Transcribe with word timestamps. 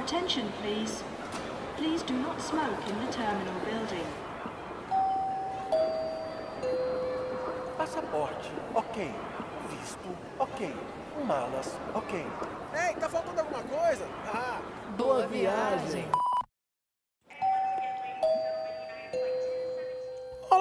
attention, 0.00 0.50
please. 0.62 1.02
Please 1.76 2.02
do 2.02 2.14
not 2.14 2.40
smoke 2.40 2.80
in 2.88 2.98
the 3.04 3.12
terminal 3.12 3.54
building. 3.64 4.06
Passaporte, 7.78 8.50
ok. 8.74 9.10
Visto, 9.70 10.08
ok. 10.38 10.74
Malas, 11.26 11.76
ok. 11.94 12.26
Ei, 12.74 12.94
tá 12.96 13.08
faltando 13.08 13.40
alguma 13.40 13.62
coisa? 13.62 14.06
Ah, 14.26 14.60
Boa 14.96 15.26
viagem. 15.26 16.04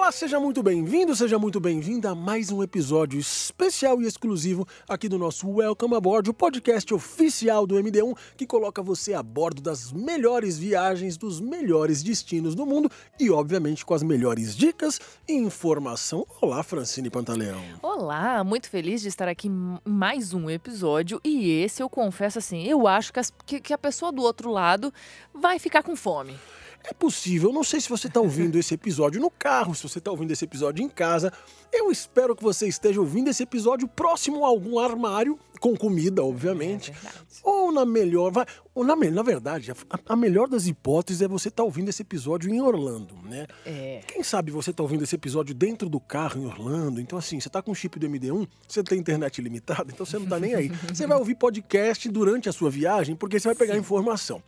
Olá, 0.09 0.17
seja 0.17 0.39
muito 0.39 0.63
bem-vindo, 0.63 1.15
seja 1.15 1.37
muito 1.37 1.59
bem-vinda 1.59 2.09
a 2.09 2.15
mais 2.15 2.49
um 2.49 2.63
episódio 2.63 3.19
especial 3.19 4.01
e 4.01 4.07
exclusivo 4.07 4.67
aqui 4.87 5.07
do 5.07 5.19
nosso 5.19 5.47
Welcome 5.47 5.93
Aboard, 5.95 6.27
o 6.31 6.33
podcast 6.33 6.91
oficial 6.95 7.67
do 7.67 7.75
MD1 7.75 8.17
que 8.35 8.47
coloca 8.47 8.81
você 8.81 9.13
a 9.13 9.21
bordo 9.21 9.61
das 9.61 9.91
melhores 9.91 10.57
viagens 10.57 11.15
dos 11.15 11.39
melhores 11.39 12.01
destinos 12.01 12.55
do 12.55 12.65
mundo 12.65 12.89
e, 13.19 13.29
obviamente, 13.29 13.85
com 13.85 13.93
as 13.93 14.01
melhores 14.01 14.57
dicas 14.57 14.99
e 15.27 15.33
informação. 15.33 16.25
Olá, 16.41 16.63
Francine 16.63 17.11
Pantaleão. 17.11 17.61
Olá, 17.83 18.43
muito 18.43 18.67
feliz 18.67 19.03
de 19.03 19.09
estar 19.09 19.27
aqui 19.27 19.47
em 19.47 19.77
mais 19.85 20.33
um 20.33 20.49
episódio 20.49 21.21
e 21.23 21.51
esse 21.61 21.83
eu 21.83 21.89
confesso 21.89 22.39
assim, 22.39 22.63
eu 22.63 22.87
acho 22.87 23.13
que, 23.13 23.19
as- 23.19 23.31
que- 23.45 23.59
que 23.61 23.73
a 23.73 23.77
pessoa 23.77 24.11
do 24.11 24.23
outro 24.23 24.49
lado 24.49 24.91
vai 25.31 25.59
ficar 25.59 25.83
com 25.83 25.95
fome. 25.95 26.35
É 26.83 26.93
possível, 26.93 27.51
não 27.51 27.63
sei 27.63 27.81
se 27.81 27.89
você 27.89 28.07
está 28.07 28.19
ouvindo 28.19 28.57
esse 28.57 28.73
episódio 28.73 29.19
no 29.19 29.29
carro, 29.29 29.75
se 29.75 29.83
você 29.83 29.99
está 29.99 30.09
ouvindo 30.09 30.31
esse 30.31 30.45
episódio 30.45 30.83
em 30.83 30.89
casa. 30.89 31.31
Eu 31.71 31.91
espero 31.91 32.35
que 32.35 32.43
você 32.43 32.67
esteja 32.67 32.99
ouvindo 32.99 33.29
esse 33.29 33.43
episódio 33.43 33.87
próximo 33.87 34.45
a 34.45 34.47
algum 34.47 34.79
armário, 34.79 35.37
com 35.59 35.75
comida, 35.75 36.23
obviamente. 36.23 36.91
É 36.91 37.29
ou 37.43 37.71
na 37.71 37.85
melhor, 37.85 38.31
vai, 38.31 38.45
ou 38.73 38.83
na, 38.83 38.95
na 38.95 39.23
verdade, 39.23 39.71
a, 39.71 39.75
a 40.07 40.15
melhor 40.15 40.47
das 40.47 40.67
hipóteses 40.67 41.21
é 41.21 41.27
você 41.27 41.49
estar 41.49 41.63
ouvindo 41.63 41.89
esse 41.89 42.01
episódio 42.01 42.49
em 42.53 42.61
Orlando, 42.61 43.15
né? 43.23 43.47
É. 43.65 44.01
Quem 44.07 44.23
sabe 44.23 44.51
você 44.51 44.71
está 44.71 44.83
ouvindo 44.83 45.03
esse 45.03 45.15
episódio 45.15 45.53
dentro 45.55 45.89
do 45.89 45.99
carro 45.99 46.41
em 46.41 46.45
Orlando, 46.45 46.99
então 46.99 47.17
assim, 47.17 47.39
você 47.39 47.47
está 47.47 47.61
com 47.61 47.71
o 47.71 47.75
chip 47.75 47.97
do 47.99 48.07
MD1, 48.07 48.47
você 48.67 48.83
tem 48.83 48.99
internet 48.99 49.37
ilimitada, 49.37 49.91
então 49.91 50.05
você 50.05 50.17
não 50.17 50.25
está 50.25 50.39
nem 50.39 50.55
aí. 50.55 50.69
Você 50.89 51.05
vai 51.07 51.17
ouvir 51.17 51.35
podcast 51.35 52.09
durante 52.09 52.49
a 52.49 52.51
sua 52.51 52.69
viagem, 52.69 53.15
porque 53.15 53.39
você 53.39 53.47
vai 53.47 53.55
pegar 53.55 53.77
informação. 53.77 54.41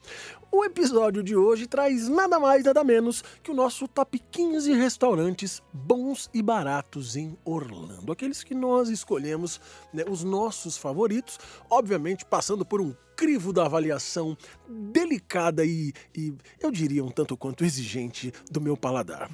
O 0.51 0.65
episódio 0.65 1.23
de 1.23 1.33
hoje 1.33 1.65
traz 1.65 2.09
nada 2.09 2.37
mais, 2.37 2.65
nada 2.65 2.83
menos 2.83 3.23
que 3.41 3.51
o 3.51 3.53
nosso 3.53 3.87
top 3.87 4.19
15 4.31 4.73
restaurantes 4.73 5.61
bons 5.71 6.29
e 6.33 6.41
baratos 6.41 7.15
em 7.15 7.37
Orlando. 7.45 8.11
Aqueles 8.11 8.43
que 8.43 8.53
nós 8.53 8.89
escolhemos, 8.89 9.61
né, 9.93 10.03
os 10.09 10.25
nossos 10.25 10.77
favoritos, 10.77 11.00
obviamente 11.69 12.25
passando 12.25 12.65
por 12.65 12.81
um 12.81 12.93
crivo 13.21 13.53
da 13.53 13.65
avaliação 13.67 14.35
delicada 14.67 15.63
e, 15.63 15.93
e, 16.17 16.33
eu 16.59 16.71
diria 16.71 17.03
um 17.05 17.11
tanto 17.11 17.37
quanto 17.37 17.63
exigente 17.63 18.33
do 18.49 18.59
meu 18.59 18.75
paladar. 18.75 19.29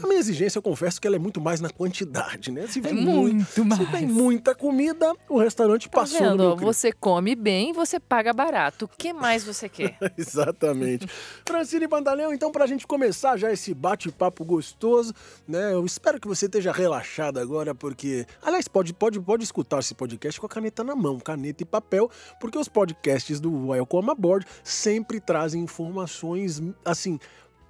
A 0.00 0.06
minha 0.06 0.20
exigência, 0.20 0.56
eu 0.58 0.62
confesso 0.62 1.00
que 1.00 1.06
ela 1.08 1.16
é 1.16 1.18
muito 1.18 1.40
mais 1.40 1.60
na 1.60 1.68
quantidade, 1.68 2.52
né? 2.52 2.68
Se 2.68 2.80
vem, 2.80 2.92
É 2.92 2.94
muito 2.94 3.64
mui- 3.64 3.76
Se 3.76 3.84
vem 3.86 4.06
mais. 4.06 4.08
muita 4.12 4.54
comida, 4.54 5.12
o 5.28 5.36
restaurante 5.36 5.88
Tá 5.90 5.98
passou 6.00 6.20
no 6.20 6.30
vendo? 6.30 6.38
meu 6.44 6.56
crivo. 6.56 6.72
Você 6.72 6.92
come 6.92 7.34
bem, 7.34 7.72
você 7.72 7.98
paga 7.98 8.32
barato. 8.32 8.84
O 8.84 8.88
que 8.88 9.12
mais 9.12 9.42
você 9.42 9.68
quer? 9.68 9.98
Exatamente. 10.16 11.08
Francine 11.44 11.88
Pantaleão, 11.88 12.32
então, 12.32 12.52
para 12.52 12.62
a 12.62 12.68
gente 12.68 12.86
começar 12.86 13.36
já 13.36 13.52
esse 13.52 13.74
bate-papo 13.74 14.44
gostoso, 14.44 15.12
né? 15.46 15.72
Eu 15.72 15.84
espero 15.84 16.20
que 16.20 16.28
você 16.28 16.46
esteja 16.46 16.70
relaxado 16.70 17.38
agora, 17.40 17.74
porque. 17.74 18.24
Aliás, 18.42 18.68
pode, 18.68 18.94
pode, 18.94 19.18
pode 19.20 19.42
escutar 19.42 19.80
esse 19.80 19.92
podcast 19.94 20.38
com 20.38 20.46
a 20.46 20.48
caneta 20.48 20.84
na 20.84 20.94
mão, 20.94 21.18
caneta 21.18 21.64
e 21.64 21.66
papel, 21.66 22.08
porque 22.38 22.56
os 22.56 22.68
podcasts 22.68 23.07
do 23.40 23.68
Welcome 23.68 24.10
Aboard 24.10 24.46
sempre 24.62 25.20
trazem 25.20 25.62
informações, 25.62 26.62
assim. 26.84 27.18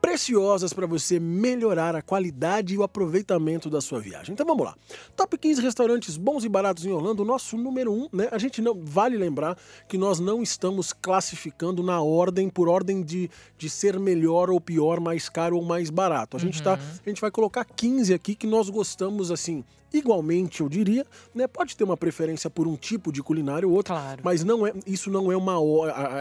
Preciosas 0.00 0.72
para 0.72 0.86
você 0.86 1.18
melhorar 1.18 1.96
a 1.96 2.02
qualidade 2.02 2.72
e 2.72 2.78
o 2.78 2.84
aproveitamento 2.84 3.68
da 3.68 3.80
sua 3.80 3.98
viagem. 3.98 4.32
Então 4.32 4.46
vamos 4.46 4.64
lá. 4.64 4.76
Top 5.16 5.36
15 5.36 5.60
restaurantes 5.60 6.16
bons 6.16 6.44
e 6.44 6.48
baratos 6.48 6.86
em 6.86 6.92
Orlando, 6.92 7.24
nosso 7.24 7.56
número 7.56 7.92
1, 7.92 8.08
né? 8.12 8.28
A 8.30 8.38
gente 8.38 8.62
não 8.62 8.80
vale 8.84 9.16
lembrar 9.16 9.58
que 9.88 9.98
nós 9.98 10.20
não 10.20 10.40
estamos 10.40 10.92
classificando 10.92 11.82
na 11.82 12.00
ordem 12.00 12.48
por 12.48 12.68
ordem 12.68 13.02
de, 13.02 13.28
de 13.56 13.68
ser 13.68 13.98
melhor 13.98 14.50
ou 14.50 14.60
pior, 14.60 15.00
mais 15.00 15.28
caro 15.28 15.56
ou 15.56 15.64
mais 15.64 15.90
barato. 15.90 16.36
A 16.36 16.40
gente 16.40 16.62
tá, 16.62 16.74
a 16.74 17.08
gente 17.08 17.20
vai 17.20 17.32
colocar 17.32 17.64
15 17.64 18.14
aqui 18.14 18.36
que 18.36 18.46
nós 18.46 18.70
gostamos 18.70 19.32
assim, 19.32 19.64
igualmente, 19.92 20.60
eu 20.60 20.68
diria, 20.68 21.06
né? 21.34 21.46
Pode 21.46 21.76
ter 21.76 21.84
uma 21.84 21.96
preferência 21.96 22.48
por 22.50 22.66
um 22.66 22.76
tipo 22.76 23.12
de 23.12 23.22
culinária 23.22 23.66
ou 23.66 23.74
outro, 23.74 23.94
Claro. 23.94 24.20
mas 24.24 24.44
não 24.44 24.66
é, 24.66 24.72
isso 24.86 25.10
não 25.10 25.30
é 25.32 25.36
uma 25.36 25.58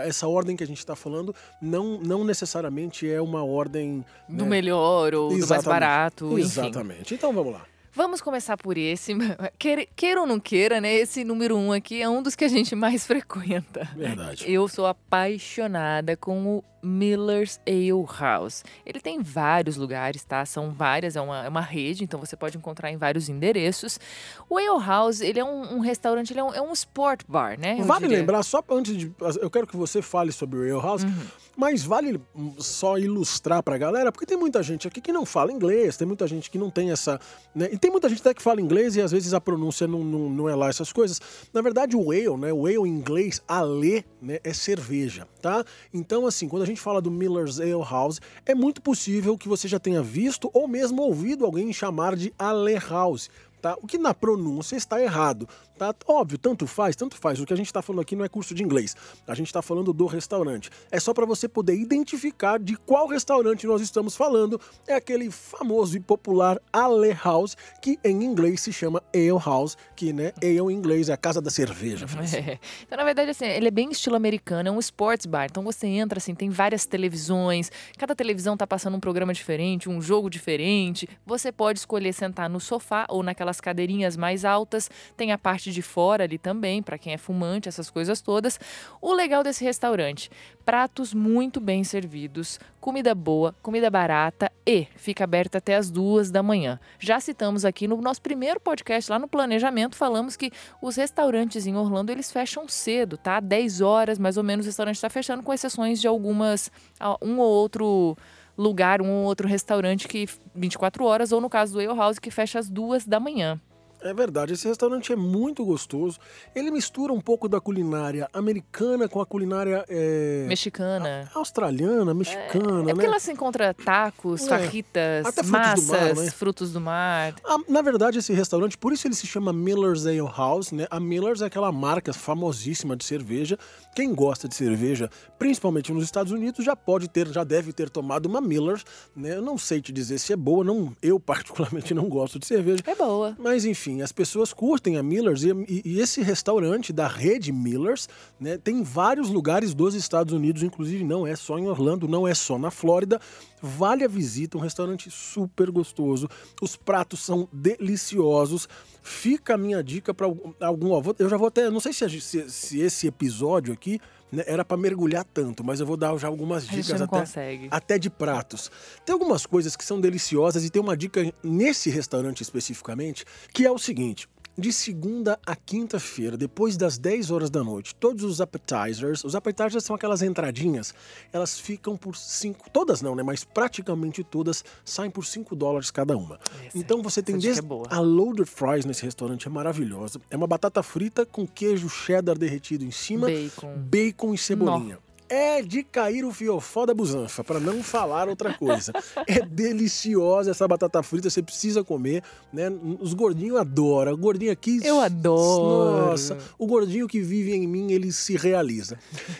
essa 0.05 0.27
ordem 0.27 0.55
que 0.55 0.63
a 0.63 0.67
gente 0.67 0.79
está 0.79 0.95
falando 0.95 1.33
não, 1.61 1.97
não 1.99 2.23
necessariamente 2.23 3.09
é 3.09 3.21
uma 3.21 3.43
ordem 3.43 4.03
Do 4.27 4.43
né? 4.43 4.49
melhor 4.49 5.13
ou 5.13 5.29
do 5.29 5.31
mais 5.33 5.43
Exatamente. 5.43 5.65
barato, 5.69 6.25
enfim. 6.39 6.41
Exatamente. 6.41 7.13
Então 7.13 7.33
vamos 7.33 7.53
lá. 7.53 7.65
Vamos 7.97 8.21
começar 8.21 8.55
por 8.57 8.77
esse. 8.77 9.15
Queira, 9.57 10.21
ou 10.21 10.27
não 10.27 10.39
queira, 10.39 10.79
né? 10.79 10.93
Esse 10.93 11.23
número 11.23 11.57
um 11.57 11.71
aqui 11.71 11.99
é 11.99 12.07
um 12.07 12.21
dos 12.21 12.35
que 12.35 12.45
a 12.45 12.47
gente 12.47 12.75
mais 12.77 13.07
frequenta. 13.07 13.89
Verdade. 13.95 14.45
Eu 14.47 14.67
sou 14.67 14.85
apaixonada 14.85 16.15
com 16.15 16.57
o 16.57 16.63
Miller's 16.83 17.59
Ale 17.65 18.05
House. 18.19 18.63
Ele 18.85 18.99
tem 18.99 19.19
vários 19.23 19.77
lugares, 19.77 20.23
tá? 20.23 20.45
São 20.45 20.69
várias, 20.71 21.15
é 21.15 21.21
uma, 21.21 21.45
é 21.45 21.49
uma 21.49 21.59
rede, 21.61 22.03
então 22.03 22.19
você 22.19 22.35
pode 22.37 22.55
encontrar 22.55 22.91
em 22.91 22.97
vários 22.97 23.29
endereços. 23.29 23.99
O 24.47 24.59
Ale 24.59 24.85
House, 24.85 25.19
ele 25.21 25.39
é 25.39 25.43
um, 25.43 25.77
um 25.77 25.79
restaurante, 25.79 26.31
ele 26.33 26.39
é 26.39 26.43
um, 26.43 26.53
é 26.53 26.61
um 26.61 26.73
sport 26.73 27.21
bar, 27.27 27.59
né? 27.59 27.81
Vale 27.81 28.07
lembrar, 28.07 28.43
só 28.43 28.63
antes 28.69 28.95
de. 28.95 29.11
Eu 29.41 29.49
quero 29.49 29.65
que 29.65 29.75
você 29.75 30.03
fale 30.03 30.31
sobre 30.31 30.59
o 30.59 30.61
Ale 30.61 30.85
House, 30.85 31.03
Uhum. 31.03 31.27
Mas 31.57 31.83
vale 31.83 32.21
só 32.59 32.99
ilustrar 32.99 33.63
pra 33.63 33.79
galera, 33.79 34.11
porque 34.11 34.27
tem 34.27 34.37
muita 34.37 34.61
gente 34.61 34.87
aqui 34.87 35.01
que 35.01 35.11
não 35.11 35.25
fala 35.25 35.51
inglês, 35.51 35.97
tem 35.97 36.07
muita 36.07 36.27
gente 36.27 36.51
que 36.51 36.57
não 36.57 36.69
tem 36.69 36.91
essa. 36.91 37.19
Né? 37.55 37.69
E 37.71 37.77
tem 37.79 37.89
muita 37.89 38.07
gente 38.07 38.21
até 38.21 38.31
que 38.31 38.43
fala 38.43 38.61
inglês 38.61 38.95
e 38.95 39.01
às 39.01 39.11
vezes 39.11 39.33
a 39.33 39.41
pronúncia 39.41 39.87
não, 39.87 40.03
não, 40.03 40.29
não 40.29 40.47
é 40.47 40.55
lá 40.55 40.69
essas 40.69 40.93
coisas. 40.93 41.19
Na 41.51 41.61
verdade, 41.61 41.97
o 41.97 42.11
ale, 42.11 42.37
né? 42.37 42.53
O 42.53 42.67
ale 42.67 42.77
em 42.77 42.87
inglês, 42.87 43.41
ale, 43.47 44.05
né? 44.21 44.39
É 44.43 44.53
cerveja, 44.53 45.27
tá? 45.41 45.65
Então, 45.91 46.27
assim, 46.27 46.47
quando 46.47 46.61
a 46.61 46.65
gente 46.65 46.79
fala 46.79 47.01
do 47.01 47.09
Miller's 47.09 47.59
Ale 47.59 47.83
House, 47.83 48.21
é 48.45 48.53
muito 48.53 48.79
possível 48.79 49.35
que 49.35 49.49
você 49.49 49.67
já 49.67 49.79
tenha 49.79 50.03
visto 50.03 50.51
ou 50.53 50.67
mesmo 50.67 51.01
ouvido 51.01 51.43
alguém 51.43 51.73
chamar 51.73 52.15
de 52.15 52.31
Ale 52.37 52.77
House. 52.77 53.31
Tá? 53.59 53.75
O 53.81 53.87
que 53.87 53.97
na 53.97 54.13
pronúncia 54.13 54.75
está 54.75 55.01
errado. 55.01 55.49
Tá? 55.77 55.93
Óbvio, 56.07 56.37
tanto 56.37 56.65
faz, 56.65 56.95
tanto 56.95 57.15
faz. 57.15 57.39
O 57.39 57.45
que 57.45 57.53
a 57.53 57.55
gente 57.55 57.67
está 57.67 57.81
falando 57.81 58.01
aqui 58.01 58.15
não 58.15 58.25
é 58.25 58.29
curso 58.29 58.55
de 58.55 58.63
inglês. 58.63 58.95
A 59.27 59.35
gente 59.35 59.47
está 59.47 59.61
falando 59.61 59.93
do 59.93 60.05
restaurante. 60.07 60.69
É 60.91 60.99
só 60.99 61.13
para 61.13 61.25
você 61.25 61.47
poder 61.47 61.75
identificar 61.75 62.59
de 62.59 62.75
qual 62.75 63.07
restaurante 63.07 63.67
nós 63.67 63.81
estamos 63.81 64.15
falando. 64.15 64.59
É 64.87 64.95
aquele 64.95 65.29
famoso 65.29 65.95
e 65.95 65.99
popular 65.99 66.59
Ale 66.73 67.13
House, 67.23 67.55
que 67.81 67.99
em 68.03 68.23
inglês 68.23 68.61
se 68.61 68.73
chama 68.73 69.03
Ale 69.13 69.39
House, 69.43 69.77
que 69.95 70.11
né, 70.11 70.33
ale 70.41 70.57
em 70.57 70.71
inglês 70.71 71.09
é 71.09 71.13
a 71.13 71.17
casa 71.17 71.41
da 71.41 71.49
cerveja. 71.49 72.05
É. 72.37 72.59
Então, 72.85 72.97
na 72.97 73.03
verdade, 73.03 73.31
assim, 73.31 73.45
ele 73.45 73.67
é 73.67 73.71
bem 73.71 73.89
estilo 73.89 74.15
americano, 74.15 74.67
é 74.67 74.71
um 74.71 74.79
sports 74.79 75.25
bar. 75.25 75.47
Então 75.49 75.63
você 75.63 75.87
entra, 75.87 76.17
assim, 76.17 76.35
tem 76.35 76.49
várias 76.49 76.85
televisões, 76.85 77.71
cada 77.97 78.13
televisão 78.13 78.57
tá 78.57 78.67
passando 78.67 78.95
um 78.95 78.99
programa 78.99 79.33
diferente, 79.33 79.89
um 79.89 80.01
jogo 80.01 80.29
diferente. 80.29 81.07
Você 81.25 81.51
pode 81.51 81.79
escolher 81.79 82.13
sentar 82.13 82.49
no 82.49 82.59
sofá 82.59 83.05
ou 83.09 83.23
naquelas 83.23 83.61
cadeirinhas 83.61 84.17
mais 84.17 84.43
altas. 84.43 84.89
Tem 85.15 85.31
a 85.31 85.37
parte 85.37 85.66
de 85.71 85.81
fora 85.81 86.23
ali 86.23 86.37
também, 86.37 86.81
para 86.81 86.97
quem 86.97 87.13
é 87.13 87.17
fumante, 87.17 87.69
essas 87.69 87.89
coisas 87.89 88.21
todas. 88.21 88.59
O 89.01 89.13
legal 89.13 89.43
desse 89.43 89.63
restaurante, 89.63 90.29
pratos 90.65 91.13
muito 91.13 91.59
bem 91.59 91.83
servidos, 91.83 92.59
comida 92.79 93.13
boa, 93.13 93.55
comida 93.61 93.89
barata 93.89 94.51
e 94.65 94.87
fica 94.95 95.23
aberta 95.23 95.57
até 95.57 95.75
as 95.75 95.89
duas 95.89 96.31
da 96.31 96.43
manhã. 96.43 96.79
Já 96.99 97.19
citamos 97.19 97.65
aqui 97.65 97.87
no 97.87 98.01
nosso 98.01 98.21
primeiro 98.21 98.59
podcast, 98.59 99.11
lá 99.11 99.19
no 99.19 99.27
Planejamento, 99.27 99.95
falamos 99.95 100.35
que 100.35 100.51
os 100.81 100.95
restaurantes 100.95 101.65
em 101.65 101.75
Orlando, 101.75 102.11
eles 102.11 102.31
fecham 102.31 102.67
cedo, 102.67 103.17
tá? 103.17 103.39
10 103.39 103.81
horas, 103.81 104.19
mais 104.19 104.37
ou 104.37 104.43
menos, 104.43 104.65
o 104.65 104.69
restaurante 104.69 104.95
está 104.95 105.09
fechando, 105.09 105.43
com 105.43 105.53
exceções 105.53 105.99
de 106.01 106.07
algumas, 106.07 106.71
ah, 106.99 107.17
um 107.21 107.39
ou 107.39 107.49
outro 107.49 108.17
lugar, 108.57 109.01
um 109.01 109.09
ou 109.09 109.25
outro 109.25 109.47
restaurante 109.47 110.07
que 110.07 110.27
24 110.55 111.05
horas, 111.05 111.31
ou 111.31 111.39
no 111.39 111.49
caso 111.49 111.73
do 111.73 111.79
Ale 111.79 111.97
House, 111.97 112.19
que 112.19 112.31
fecha 112.31 112.59
às 112.59 112.69
duas 112.69 113.05
da 113.05 113.19
manhã. 113.19 113.61
É 114.01 114.13
verdade, 114.13 114.53
esse 114.53 114.67
restaurante 114.67 115.11
é 115.11 115.15
muito 115.15 115.65
gostoso. 115.65 116.19
Ele 116.55 116.69
mistura 116.71 117.11
um 117.11 117.19
pouco 117.19 117.49
da 117.49 117.59
culinária 117.59 118.29
americana 118.33 119.07
com 119.07 119.19
a 119.19 119.25
culinária 119.25 119.83
é, 119.89 120.45
Mexicana. 120.47 121.29
australiana, 121.33 122.13
mexicana, 122.13 122.81
É 122.81 122.85
né? 122.85 122.93
porque 122.93 123.07
lá 123.07 123.19
se 123.19 123.31
encontra 123.31 123.73
tacos, 123.73 124.47
É. 124.47 125.23
frutos 125.23 125.45
do 125.45 125.51
massas, 125.51 125.87
mar, 125.89 126.15
né? 126.15 126.31
frutos 126.31 126.71
do 126.73 126.81
mar. 126.81 127.35
Ah, 127.43 127.57
na 127.67 127.81
verdade, 127.81 128.19
esse 128.19 128.33
restaurante, 128.33 128.77
por 128.77 128.93
isso 128.93 129.07
ele 129.07 129.15
se 129.15 129.25
chama 129.25 129.51
Miller's 129.51 130.05
Ale 130.05 130.19
House, 130.19 130.71
né? 130.71 130.85
A 130.91 130.99
Miller's 130.99 131.41
é 131.41 131.45
aquela 131.45 131.71
marca 131.71 132.13
famosíssima 132.13 132.95
de 132.95 133.03
cerveja. 133.05 133.57
Quem 133.95 134.13
gosta 134.13 134.47
de 134.47 134.55
cerveja, 134.55 135.09
principalmente 135.39 135.91
nos 135.91 136.03
Estados 136.03 136.31
Unidos, 136.31 136.63
já 136.63 136.75
pode 136.75 137.07
ter, 137.07 137.27
já 137.29 137.43
deve 137.43 137.73
ter 137.73 137.89
tomado 137.89 138.27
uma 138.27 138.39
Miller's, 138.41 138.83
né? 139.15 139.35
Eu 139.37 139.41
não 139.41 139.57
sei 139.57 139.81
te 139.81 139.91
dizer 139.91 140.19
se 140.19 140.33
é 140.33 140.35
boa, 140.35 140.63
não, 140.63 140.95
eu 141.01 141.19
particularmente 141.21 141.93
não 141.93 142.07
gosto 142.07 142.37
de 142.37 142.45
cerveja. 142.45 142.83
É 142.85 142.95
boa. 142.95 143.35
Mas 143.39 143.65
enfim, 143.65 143.86
enfim, 143.87 144.01
as 144.01 144.11
pessoas 144.11 144.51
curtem 144.51 144.97
a 144.97 145.03
Millers 145.03 145.43
e, 145.43 145.49
e- 145.85 145.99
esse 145.99 146.21
restaurante 146.21 146.91
da 146.91 147.07
rede 147.07 147.53
Millers 147.53 148.09
né, 148.39 148.57
tem 148.57 148.79
em 148.79 148.83
vários 148.83 149.29
lugares 149.29 149.73
dos 149.73 149.95
Estados 149.95 150.33
Unidos, 150.33 150.61
inclusive 150.61 151.03
não 151.05 151.25
é 151.25 151.35
só 151.37 151.57
em 151.57 151.67
Orlando, 151.67 152.05
não 152.07 152.27
é 152.27 152.33
só 152.33 152.57
na 152.57 152.69
Flórida. 152.69 153.19
Vale 153.61 154.03
a 154.03 154.07
visita, 154.07 154.57
um 154.57 154.61
restaurante 154.61 155.09
super 155.09 155.71
gostoso. 155.71 156.27
Os 156.61 156.75
pratos 156.75 157.21
são 157.21 157.47
deliciosos. 157.51 158.67
Fica 159.01 159.53
a 159.55 159.57
minha 159.57 159.81
dica 159.81 160.13
para 160.13 160.27
algum. 160.59 161.01
vou- 161.01 161.15
Eu 161.17 161.29
já 161.29 161.37
vou 161.37 161.47
até. 161.47 161.69
Não 161.69 161.79
sei 161.79 161.93
se, 161.93 162.21
se- 162.21 162.49
se 162.49 162.79
esse 162.81 163.07
episódio 163.07 163.73
aqui 163.73 163.99
era 164.45 164.65
para 164.65 164.77
mergulhar 164.77 165.23
tanto, 165.23 165.63
mas 165.63 165.79
eu 165.79 165.85
vou 165.85 165.97
dar 165.97 166.15
já 166.17 166.27
algumas 166.27 166.67
dicas 166.67 167.01
até 167.01 167.07
consegue. 167.07 167.67
até 167.71 167.97
de 167.97 168.09
pratos. 168.09 168.71
Tem 169.05 169.13
algumas 169.13 169.45
coisas 169.45 169.75
que 169.75 169.83
são 169.83 169.99
deliciosas 169.99 170.65
e 170.65 170.69
tem 170.69 170.81
uma 170.81 170.97
dica 170.97 171.33
nesse 171.43 171.89
restaurante 171.89 172.41
especificamente, 172.41 173.25
que 173.53 173.65
é 173.65 173.71
o 173.71 173.77
seguinte. 173.77 174.27
De 174.57 174.73
segunda 174.73 175.39
a 175.45 175.55
quinta-feira, 175.55 176.35
depois 176.35 176.75
das 176.75 176.97
10 176.97 177.29
horas 177.29 177.49
da 177.51 177.63
noite, 177.63 177.93
todos 177.93 178.23
os 178.23 178.41
appetizers, 178.41 179.23
os 179.23 179.35
appetizers 179.35 179.83
são 179.83 179.95
aquelas 179.95 180.23
entradinhas, 180.23 180.95
elas 181.31 181.59
ficam 181.59 181.95
por 181.95 182.15
5, 182.15 182.67
todas 182.71 183.01
não, 183.01 183.13
né? 183.15 183.21
Mas 183.21 183.43
praticamente 183.43 184.23
todas 184.23 184.65
saem 184.83 185.11
por 185.11 185.25
5 185.25 185.55
dólares 185.55 185.91
cada 185.91 186.17
uma. 186.17 186.39
Essa- 186.65 186.77
então 186.77 187.03
você 187.03 187.21
tem 187.21 187.37
desde 187.37 187.61
é 187.61 187.63
a 187.89 187.99
loaded 187.99 188.49
fries 188.49 188.83
nesse 188.83 189.03
restaurante 189.03 189.47
é 189.47 189.49
maravilhosa. 189.51 190.19
É 190.29 190.35
uma 190.35 190.47
batata 190.47 190.81
frita 190.81 191.23
com 191.25 191.45
queijo 191.47 191.87
cheddar 191.87 192.37
derretido 192.37 192.83
em 192.83 192.91
cima, 192.91 193.27
Bacon. 193.27 193.75
bacon 193.77 194.33
e 194.33 194.37
cebolinha. 194.39 194.97
É 195.29 195.61
de 195.61 195.83
cair 195.83 196.23
o 196.23 196.31
fiofó 196.31 196.85
da 196.85 196.93
busanfa, 196.93 197.43
para 197.43 197.59
não 197.59 197.83
falar 197.83 198.29
outra 198.29 198.53
coisa. 198.53 198.93
É 199.27 199.45
deliciosa 199.45 200.51
essa 200.51 200.67
batata 200.67 201.01
frita, 201.03 201.29
você 201.29 201.41
precisa 201.41 201.83
comer, 201.83 202.23
né? 202.53 202.69
Os 202.99 203.13
gordinhos 203.13 203.57
adoram. 203.57 204.13
O 204.13 204.17
gordinho 204.17 204.51
aqui. 204.51 204.79
Eu 204.83 205.01
adoro. 205.01 206.07
Nossa, 206.07 206.37
o 206.57 206.65
gordinho 206.65 207.07
que 207.07 207.19
vive 207.19 207.53
em 207.53 207.67
mim, 207.67 207.91
ele 207.91 208.11
se 208.11 208.37
realiza. 208.37 208.97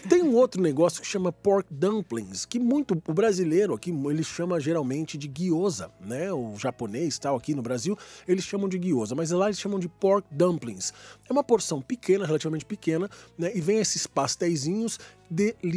Tem 0.10 0.22
um 0.22 0.36
outro 0.36 0.62
negócio 0.62 1.02
que 1.02 1.08
chama 1.08 1.32
pork 1.32 1.74
dumplings, 1.74 2.46
que 2.46 2.60
muito 2.60 3.02
o 3.08 3.14
brasileiro 3.14 3.74
aqui 3.74 3.92
ele 3.92 4.24
chama 4.24 4.60
geralmente 4.60 5.18
de 5.18 5.28
gyoza, 5.28 5.90
né? 6.02 6.34
O 6.34 6.56
japonês 6.58 7.18
tal 7.18 7.36
aqui 7.38 7.56
no 7.56 7.62
Brasil, 7.62 7.98
eles 8.28 8.44
chamam 8.44 8.68
de 8.68 8.78
gyoza, 8.78 9.16
mas 9.16 9.32
lá 9.32 9.46
eles 9.46 9.60
chamam 9.60 9.80
de 9.80 9.88
pork 9.88 10.28
dumplings. 10.32 10.94
É 11.30 11.32
uma 11.32 11.44
porção 11.44 11.82
pequena, 11.82 12.26
relativamente 12.26 12.66
pequena, 12.66 13.10
né? 13.38 13.52
E 13.56 13.62
vem 13.62 13.78
esses 13.78 14.06
pastéisinhos 14.06 15.00
deliciosos 15.30 15.77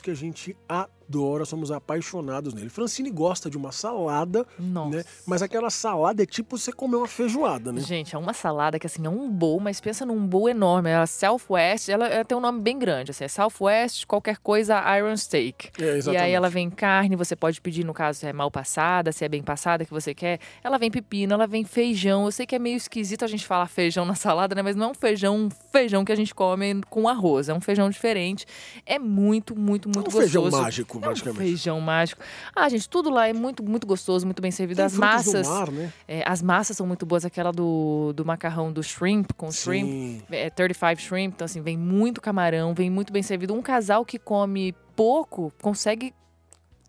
que 0.00 0.10
a 0.10 0.14
gente 0.14 0.56
adora, 0.68 1.01
somos 1.46 1.70
apaixonados 1.70 2.54
nele. 2.54 2.68
Francine 2.68 3.10
gosta 3.10 3.50
de 3.50 3.56
uma 3.56 3.72
salada, 3.72 4.46
Nossa. 4.58 4.96
né? 4.96 5.04
Mas 5.26 5.42
aquela 5.42 5.70
salada 5.70 6.22
é 6.22 6.26
tipo 6.26 6.56
você 6.56 6.72
comer 6.72 6.96
uma 6.96 7.06
feijoada, 7.08 7.72
né? 7.72 7.80
Gente, 7.80 8.14
é 8.14 8.18
uma 8.18 8.32
salada 8.32 8.78
que 8.78 8.86
assim 8.86 9.04
é 9.06 9.10
um 9.10 9.28
bowl, 9.30 9.60
mas 9.60 9.80
pensa 9.80 10.06
num 10.06 10.26
bowl 10.26 10.48
enorme. 10.48 10.90
Ela 10.90 11.06
Southwest, 11.06 11.88
ela, 11.88 12.06
ela 12.08 12.24
tem 12.24 12.36
um 12.36 12.40
nome 12.40 12.60
bem 12.60 12.78
grande, 12.78 13.10
assim, 13.10 13.24
é 13.24 13.28
Southwest 13.28 14.06
qualquer 14.06 14.38
coisa 14.38 14.80
Iron 14.98 15.16
Steak. 15.16 15.70
É, 15.78 15.82
E 15.82 15.84
aí 15.90 15.96
exatamente. 15.98 16.30
ela 16.32 16.48
vem 16.48 16.70
carne, 16.70 17.16
você 17.16 17.36
pode 17.36 17.60
pedir 17.60 17.84
no 17.84 17.92
caso 17.94 18.20
se 18.20 18.26
é 18.26 18.32
mal 18.32 18.50
passada, 18.50 19.12
se 19.12 19.24
é 19.24 19.28
bem 19.28 19.42
passada 19.42 19.84
que 19.84 19.90
você 19.90 20.14
quer. 20.14 20.38
Ela 20.64 20.78
vem 20.78 20.90
pepino, 20.90 21.34
ela 21.34 21.46
vem 21.46 21.64
feijão. 21.64 22.24
Eu 22.24 22.32
sei 22.32 22.46
que 22.46 22.54
é 22.54 22.58
meio 22.58 22.76
esquisito 22.76 23.24
a 23.24 23.28
gente 23.28 23.46
falar 23.46 23.66
feijão 23.66 24.04
na 24.04 24.14
salada, 24.16 24.54
né? 24.54 24.62
Mas 24.62 24.76
não 24.76 24.86
é 24.88 24.90
um 24.90 24.94
feijão, 24.94 25.36
um 25.36 25.48
feijão 25.70 26.04
que 26.04 26.12
a 26.12 26.16
gente 26.16 26.34
come 26.34 26.80
com 26.88 27.08
arroz, 27.08 27.48
é 27.48 27.54
um 27.54 27.60
feijão 27.60 27.88
diferente. 27.90 28.46
É 28.86 28.98
muito, 28.98 29.54
muito, 29.56 29.88
muito 29.88 29.98
um 30.00 30.02
gostoso. 30.04 30.18
feijão 30.22 30.50
mágico, 30.50 30.98
É 31.02 31.08
um 31.08 31.12
praticamente. 31.12 31.38
feijão 31.38 31.80
mágico. 31.80 32.22
Ah, 32.54 32.68
gente, 32.68 32.88
tudo 32.88 33.10
lá 33.10 33.28
é 33.28 33.32
muito, 33.32 33.62
muito 33.62 33.86
gostoso, 33.86 34.24
muito 34.24 34.40
bem 34.40 34.50
servido. 34.50 34.76
Tem 34.76 34.84
As 34.86 34.94
massas. 34.96 35.48
mar, 35.48 35.70
né? 35.70 35.92
É, 36.06 36.22
as 36.26 36.40
massas 36.42 36.76
são 36.76 36.86
muito 36.86 37.04
boas, 37.04 37.24
aquela 37.24 37.52
do, 37.52 38.12
do 38.14 38.24
macarrão 38.24 38.72
do 38.72 38.82
shrimp, 38.82 39.32
com 39.36 39.50
shrimp, 39.50 39.86
Sim. 39.86 40.22
é 40.30 40.48
35 40.50 41.00
shrimp, 41.00 41.34
então 41.34 41.44
assim, 41.44 41.60
vem 41.60 41.76
muito 41.76 42.20
camarão, 42.20 42.74
vem 42.74 42.88
muito 42.90 43.12
bem 43.12 43.22
servido. 43.22 43.54
Um 43.54 43.62
casal 43.62 44.04
que 44.04 44.18
come 44.18 44.74
pouco 44.94 45.52
consegue 45.60 46.14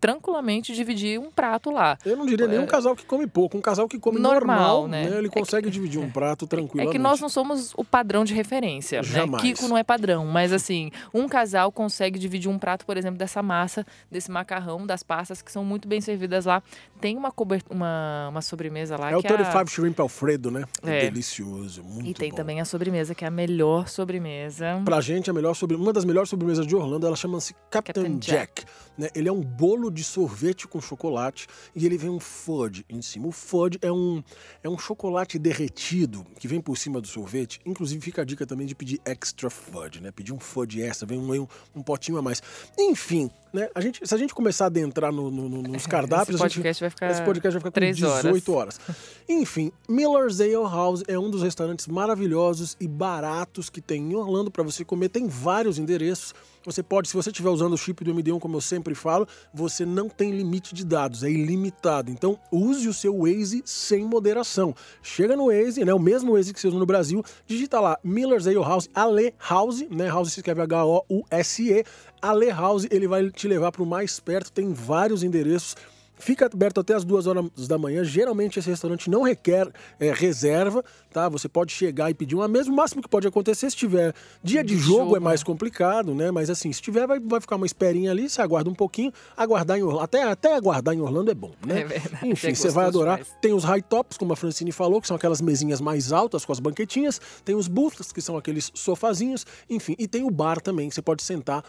tranquilamente 0.04 0.74
dividir 0.74 1.18
um 1.18 1.30
prato 1.30 1.70
lá. 1.70 1.96
Eu 2.04 2.14
não 2.14 2.26
diria 2.26 2.46
nem 2.46 2.58
um 2.58 2.66
casal 2.66 2.94
que 2.94 3.06
come 3.06 3.26
pouco, 3.26 3.56
um 3.56 3.60
casal 3.62 3.88
que 3.88 3.98
come 3.98 4.20
Normal, 4.20 4.82
normal, 4.82 4.88
né? 4.88 5.06
Ele 5.16 5.30
consegue 5.30 5.70
dividir 5.70 5.98
um 5.98 6.10
prato 6.10 6.44
É 6.44 6.48
tranquilamente. 6.48 6.92
que 6.92 6.98
nós 6.98 7.20
não 7.20 7.28
somos 7.30 7.72
o 7.74 7.82
padrão 7.82 8.22
de 8.22 8.34
referência, 8.34 8.98
né? 9.00 9.08
Jamais. 9.08 9.42
Kiko 9.42 9.66
não 9.66 9.78
é 9.78 9.82
padrão, 9.82 10.26
mas 10.26 10.52
assim, 10.52 10.90
um 11.14 11.26
casal 11.26 11.72
consegue 11.72 12.18
dividir 12.18 12.50
um 12.50 12.58
prato, 12.58 12.84
por 12.84 12.98
exemplo, 12.98 13.16
dessa 13.16 13.42
massa, 13.42 13.86
desse 14.10 14.30
macarrão, 14.30 14.86
das 14.86 15.02
pastas 15.02 15.40
que 15.40 15.50
são 15.50 15.64
muito 15.64 15.88
bem 15.88 16.02
servidas 16.02 16.44
lá. 16.44 16.62
Tem 17.00 17.16
uma 17.16 17.32
uma, 17.70 18.28
uma 18.30 18.42
sobremesa 18.42 18.96
lá 18.98 19.10
É 19.10 19.16
o 19.16 19.20
que 19.22 19.26
é 19.26 19.30
a- 19.30 19.36
35 19.36 19.70
Shrimp 19.70 20.00
Alfredo, 20.00 20.50
né? 20.50 20.64
É, 20.84 20.98
É. 20.98 21.10
delicioso, 21.10 21.82
muito 21.82 22.08
E 22.10 22.12
tem 22.12 22.28
bom. 22.30 22.36
também 22.36 22.60
a 22.60 22.64
sobremesa, 22.66 23.14
que 23.14 23.24
é 23.24 23.28
a 23.28 23.30
melhor 23.30 23.88
sobremesa. 23.88 24.82
Pra 24.84 25.00
gente, 25.00 25.30
a 25.30 25.32
melhor 25.32 25.54
sobre... 25.54 25.76
uma 25.76 25.92
das 25.94 26.04
melhores 26.04 26.28
sobremesas 26.28 26.66
de 26.66 26.76
Orlando, 26.76 27.06
ela 27.06 27.16
chama-se 27.16 27.54
Captain, 27.70 27.94
Captain 28.02 28.18
Jack. 28.18 28.64
né? 28.98 29.08
Ele 29.14 29.28
é 29.28 29.32
um 29.32 29.40
bolo 29.42 29.90
de 29.94 30.04
sorvete 30.04 30.66
com 30.68 30.80
chocolate 30.80 31.46
e 31.74 31.86
ele 31.86 31.96
vem 31.96 32.10
um 32.10 32.20
fudge 32.20 32.84
em 32.88 33.00
cima. 33.00 33.28
O 33.28 33.32
fudge 33.32 33.78
é 33.80 33.90
um, 33.90 34.22
é 34.62 34.68
um 34.68 34.76
chocolate 34.76 35.38
derretido 35.38 36.26
que 36.38 36.46
vem 36.48 36.60
por 36.60 36.76
cima 36.76 37.00
do 37.00 37.06
sorvete. 37.06 37.60
Inclusive, 37.64 38.00
fica 38.02 38.22
a 38.22 38.24
dica 38.24 38.44
também 38.46 38.66
de 38.66 38.74
pedir 38.74 39.00
extra 39.04 39.48
fudge, 39.48 40.00
né? 40.00 40.10
Pedir 40.10 40.32
um 40.32 40.38
fudge 40.40 40.82
extra, 40.82 41.06
vem 41.06 41.18
um, 41.18 41.46
um, 41.74 41.82
potinho 41.82 42.18
a 42.18 42.22
mais. 42.22 42.42
Enfim, 42.78 43.30
né? 43.52 43.68
A 43.74 43.80
gente, 43.80 44.06
se 44.06 44.14
a 44.14 44.18
gente 44.18 44.34
começar 44.34 44.64
a 44.64 44.66
adentrar 44.66 45.12
no, 45.12 45.30
no- 45.30 45.48
no- 45.48 45.62
nos 45.62 45.86
cardápios... 45.88 46.34
Esse 46.36 46.44
a 46.44 46.48
gente- 46.48 46.54
podcast 46.56 46.80
vai 46.82 46.90
ficar 46.90 47.10
Esse 47.10 47.22
podcast 47.22 47.52
vai 47.52 47.60
ficar 47.60 47.70
com 47.70 47.74
três 47.74 47.96
18 47.96 48.52
horas. 48.52 48.80
Enfim, 49.28 49.70
Miller's 49.88 50.40
Ale 50.40 50.52
House 50.54 51.02
é 51.06 51.18
um 51.18 51.30
dos 51.30 51.42
restaurantes 51.42 51.86
maravilhosos 51.86 52.76
e 52.80 52.88
baratos 52.88 53.70
que 53.70 53.80
tem 53.80 54.02
em 54.10 54.14
Orlando 54.14 54.50
para 54.50 54.62
você 54.62 54.84
comer. 54.84 55.08
Tem 55.08 55.28
vários 55.28 55.78
endereços. 55.78 56.34
Você 56.64 56.82
pode, 56.82 57.08
se 57.08 57.14
você 57.14 57.30
estiver 57.30 57.50
usando 57.50 57.74
o 57.74 57.78
chip 57.78 58.02
do 58.02 58.14
MD1, 58.14 58.38
como 58.38 58.56
eu 58.56 58.60
sempre 58.60 58.94
falo, 58.94 59.28
você 59.52 59.84
não 59.84 60.08
tem 60.08 60.30
limite 60.30 60.74
de 60.74 60.84
dados, 60.84 61.22
é 61.22 61.30
ilimitado. 61.30 62.10
Então, 62.10 62.38
use 62.50 62.88
o 62.88 62.94
seu 62.94 63.18
Waze 63.18 63.62
sem 63.66 64.04
moderação. 64.04 64.74
Chega 65.02 65.36
no 65.36 65.46
Waze, 65.46 65.84
né, 65.84 65.92
o 65.92 65.98
mesmo 65.98 66.32
Waze 66.32 66.54
que 66.54 66.60
você 66.60 66.68
usa 66.68 66.78
no 66.78 66.86
Brasil, 66.86 67.22
digita 67.46 67.78
lá 67.80 67.98
Miller's 68.02 68.46
Ale 68.46 68.56
House, 68.56 68.88
Ale 68.94 69.34
House, 69.38 69.84
né, 69.90 70.08
House 70.08 70.32
se 70.32 70.40
escreve 70.40 70.62
H-O-U-S-E, 70.62 71.84
Ale 72.22 72.50
House, 72.50 72.86
ele 72.90 73.06
vai 73.06 73.30
te 73.30 73.46
levar 73.46 73.70
para 73.70 73.82
o 73.82 73.86
mais 73.86 74.18
perto, 74.18 74.50
tem 74.50 74.72
vários 74.72 75.22
endereços. 75.22 75.76
Fica 76.24 76.46
aberto 76.46 76.80
até 76.80 76.94
as 76.94 77.04
duas 77.04 77.26
horas 77.26 77.44
da 77.68 77.76
manhã. 77.76 78.02
Geralmente 78.02 78.58
esse 78.58 78.70
restaurante 78.70 79.10
não 79.10 79.22
requer 79.22 79.70
é, 80.00 80.10
reserva, 80.10 80.82
tá? 81.12 81.28
Você 81.28 81.48
pode 81.50 81.70
chegar 81.72 82.10
e 82.10 82.14
pedir 82.14 82.34
uma 82.34 82.48
mesa. 82.48 82.70
O 82.70 82.74
máximo 82.74 83.02
que 83.02 83.08
pode 83.08 83.26
acontecer 83.28 83.68
se 83.70 83.76
tiver 83.76 84.14
dia 84.42 84.64
de 84.64 84.74
De 84.74 84.80
jogo, 84.80 84.98
jogo, 85.04 85.16
é 85.16 85.20
mais 85.20 85.42
complicado, 85.42 86.14
né? 86.14 86.30
Mas 86.30 86.48
assim, 86.48 86.72
se 86.72 86.80
tiver, 86.80 87.06
vai, 87.06 87.20
vai 87.20 87.40
ficar 87.42 87.56
uma 87.56 87.66
esperinha 87.66 88.10
ali, 88.10 88.28
você 88.30 88.40
aguarda 88.40 88.70
um 88.70 88.74
pouquinho. 88.74 89.12
Aguardar 89.36 89.78
em 89.78 89.82
Orlando, 89.82 90.02
até, 90.04 90.22
até 90.22 90.54
aguardar 90.54 90.94
em 90.94 91.00
Orlando 91.02 91.30
é 91.30 91.34
bom, 91.34 91.52
né? 91.66 91.80
É 91.80 91.84
verdade, 91.84 92.26
Enfim, 92.28 92.48
é 92.48 92.54
você 92.54 92.70
vai 92.70 92.86
adorar. 92.86 93.18
demais. 93.18 93.36
Tem 93.42 93.52
os 93.52 93.62
high 93.64 93.82
tops, 93.82 94.16
como 94.16 94.32
a 94.32 94.36
Francine 94.36 94.72
falou, 94.72 95.02
que 95.02 95.06
são 95.06 95.16
aquelas 95.16 95.42
mesinhas 95.42 95.80
mais 95.80 96.10
altas 96.10 96.44
com 96.44 96.52
as 96.52 96.58
banquetinhas. 96.60 97.20
Tem 97.44 97.54
os 97.54 97.68
booths, 97.68 98.10
que 98.12 98.22
são 98.22 98.36
aqueles 98.38 98.70
sofazinhos. 98.74 99.44
Enfim, 99.68 99.94
e 99.98 100.08
tem 100.08 100.24
o 100.24 100.30
bar 100.30 100.58
também, 100.60 100.88
que 100.88 100.94
você 100.94 101.02
pode 101.02 101.22
sentar 101.22 101.62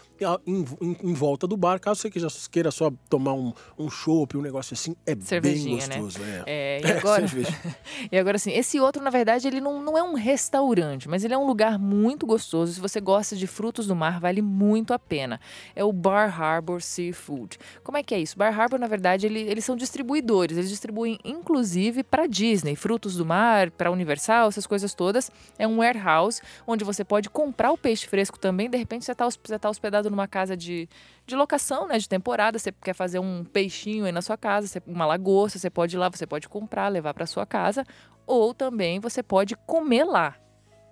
em, 0.46 0.64
em- 0.80 0.96
em 1.02 1.12
volta 1.14 1.46
do 1.46 1.56
bar, 1.56 1.78
caso 1.78 2.00
você 2.00 2.10
queira 2.50 2.70
só 2.70 2.90
tomar 3.10 3.34
um, 3.34 3.52
um 3.78 3.90
chopp, 3.90 4.36
um 4.36 4.45
negócio 4.46 4.74
assim. 4.74 4.96
É 5.04 5.14
bem 5.40 5.76
né? 5.76 5.98
gostoso. 5.98 6.18
É. 6.24 6.42
É, 6.46 6.80
e 6.82 6.86
É, 6.96 6.98
agora, 6.98 7.26
e 8.12 8.18
agora 8.18 8.36
assim, 8.36 8.52
esse 8.52 8.80
outro, 8.80 9.02
na 9.02 9.10
verdade, 9.10 9.46
ele 9.46 9.60
não, 9.60 9.82
não 9.82 9.98
é 9.98 10.02
um 10.02 10.14
restaurante, 10.14 11.08
mas 11.08 11.24
ele 11.24 11.34
é 11.34 11.38
um 11.38 11.46
lugar 11.46 11.78
muito 11.78 12.26
gostoso. 12.26 12.72
Se 12.72 12.80
você 12.80 13.00
gosta 13.00 13.36
de 13.36 13.46
frutos 13.46 13.86
do 13.86 13.94
mar, 13.94 14.18
vale 14.20 14.40
muito 14.42 14.92
a 14.94 14.98
pena. 14.98 15.40
É 15.74 15.84
o 15.84 15.92
Bar 15.92 16.40
Harbor 16.40 16.80
Seafood. 16.80 17.58
Como 17.82 17.98
é 17.98 18.02
que 18.02 18.14
é 18.14 18.18
isso? 18.18 18.36
Bar 18.38 18.58
Harbor, 18.58 18.78
na 18.78 18.86
verdade, 18.86 19.26
ele- 19.26 19.40
eles 19.40 19.64
são 19.64 19.76
distribuidores. 19.76 20.56
Eles 20.56 20.70
distribuem, 20.70 21.18
inclusive, 21.24 22.02
para 22.02 22.26
Disney, 22.26 22.76
frutos 22.76 23.16
do 23.16 23.24
mar, 23.26 23.70
para 23.70 23.90
Universal, 23.90 24.48
essas 24.48 24.66
coisas 24.66 24.94
todas. 24.94 25.30
É 25.58 25.66
um 25.66 25.78
warehouse 25.78 26.40
onde 26.66 26.84
você 26.84 27.04
pode 27.04 27.28
comprar 27.30 27.72
o 27.72 27.78
peixe 27.78 28.06
fresco 28.06 28.38
também. 28.38 28.68
De 28.70 28.76
repente, 28.76 29.04
você 29.04 29.12
está 29.12 29.28
tá 29.58 29.68
hospedado 29.70 30.10
numa 30.10 30.26
casa 30.28 30.56
de, 30.56 30.88
de 31.26 31.34
locação, 31.34 31.88
né, 31.88 31.98
de 31.98 32.08
temporada. 32.08 32.58
Você 32.58 32.72
quer 32.72 32.94
fazer 32.94 33.18
um 33.18 33.44
peixinho 33.44 34.04
aí 34.04 34.12
na 34.12 34.22
sua 34.26 34.36
casa, 34.36 34.82
uma 34.86 35.06
lagosta, 35.06 35.58
você 35.58 35.70
pode 35.70 35.96
ir 35.96 35.98
lá, 35.98 36.08
você 36.08 36.26
pode 36.26 36.48
comprar, 36.48 36.88
levar 36.88 37.14
para 37.14 37.26
sua 37.26 37.46
casa. 37.46 37.84
Ou 38.26 38.52
também 38.52 38.98
você 39.00 39.22
pode 39.22 39.54
comer 39.66 40.04
lá. 40.04 40.36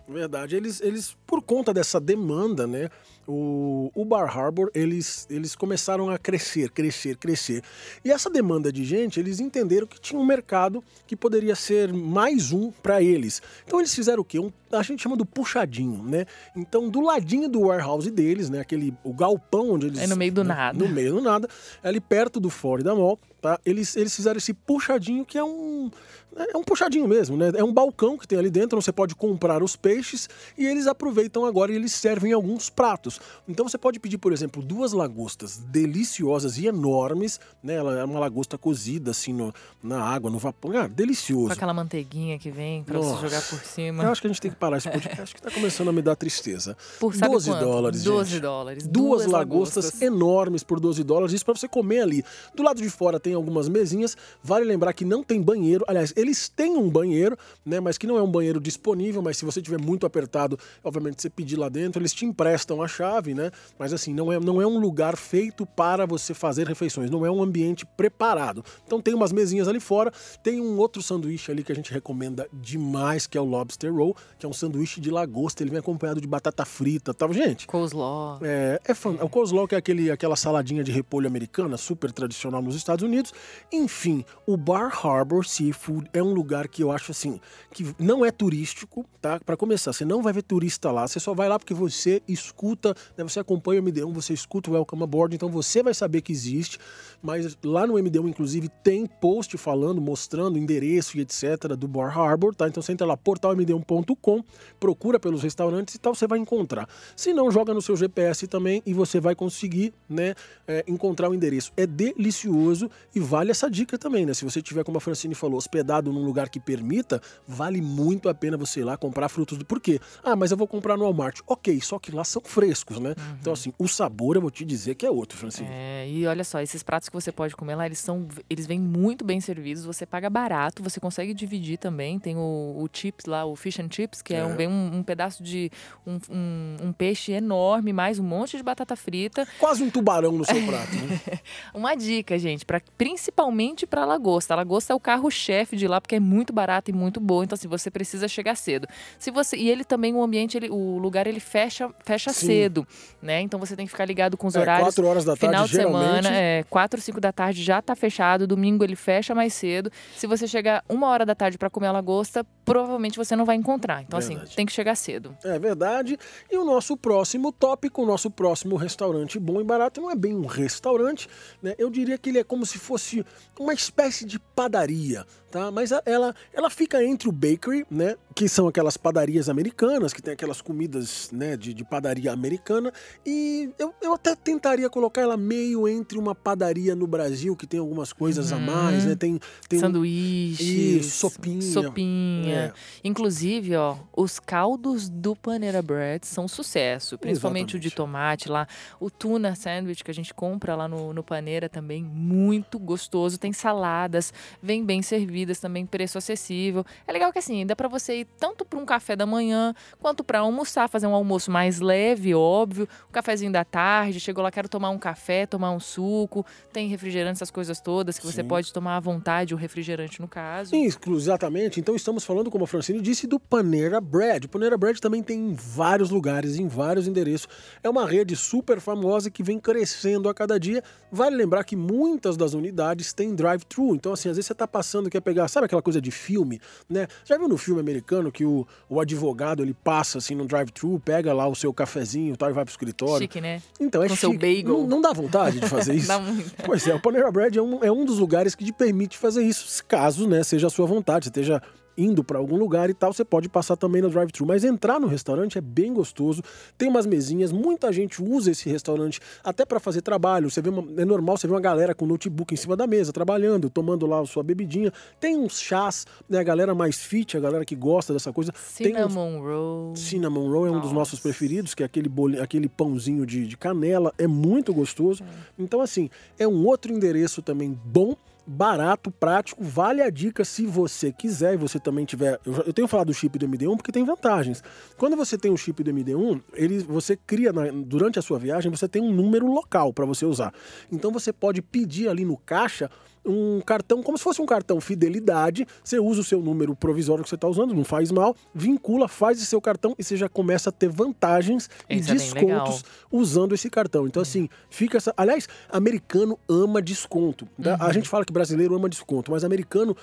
Verdade. 0.08 0.56
Eles, 0.56 0.80
eles, 0.80 1.16
por 1.26 1.42
conta 1.42 1.72
dessa 1.72 2.00
demanda, 2.00 2.66
né? 2.66 2.88
O, 3.26 3.90
o 3.94 4.04
Bar 4.04 4.36
Harbor, 4.36 4.70
eles, 4.74 5.26
eles 5.30 5.54
começaram 5.56 6.10
a 6.10 6.18
crescer, 6.18 6.70
crescer, 6.70 7.16
crescer. 7.16 7.62
E 8.04 8.10
essa 8.10 8.28
demanda 8.28 8.70
de 8.70 8.84
gente, 8.84 9.18
eles 9.18 9.40
entenderam 9.40 9.86
que 9.86 10.00
tinha 10.00 10.20
um 10.20 10.26
mercado 10.26 10.84
que 11.06 11.16
poderia 11.16 11.54
ser 11.54 11.92
mais 11.92 12.52
um 12.52 12.70
para 12.70 13.02
eles. 13.02 13.40
Então 13.66 13.80
eles 13.80 13.94
fizeram 13.94 14.20
o 14.20 14.24
quê? 14.24 14.38
Um, 14.38 14.52
a 14.72 14.82
gente 14.82 15.02
chama 15.02 15.16
do 15.16 15.24
puxadinho, 15.24 16.02
né? 16.02 16.26
Então, 16.54 16.88
do 16.88 17.00
ladinho 17.00 17.48
do 17.48 17.60
warehouse 17.60 18.10
deles, 18.10 18.50
né? 18.50 18.60
Aquele, 18.60 18.94
o 19.02 19.12
galpão 19.12 19.70
onde 19.72 19.86
eles... 19.86 20.00
É 20.00 20.06
no 20.06 20.16
meio 20.16 20.32
do 20.32 20.44
né, 20.44 20.54
nada. 20.54 20.78
No 20.78 20.88
meio 20.88 21.14
do 21.14 21.20
nada. 21.22 21.48
Ali 21.82 22.00
perto 22.00 22.40
do 22.40 22.50
Florida 22.50 22.94
Mall, 22.94 23.18
tá? 23.40 23.60
Eles, 23.64 23.96
eles 23.96 24.14
fizeram 24.14 24.38
esse 24.38 24.52
puxadinho 24.52 25.24
que 25.24 25.38
é 25.38 25.44
um. 25.44 25.90
É 26.36 26.56
um 26.56 26.64
puxadinho 26.64 27.06
mesmo, 27.06 27.36
né? 27.36 27.52
É 27.54 27.62
um 27.62 27.72
balcão 27.72 28.18
que 28.18 28.26
tem 28.26 28.36
ali 28.36 28.50
dentro, 28.50 28.76
onde 28.76 28.84
você 28.84 28.92
pode 28.92 29.14
comprar 29.14 29.62
os 29.62 29.76
peixes 29.76 30.28
e 30.58 30.66
eles 30.66 30.88
aproveitam 30.88 31.44
agora 31.44 31.70
e 31.70 31.76
eles 31.76 31.92
servem 31.92 32.32
alguns 32.32 32.68
pratos. 32.68 33.13
Então 33.48 33.68
você 33.68 33.78
pode 33.78 33.98
pedir, 33.98 34.18
por 34.18 34.32
exemplo, 34.32 34.62
duas 34.62 34.92
lagostas 34.92 35.58
deliciosas 35.58 36.58
e 36.58 36.66
enormes, 36.66 37.40
né? 37.62 37.74
Ela 37.74 37.98
é 37.98 38.04
uma 38.04 38.18
lagosta 38.18 38.56
cozida 38.56 39.10
assim 39.10 39.32
no, 39.32 39.52
na 39.82 40.02
água, 40.02 40.30
no 40.30 40.38
vapor. 40.38 40.76
Ah, 40.76 40.86
delicioso. 40.86 41.48
Com 41.48 41.52
aquela 41.52 41.74
manteiguinha 41.74 42.38
que 42.38 42.50
vem 42.50 42.82
pra 42.82 42.98
Nossa. 42.98 43.16
você 43.16 43.28
jogar 43.28 43.42
por 43.42 43.58
cima. 43.60 44.02
Eu 44.02 44.10
acho 44.10 44.20
que 44.20 44.26
a 44.26 44.30
gente 44.30 44.40
tem 44.40 44.50
que 44.50 44.56
parar 44.56 44.78
esse 44.78 44.90
podcast 44.90 45.34
que 45.34 45.42
tá 45.42 45.50
começando 45.50 45.88
a 45.88 45.92
me 45.92 46.02
dar 46.02 46.16
tristeza. 46.16 46.76
Por 46.98 47.14
sabe 47.14 47.32
12 47.32 47.50
quanto? 47.50 47.64
dólares, 47.64 48.02
12 48.02 48.30
gente. 48.30 48.40
dólares. 48.40 48.86
Duas, 48.86 49.26
lagostas, 49.26 50.00
enormes 50.02 50.62
por 50.62 50.80
12 50.80 51.02
dólares, 51.04 51.32
isso 51.32 51.44
para 51.44 51.54
você 51.54 51.68
comer 51.68 52.00
ali. 52.00 52.24
Do 52.54 52.62
lado 52.62 52.80
de 52.80 52.90
fora 52.90 53.20
tem 53.20 53.34
algumas 53.34 53.68
mesinhas. 53.68 54.16
Vale 54.42 54.64
lembrar 54.64 54.92
que 54.92 55.04
não 55.04 55.22
tem 55.22 55.40
banheiro. 55.40 55.84
Aliás, 55.88 56.12
eles 56.16 56.48
têm 56.48 56.76
um 56.76 56.88
banheiro, 56.88 57.36
né? 57.64 57.80
Mas 57.80 57.98
que 57.98 58.06
não 58.06 58.16
é 58.16 58.22
um 58.22 58.30
banheiro 58.30 58.60
disponível. 58.60 59.22
Mas 59.22 59.36
se 59.36 59.44
você 59.44 59.60
tiver 59.60 59.78
muito 59.78 60.06
apertado, 60.06 60.58
obviamente 60.82 61.20
você 61.20 61.30
pedir 61.30 61.56
lá 61.56 61.68
dentro, 61.68 62.00
eles 62.00 62.12
te 62.12 62.24
emprestam 62.24 62.82
a 62.82 62.88
chave, 62.88 63.03
né? 63.34 63.50
Mas 63.78 63.92
assim, 63.92 64.12
não 64.12 64.32
é, 64.32 64.38
não 64.38 64.60
é 64.60 64.66
um 64.66 64.78
lugar 64.78 65.16
feito 65.16 65.66
para 65.66 66.06
você 66.06 66.34
fazer 66.34 66.66
refeições. 66.66 67.10
Não 67.10 67.24
é 67.24 67.30
um 67.30 67.42
ambiente 67.42 67.84
preparado. 67.84 68.64
Então 68.86 69.00
tem 69.00 69.14
umas 69.14 69.32
mesinhas 69.32 69.68
ali 69.68 69.80
fora. 69.80 70.12
Tem 70.42 70.60
um 70.60 70.78
outro 70.78 71.02
sanduíche 71.02 71.50
ali 71.50 71.62
que 71.62 71.72
a 71.72 71.74
gente 71.74 71.92
recomenda 71.92 72.48
demais, 72.52 73.26
que 73.26 73.36
é 73.36 73.40
o 73.40 73.44
Lobster 73.44 73.92
Roll, 73.94 74.16
que 74.38 74.46
é 74.46 74.48
um 74.48 74.52
sanduíche 74.52 75.00
de 75.00 75.10
lagosta. 75.10 75.62
Ele 75.62 75.70
vem 75.70 75.80
acompanhado 75.80 76.20
de 76.20 76.26
batata 76.26 76.64
frita, 76.64 77.12
tal. 77.12 77.32
Gente, 77.32 77.66
Coleslaw. 77.66 78.38
é, 78.42 78.80
é 78.84 78.94
fan... 78.94 79.16
O 79.20 79.28
coleslaw 79.28 79.66
que 79.66 79.74
é 79.74 79.78
aquele, 79.78 80.10
aquela 80.10 80.36
saladinha 80.36 80.84
de 80.84 80.92
repolho 80.92 81.26
americana, 81.26 81.76
super 81.76 82.12
tradicional 82.12 82.62
nos 82.62 82.76
Estados 82.76 83.02
Unidos. 83.02 83.32
Enfim, 83.72 84.24
o 84.46 84.56
Bar 84.56 84.92
Harbor 85.04 85.44
Seafood 85.44 86.08
é 86.12 86.22
um 86.22 86.32
lugar 86.32 86.68
que 86.68 86.82
eu 86.82 86.92
acho 86.92 87.10
assim, 87.10 87.40
que 87.72 87.94
não 87.98 88.24
é 88.24 88.30
turístico, 88.30 89.04
tá? 89.20 89.40
Para 89.44 89.56
começar, 89.56 89.92
você 89.92 90.04
não 90.04 90.22
vai 90.22 90.32
ver 90.32 90.42
turista 90.42 90.90
lá, 90.90 91.06
você 91.06 91.18
só 91.18 91.34
vai 91.34 91.48
lá 91.48 91.58
porque 91.58 91.74
você 91.74 92.22
escuta, 92.28 92.93
né? 93.16 93.24
você 93.24 93.40
acompanha 93.40 93.80
o 93.80 93.84
MD1, 93.84 94.12
você 94.12 94.32
escuta 94.32 94.70
o 94.70 94.74
Welcome 94.74 95.02
Aboard, 95.02 95.34
então 95.34 95.48
você 95.48 95.82
vai 95.82 95.94
saber 95.94 96.20
que 96.20 96.32
existe. 96.32 96.78
Mas 97.22 97.56
lá 97.64 97.86
no 97.86 97.94
MD1, 97.94 98.28
inclusive, 98.28 98.68
tem 98.82 99.06
post 99.06 99.56
falando, 99.56 100.00
mostrando 100.00 100.58
endereço 100.58 101.16
e 101.16 101.20
etc. 101.20 101.74
do 101.76 101.88
Bar 101.88 102.16
Harbor, 102.18 102.54
tá? 102.54 102.68
Então 102.68 102.82
você 102.82 102.92
entra 102.92 103.06
lá, 103.06 103.16
portalmd1.com, 103.16 104.44
procura 104.78 105.18
pelos 105.18 105.42
restaurantes 105.42 105.94
e 105.94 105.98
tal, 105.98 106.14
você 106.14 106.26
vai 106.26 106.38
encontrar. 106.38 106.88
Se 107.16 107.32
não, 107.32 107.50
joga 107.50 107.72
no 107.72 107.80
seu 107.80 107.96
GPS 107.96 108.46
também 108.46 108.82
e 108.84 108.92
você 108.92 109.20
vai 109.20 109.34
conseguir, 109.34 109.94
né, 110.08 110.34
é, 110.66 110.84
encontrar 110.86 111.30
o 111.30 111.34
endereço. 111.34 111.72
É 111.76 111.86
delicioso 111.86 112.90
e 113.14 113.20
vale 113.20 113.50
essa 113.50 113.70
dica 113.70 113.96
também, 113.98 114.26
né? 114.26 114.34
Se 114.34 114.44
você 114.44 114.60
tiver, 114.60 114.84
como 114.84 114.98
a 114.98 115.00
Francine 115.00 115.34
falou, 115.34 115.56
hospedado 115.56 116.12
num 116.12 116.24
lugar 116.24 116.48
que 116.48 116.60
permita, 116.60 117.20
vale 117.46 117.80
muito 117.80 118.28
a 118.28 118.34
pena 118.34 118.56
você 118.56 118.80
ir 118.80 118.84
lá 118.84 118.96
comprar 118.96 119.28
frutos 119.28 119.58
do. 119.58 119.64
Por 119.64 119.80
quê? 119.80 120.00
Ah, 120.22 120.36
mas 120.36 120.50
eu 120.50 120.56
vou 120.56 120.66
comprar 120.66 120.96
no 120.96 121.04
Walmart. 121.04 121.40
Ok, 121.46 121.80
só 121.80 121.98
que 121.98 122.12
lá 122.12 122.24
são 122.24 122.42
frescos, 122.44 122.83
né? 122.90 123.14
Então, 123.40 123.52
assim, 123.52 123.72
o 123.78 123.88
sabor 123.88 124.36
eu 124.36 124.42
vou 124.42 124.50
te 124.50 124.64
dizer 124.64 124.94
que 124.94 125.04
é 125.06 125.10
outro, 125.10 125.36
Francine. 125.38 125.68
É, 125.70 126.06
e 126.08 126.26
olha 126.26 126.44
só, 126.44 126.60
esses 126.60 126.82
pratos 126.82 127.08
que 127.08 127.14
você 127.14 127.32
pode 127.32 127.54
comer 127.56 127.74
lá, 127.74 127.86
eles 127.86 127.98
são, 127.98 128.26
eles 128.48 128.66
vêm 128.66 128.78
muito 128.80 129.24
bem 129.24 129.40
servidos, 129.40 129.84
você 129.84 130.04
paga 130.06 130.28
barato, 130.30 130.82
você 130.82 131.00
consegue 131.00 131.32
dividir 131.34 131.78
também. 131.78 132.18
Tem 132.18 132.36
o, 132.36 132.40
o 132.40 132.88
chips 132.92 133.26
lá, 133.26 133.44
o 133.44 133.56
fish 133.56 133.78
and 133.80 133.88
chips, 133.90 134.20
que 134.22 134.34
é, 134.34 134.38
É. 134.38 134.44
um, 134.44 134.56
vem 134.56 134.68
um, 134.68 134.96
um 134.96 135.02
pedaço 135.02 135.42
de 135.42 135.70
um, 136.06 136.18
um- 136.30 136.76
um 136.88 136.92
peixe 136.92 137.32
enorme, 137.32 137.92
mais 137.92 138.18
um 138.18 138.24
monte 138.24 138.56
de 138.56 138.62
batata 138.62 138.94
frita. 138.96 139.46
Quase 139.58 139.82
um 139.82 139.90
tubarão 139.90 140.32
no 140.32 140.44
seu 140.44 140.62
prato, 140.66 140.94
né? 140.96 141.20
Uma 141.74 141.94
dica, 141.94 142.38
gente, 142.38 142.64
pra, 142.64 142.80
principalmente 142.98 143.86
para 143.86 144.04
lagosta. 144.04 144.54
A 144.54 144.56
lagosta 144.56 144.92
é 144.92 144.96
o 144.96 145.00
carro-chefe 145.00 145.76
de 145.76 145.86
lá 145.86 146.00
porque 146.00 146.16
é 146.16 146.20
muito 146.20 146.52
barato 146.52 146.90
e 146.90 146.94
muito 146.94 147.20
boa, 147.20 147.44
então 147.44 147.54
assim, 147.54 147.68
você 147.68 147.90
precisa 147.90 148.26
chegar 148.26 148.56
cedo. 148.56 148.88
Se 149.18 149.30
você 149.30 149.56
e 149.56 149.70
ele 149.70 149.84
também 149.84 150.12
o 150.14 150.22
ambiente, 150.22 150.56
ele, 150.56 150.68
o 150.68 150.98
lugar 150.98 151.26
ele 151.26 151.38
fecha 151.40 151.88
fecha 152.04 152.32
Sim. 152.32 152.46
cedo, 152.46 152.73
né? 153.20 153.40
Então 153.40 153.60
você 153.60 153.76
tem 153.76 153.84
que 153.86 153.90
ficar 153.92 154.04
ligado 154.06 154.36
com 154.36 154.46
os 154.46 154.56
É, 154.56 154.60
horários. 154.60 154.86
quatro 154.88 155.06
horas 155.06 155.24
da 155.24 155.36
tarde, 155.36 155.46
Final 155.46 155.66
de 155.66 155.72
geralmente. 155.72 156.22
semana, 156.24 156.36
é, 156.36 156.62
4, 156.64 157.00
5 157.00 157.20
da 157.20 157.32
tarde 157.32 157.62
já 157.62 157.82
tá 157.82 157.94
fechado, 157.94 158.46
domingo 158.46 158.82
ele 158.84 158.96
fecha 158.96 159.34
mais 159.34 159.52
cedo. 159.54 159.90
Se 160.16 160.26
você 160.26 160.46
chegar 160.48 160.82
uma 160.88 161.08
hora 161.08 161.26
da 161.26 161.34
tarde 161.34 161.58
para 161.58 161.68
comer 161.68 161.88
a 161.88 161.92
lagosta, 161.92 162.44
provavelmente 162.64 163.16
você 163.18 163.36
não 163.36 163.44
vai 163.44 163.56
encontrar. 163.56 164.02
Então 164.02 164.18
assim, 164.18 164.34
Verdade. 164.34 164.56
tem 164.56 164.64
que 164.66 164.72
chegar 164.72 164.94
cedo. 164.94 165.36
É 165.44 165.58
verdade. 165.58 166.18
E 166.50 166.56
o 166.56 166.64
nosso 166.64 166.96
próximo 166.96 167.52
tópico, 167.52 168.02
o 168.02 168.06
nosso 168.06 168.30
próximo 168.30 168.76
restaurante 168.76 169.38
bom 169.38 169.60
e 169.60 169.64
barato, 169.64 170.00
não 170.00 170.10
é 170.10 170.14
bem 170.14 170.34
um 170.34 170.46
restaurante, 170.46 171.28
né? 171.62 171.74
Eu 171.78 171.90
diria 171.90 172.16
que 172.16 172.30
ele 172.30 172.38
é 172.38 172.44
como 172.44 172.64
se 172.64 172.78
fosse 172.78 173.24
uma 173.58 173.72
espécie 173.74 174.24
de 174.24 174.38
padaria, 174.38 175.24
tá? 175.54 175.70
Mas 175.70 175.92
ela, 176.04 176.34
ela 176.52 176.68
fica 176.68 177.02
entre 177.04 177.28
o 177.28 177.32
bakery, 177.32 177.86
né? 177.88 178.16
Que 178.34 178.48
são 178.48 178.66
aquelas 178.66 178.96
padarias 178.96 179.48
americanas, 179.48 180.12
que 180.12 180.20
tem 180.20 180.34
aquelas 180.34 180.60
comidas, 180.60 181.30
né? 181.32 181.56
De, 181.56 181.72
de 181.72 181.84
padaria 181.84 182.32
americana. 182.32 182.92
E 183.24 183.70
eu, 183.78 183.94
eu 184.02 184.14
até 184.14 184.34
tentaria 184.34 184.90
colocar 184.90 185.20
ela 185.20 185.36
meio 185.36 185.86
entre 185.88 186.18
uma 186.18 186.34
padaria 186.34 186.96
no 186.96 187.06
Brasil, 187.06 187.54
que 187.54 187.68
tem 187.68 187.78
algumas 187.78 188.12
coisas 188.12 188.50
a 188.50 188.58
mais, 188.58 189.04
né? 189.04 189.14
Tem, 189.14 189.38
tem 189.68 189.78
um- 189.78 189.82
Sanduíches, 189.82 190.60
Isso, 191.06 191.18
sopinha. 191.18 191.62
sopinha. 191.62 192.54
É. 192.54 192.72
Inclusive, 193.04 193.76
ó, 193.76 193.96
os 194.16 194.40
caldos 194.40 195.08
do 195.08 195.36
Panera 195.36 195.80
Bread 195.80 196.26
são 196.26 196.48
sucesso, 196.48 197.16
principalmente 197.16 197.76
o 197.76 197.78
de 197.78 197.86
Exatamente. 197.88 197.94
tomate 197.96 198.48
lá, 198.48 198.66
o 198.98 199.08
tuna 199.08 199.54
sandwich 199.54 200.02
que 200.02 200.10
a 200.10 200.14
gente 200.14 200.34
compra 200.34 200.74
lá 200.74 200.88
no, 200.88 201.12
no 201.12 201.22
Panera 201.22 201.68
também, 201.68 202.02
muito 202.02 202.76
gostoso. 202.76 203.38
Tem 203.38 203.52
saladas, 203.52 204.32
vem 204.60 204.84
bem 204.84 205.00
servidas 205.44 205.60
também, 205.60 205.84
preço 205.86 206.16
acessível. 206.18 206.84
É 207.06 207.12
legal 207.12 207.32
que 207.32 207.38
assim, 207.38 207.64
dá 207.66 207.76
pra 207.76 207.86
você 207.88 208.20
ir 208.20 208.26
tanto 208.38 208.64
para 208.64 208.78
um 208.78 208.84
café 208.86 209.14
da 209.14 209.26
manhã 209.26 209.74
quanto 210.00 210.24
para 210.24 210.38
almoçar, 210.40 210.88
fazer 210.88 211.06
um 211.06 211.14
almoço 211.14 211.50
mais 211.50 211.80
leve, 211.80 212.34
óbvio, 212.34 212.88
um 213.08 213.12
cafezinho 213.12 213.52
da 213.52 213.64
tarde, 213.64 214.18
chegou 214.18 214.42
lá, 214.42 214.50
quero 214.50 214.68
tomar 214.68 214.90
um 214.90 214.98
café, 214.98 215.46
tomar 215.46 215.70
um 215.70 215.80
suco, 215.80 216.44
tem 216.72 216.88
refrigerante, 216.88 217.36
essas 217.36 217.50
coisas 217.50 217.80
todas 217.80 218.18
que 218.18 218.26
você 218.26 218.42
Sim. 218.42 218.48
pode 218.48 218.72
tomar 218.72 218.96
à 218.96 219.00
vontade, 219.00 219.54
o 219.54 219.56
refrigerante 219.56 220.20
no 220.20 220.26
caso. 220.28 220.74
Inclu- 220.74 221.16
Exatamente. 221.16 221.78
Então 221.80 221.94
estamos 221.94 222.24
falando, 222.24 222.50
como 222.50 222.64
a 222.64 222.66
Francine 222.66 223.00
disse, 223.00 223.26
do 223.26 223.38
Panera 223.38 224.00
Bread. 224.00 224.46
O 224.46 224.48
Panera 224.48 224.76
Bread 224.76 225.00
também 225.00 225.22
tem 225.22 225.38
em 225.50 225.54
vários 225.54 226.10
lugares, 226.10 226.56
em 226.58 226.66
vários 226.68 227.06
endereços. 227.06 227.48
É 227.82 227.88
uma 227.90 228.06
rede 228.06 228.34
super 228.36 228.80
famosa 228.80 229.30
que 229.30 229.42
vem 229.42 229.58
crescendo 229.58 230.28
a 230.28 230.34
cada 230.34 230.58
dia. 230.58 230.82
Vale 231.10 231.36
lembrar 231.36 231.64
que 231.64 231.76
muitas 231.76 232.36
das 232.36 232.54
unidades 232.54 233.12
têm 233.12 233.34
drive-thru. 233.34 233.94
Então, 233.94 234.12
assim, 234.12 234.28
às 234.28 234.36
vezes 234.36 234.46
você 234.46 234.54
tá 234.54 234.66
passando, 234.66 235.10
quer 235.10 235.20
pegar, 235.20 235.33
sabe 235.48 235.66
aquela 235.66 235.82
coisa 235.82 236.00
de 236.00 236.10
filme, 236.10 236.60
né? 236.88 237.06
Já 237.24 237.36
viu 237.36 237.48
no 237.48 237.56
filme 237.56 237.80
americano 237.80 238.30
que 238.32 238.44
o, 238.44 238.66
o 238.88 239.00
advogado 239.00 239.62
ele 239.62 239.74
passa 239.74 240.18
assim 240.18 240.34
no 240.34 240.46
drive-thru, 240.46 241.00
pega 241.00 241.32
lá 241.32 241.46
o 241.46 241.54
seu 241.54 241.72
cafezinho 241.72 242.34
e 242.34 242.36
tal 242.36 242.50
e 242.50 242.52
vai 242.52 242.64
pro 242.64 242.72
escritório? 242.72 243.18
Chique, 243.22 243.40
né? 243.40 243.60
Então 243.80 244.02
é 244.02 244.08
Com 244.08 244.16
seu 244.16 244.32
chique. 244.32 244.40
bagel. 244.62 244.78
Não, 244.80 244.86
não 244.86 245.00
dá 245.00 245.12
vontade 245.12 245.60
de 245.60 245.68
fazer 245.68 245.94
isso? 245.96 246.08
Dá 246.08 246.18
muito. 246.18 246.50
Pois 246.64 246.86
é, 246.86 246.94
o 246.94 247.00
Panera 247.00 247.30
Bread 247.30 247.58
é 247.58 247.62
um, 247.62 247.84
é 247.84 247.90
um 247.90 248.04
dos 248.04 248.18
lugares 248.18 248.54
que 248.54 248.64
te 248.64 248.72
permite 248.72 249.16
fazer 249.18 249.42
isso, 249.42 249.84
caso 249.86 250.28
né, 250.28 250.42
seja 250.42 250.66
a 250.66 250.70
sua 250.70 250.86
vontade, 250.86 251.28
esteja 251.28 251.60
indo 251.96 252.24
para 252.24 252.38
algum 252.38 252.56
lugar 252.56 252.90
e 252.90 252.94
tal, 252.94 253.12
você 253.12 253.24
pode 253.24 253.48
passar 253.48 253.76
também 253.76 254.02
no 254.02 254.10
drive-thru. 254.10 254.46
Mas 254.46 254.64
entrar 254.64 254.98
no 255.00 255.06
restaurante 255.06 255.58
é 255.58 255.60
bem 255.60 255.92
gostoso, 255.92 256.42
tem 256.76 256.88
umas 256.88 257.06
mesinhas, 257.06 257.52
muita 257.52 257.92
gente 257.92 258.22
usa 258.22 258.50
esse 258.50 258.68
restaurante 258.68 259.20
até 259.42 259.64
para 259.64 259.78
fazer 259.80 260.02
trabalho. 260.02 260.50
Você 260.50 260.60
vê 260.60 260.68
uma, 260.70 260.84
é 261.00 261.04
normal 261.04 261.36
você 261.36 261.46
ver 261.46 261.54
uma 261.54 261.60
galera 261.60 261.94
com 261.94 262.06
notebook 262.06 262.52
em 262.52 262.56
cima 262.56 262.76
da 262.76 262.86
mesa, 262.86 263.12
trabalhando, 263.12 263.68
tomando 263.70 264.06
lá 264.06 264.20
a 264.20 264.26
sua 264.26 264.42
bebidinha. 264.42 264.92
Tem 265.20 265.36
uns 265.36 265.60
chás, 265.60 266.06
né, 266.28 266.38
a 266.38 266.42
galera 266.42 266.74
mais 266.74 266.96
fit, 267.02 267.36
a 267.36 267.40
galera 267.40 267.64
que 267.64 267.74
gosta 267.76 268.12
dessa 268.12 268.32
coisa. 268.32 268.52
tem 268.76 268.92
uns, 268.96 269.12
Cinnamon 269.12 269.40
roll. 269.40 269.96
Cinnamon 269.96 270.48
Roll 270.50 270.66
é 270.66 270.70
um 270.70 270.80
dos 270.80 270.92
nossos 270.92 271.14
Nossa. 271.14 271.22
preferidos, 271.22 271.74
que 271.74 271.82
é 271.82 271.86
aquele, 271.86 272.08
boli- 272.08 272.38
aquele 272.40 272.68
pãozinho 272.68 273.24
de, 273.24 273.46
de 273.46 273.56
canela, 273.56 274.12
é 274.18 274.26
muito 274.26 274.72
gostoso. 274.74 275.22
Então, 275.58 275.80
assim, 275.80 276.10
é 276.38 276.46
um 276.46 276.66
outro 276.66 276.92
endereço 276.92 277.42
também 277.42 277.78
bom, 277.84 278.14
barato, 278.46 279.10
prático, 279.10 279.62
vale 279.62 280.02
a 280.02 280.10
dica 280.10 280.44
se 280.44 280.66
você 280.66 281.12
quiser 281.12 281.54
e 281.54 281.56
você 281.56 281.78
também 281.78 282.04
tiver. 282.04 282.38
Eu, 282.44 282.72
tenho 282.72 282.86
falado 282.88 283.06
do 283.08 283.14
chip 283.14 283.38
do 283.38 283.48
MD1 283.48 283.76
porque 283.76 283.92
tem 283.92 284.04
vantagens. 284.04 284.62
Quando 284.96 285.16
você 285.16 285.38
tem 285.38 285.50
o 285.50 285.56
chip 285.56 285.82
do 285.82 285.90
MD1, 285.90 286.40
ele, 286.52 286.78
você 286.80 287.16
cria 287.16 287.52
na- 287.52 287.70
durante 287.70 288.18
a 288.18 288.22
sua 288.22 288.38
viagem, 288.38 288.70
você 288.70 288.86
tem 288.88 289.00
um 289.02 289.12
número 289.12 289.46
local 289.46 289.92
para 289.92 290.04
você 290.04 290.26
usar. 290.26 290.52
Então 290.92 291.10
você 291.10 291.32
pode 291.32 291.62
pedir 291.62 292.08
ali 292.08 292.24
no 292.24 292.36
caixa 292.36 292.90
um 293.24 293.60
cartão, 293.60 294.02
como 294.02 294.18
se 294.18 294.24
fosse 294.24 294.40
um 294.42 294.46
cartão 294.46 294.80
fidelidade. 294.80 295.66
Você 295.82 295.98
usa 295.98 296.20
o 296.20 296.24
seu 296.24 296.40
número 296.40 296.74
provisório 296.76 297.22
que 297.24 297.28
você 297.30 297.34
está 297.34 297.48
usando, 297.48 297.74
não 297.74 297.84
faz 297.84 298.10
mal, 298.10 298.36
vincula, 298.54 299.08
faz 299.08 299.38
esse 299.38 299.46
seu 299.46 299.60
cartão 299.60 299.94
e 299.98 300.04
você 300.04 300.16
já 300.16 300.28
começa 300.28 300.70
a 300.70 300.72
ter 300.72 300.88
vantagens 300.88 301.68
e 301.88 301.96
Isso 301.98 302.10
é 302.12 302.14
bem 302.14 302.44
legal. 302.44 302.64
descontos 302.64 302.84
usando 303.10 303.54
esse 303.54 303.70
cartão. 303.70 304.06
Então, 304.06 304.20
assim, 304.22 304.48
fica 304.68 304.96
essa. 304.98 305.12
Aliás, 305.16 305.48
americano 305.70 306.38
ama 306.48 306.82
desconto. 306.82 307.46
tá? 307.62 307.76
A 307.80 307.92
gente 307.92 308.08
fala 308.08 308.24
que 308.24 308.32
brasileiro 308.32 308.74
ama 308.74 308.88
desconto, 308.88 309.30
mas 309.30 309.44
americano, 309.44 309.96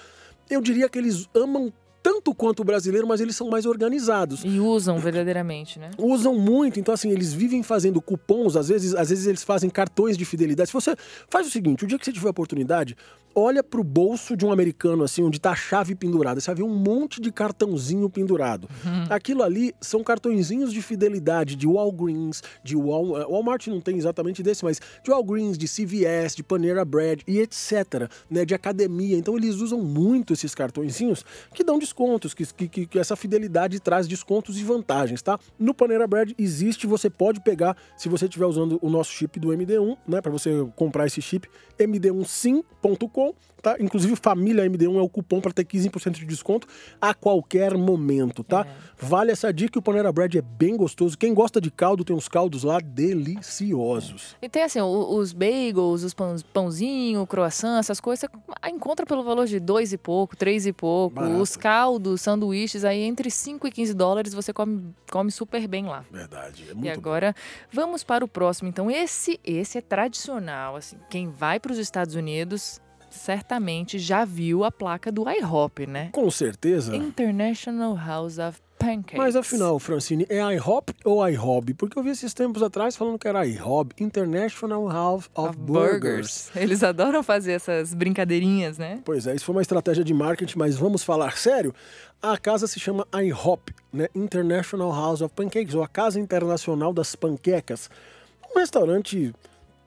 eu 0.49 0.61
diria 0.61 0.89
que 0.89 0.97
eles 0.97 1.27
amam 1.33 1.71
tanto 2.01 2.34
quanto 2.34 2.62
o 2.62 2.63
brasileiro, 2.63 3.08
mas 3.08 3.22
eles 3.22 3.36
são 3.36 3.50
mais 3.50 3.65
organizados 3.65 4.43
E 4.43 4.60
usam 4.60 4.98
verdadeiramente, 4.98 5.79
né? 5.79 5.91
usam 5.98 6.36
muito, 6.36 6.79
então 6.79 6.93
assim, 6.93 7.12
eles 7.12 7.34
vivem 7.34 7.63
fazendo 7.63 8.01
cupons, 8.01 8.55
às 8.55 8.70
vezes, 8.70 8.93
às 8.96 9.10
vezes 9.10 9.27
eles 9.27 9.43
fazem 9.43 9.70
cartões 9.70 10.17
de 10.17 10.25
fidelidade. 10.25 10.70
Se 10.70 10.74
você 10.74 10.96
faz 11.29 11.48
o 11.48 11.50
seguinte, 11.50 11.84
o 11.84 11.88
dia 11.88 11.98
que 11.98 12.05
você 12.05 12.12
tiver 12.12 12.29
oportunidade, 12.29 12.96
olha 13.35 13.63
pro 13.63 13.83
bolso 13.83 14.35
de 14.35 14.45
um 14.45 14.51
americano, 14.51 15.03
assim, 15.03 15.23
onde 15.23 15.39
tá 15.39 15.51
a 15.51 15.55
chave 15.55 15.95
pendurada. 15.95 16.39
Você 16.39 16.47
vai 16.47 16.55
ver 16.55 16.63
um 16.63 16.75
monte 16.75 17.21
de 17.21 17.31
cartãozinho 17.31 18.09
pendurado. 18.09 18.69
Aquilo 19.09 19.43
ali 19.43 19.73
são 19.81 20.03
cartõezinhos 20.03 20.71
de 20.71 20.81
fidelidade 20.81 21.55
de 21.55 21.67
Walgreens, 21.67 22.41
de 22.63 22.75
Wal... 22.75 23.19
eh, 23.19 23.25
Walmart 23.25 23.67
não 23.67 23.81
tem 23.81 23.97
exatamente 23.97 24.41
desse, 24.43 24.63
mas 24.63 24.79
de 25.03 25.11
Walgreens, 25.11 25.57
de 25.57 25.67
CVS, 25.67 26.35
de 26.35 26.43
Panera 26.43 26.83
Bread 26.85 27.23
e 27.27 27.39
etc, 27.39 28.09
né, 28.29 28.45
de 28.45 28.53
academia. 28.53 29.17
Então 29.17 29.38
eles 29.38 29.55
usam 29.55 29.81
muito 29.81 30.33
esses 30.33 30.53
cartõezinhos 30.55 31.23
que 31.53 31.63
dão 31.63 31.77
descontos, 31.77 32.33
que, 32.33 32.45
que, 32.45 32.85
que 32.88 33.00
essa 33.00 33.15
fidelidade 33.15 33.79
traz 33.79 34.07
descontos 34.07 34.59
e 34.59 34.63
vantagens, 34.63 35.21
tá? 35.21 35.39
No 35.59 35.73
Panera 35.73 36.07
Bread 36.07 36.35
existe, 36.38 36.88
você 36.88 37.09
pode 37.09 37.41
pegar, 37.41 37.75
se 37.97 38.09
você 38.09 38.25
estiver 38.25 38.45
usando 38.45 38.79
o 38.81 38.89
nosso 38.89 39.11
chip 39.11 39.39
do 39.39 39.50
MD1, 39.50 39.97
né, 40.07 40.21
para 40.21 40.31
você 40.31 40.67
comprar 40.75 41.07
esse 41.07 41.21
chip, 41.21 41.47
md1sim.com, 41.79 43.20
tá? 43.61 43.75
Inclusive 43.79 44.15
família 44.15 44.65
MD1 44.65 44.97
é 44.97 45.01
o 45.01 45.09
cupom 45.09 45.39
para 45.39 45.51
ter 45.51 45.65
15% 45.65 46.11
de 46.13 46.25
desconto 46.25 46.67
a 46.99 47.13
qualquer 47.13 47.77
momento, 47.77 48.43
tá? 48.43 48.65
Vale 48.99 49.31
essa 49.31 49.51
dica, 49.53 49.77
o 49.79 49.81
Panera 49.81 50.11
Bread 50.11 50.37
é 50.37 50.41
bem 50.41 50.75
gostoso. 50.75 51.17
Quem 51.17 51.33
gosta 51.33 51.59
de 51.61 51.69
caldo, 51.69 52.03
tem 52.03 52.15
uns 52.15 52.27
caldos 52.27 52.63
lá 52.63 52.79
deliciosos. 52.79 54.35
E 54.41 54.49
tem 54.49 54.63
assim, 54.63 54.79
os 54.81 55.33
bagels, 55.33 56.03
os 56.03 56.13
pães, 56.13 56.43
pãozinho, 56.43 57.25
croissant, 57.27 57.79
essas 57.79 57.99
coisas, 57.99 58.27
você 58.29 58.69
encontra 58.69 59.05
pelo 59.05 59.23
valor 59.23 59.45
de 59.45 59.59
dois 59.59 59.93
e 59.93 59.97
pouco, 59.97 60.35
três 60.35 60.65
e 60.65 60.73
pouco. 60.73 61.15
Barato. 61.15 61.41
Os 61.41 61.55
caldos, 61.55 62.21
sanduíches, 62.21 62.83
aí 62.83 63.01
entre 63.01 63.29
5 63.29 63.67
e 63.67 63.71
15 63.71 63.93
dólares 63.93 64.33
você 64.33 64.53
come, 64.53 64.93
come 65.11 65.31
super 65.31 65.67
bem 65.67 65.85
lá. 65.85 66.03
Verdade, 66.11 66.65
é 66.67 66.71
E 66.71 66.75
muito 66.75 66.85
bom. 66.85 66.99
agora 66.99 67.35
vamos 67.71 68.03
para 68.03 68.23
o 68.23 68.27
próximo. 68.27 68.69
Então 68.69 68.89
esse 68.89 69.39
esse 69.43 69.77
é 69.77 69.81
tradicional, 69.81 70.75
assim. 70.75 70.97
Quem 71.09 71.29
vai 71.29 71.59
para 71.59 71.71
os 71.71 71.77
Estados 71.77 72.15
Unidos 72.15 72.79
certamente 73.11 73.99
já 73.99 74.25
viu 74.25 74.63
a 74.63 74.71
placa 74.71 75.11
do 75.11 75.29
IHOP, 75.29 75.85
né? 75.87 76.09
Com 76.11 76.29
certeza. 76.31 76.95
International 76.95 77.95
House 77.95 78.37
of 78.37 78.59
Pancakes. 78.81 79.17
Mas 79.17 79.35
afinal, 79.35 79.77
Francine, 79.77 80.25
é 80.27 80.39
IHOP 80.55 80.93
ou 81.05 81.27
IHOB? 81.27 81.75
Porque 81.75 81.97
eu 81.97 82.03
vi 82.03 82.09
esses 82.09 82.33
tempos 82.33 82.63
atrás 82.63 82.95
falando 82.95 83.19
que 83.19 83.27
era 83.27 83.45
IHOB, 83.45 83.93
International 83.99 84.87
House 84.89 85.29
of, 85.35 85.49
Of 85.49 85.57
Burgers. 85.59 86.49
Eles 86.55 86.81
adoram 86.83 87.21
fazer 87.21 87.51
essas 87.51 87.93
brincadeirinhas, 87.93 88.79
né? 88.79 88.99
Pois 89.05 89.27
é, 89.27 89.35
isso 89.35 89.45
foi 89.45 89.53
uma 89.53 89.61
estratégia 89.61 90.03
de 90.03 90.13
marketing, 90.13 90.57
mas 90.57 90.75
vamos 90.75 91.03
falar 91.03 91.37
sério. 91.37 91.75
A 92.19 92.37
casa 92.37 92.65
se 92.65 92.79
chama 92.79 93.07
IHOP, 93.13 93.71
né? 93.93 94.07
International 94.15 94.91
House 94.91 95.21
of 95.21 95.33
Pancakes, 95.35 95.75
ou 95.75 95.83
a 95.83 95.87
Casa 95.87 96.19
Internacional 96.19 96.91
das 96.91 97.15
Panquecas. 97.15 97.87
Um 98.55 98.59
restaurante 98.59 99.31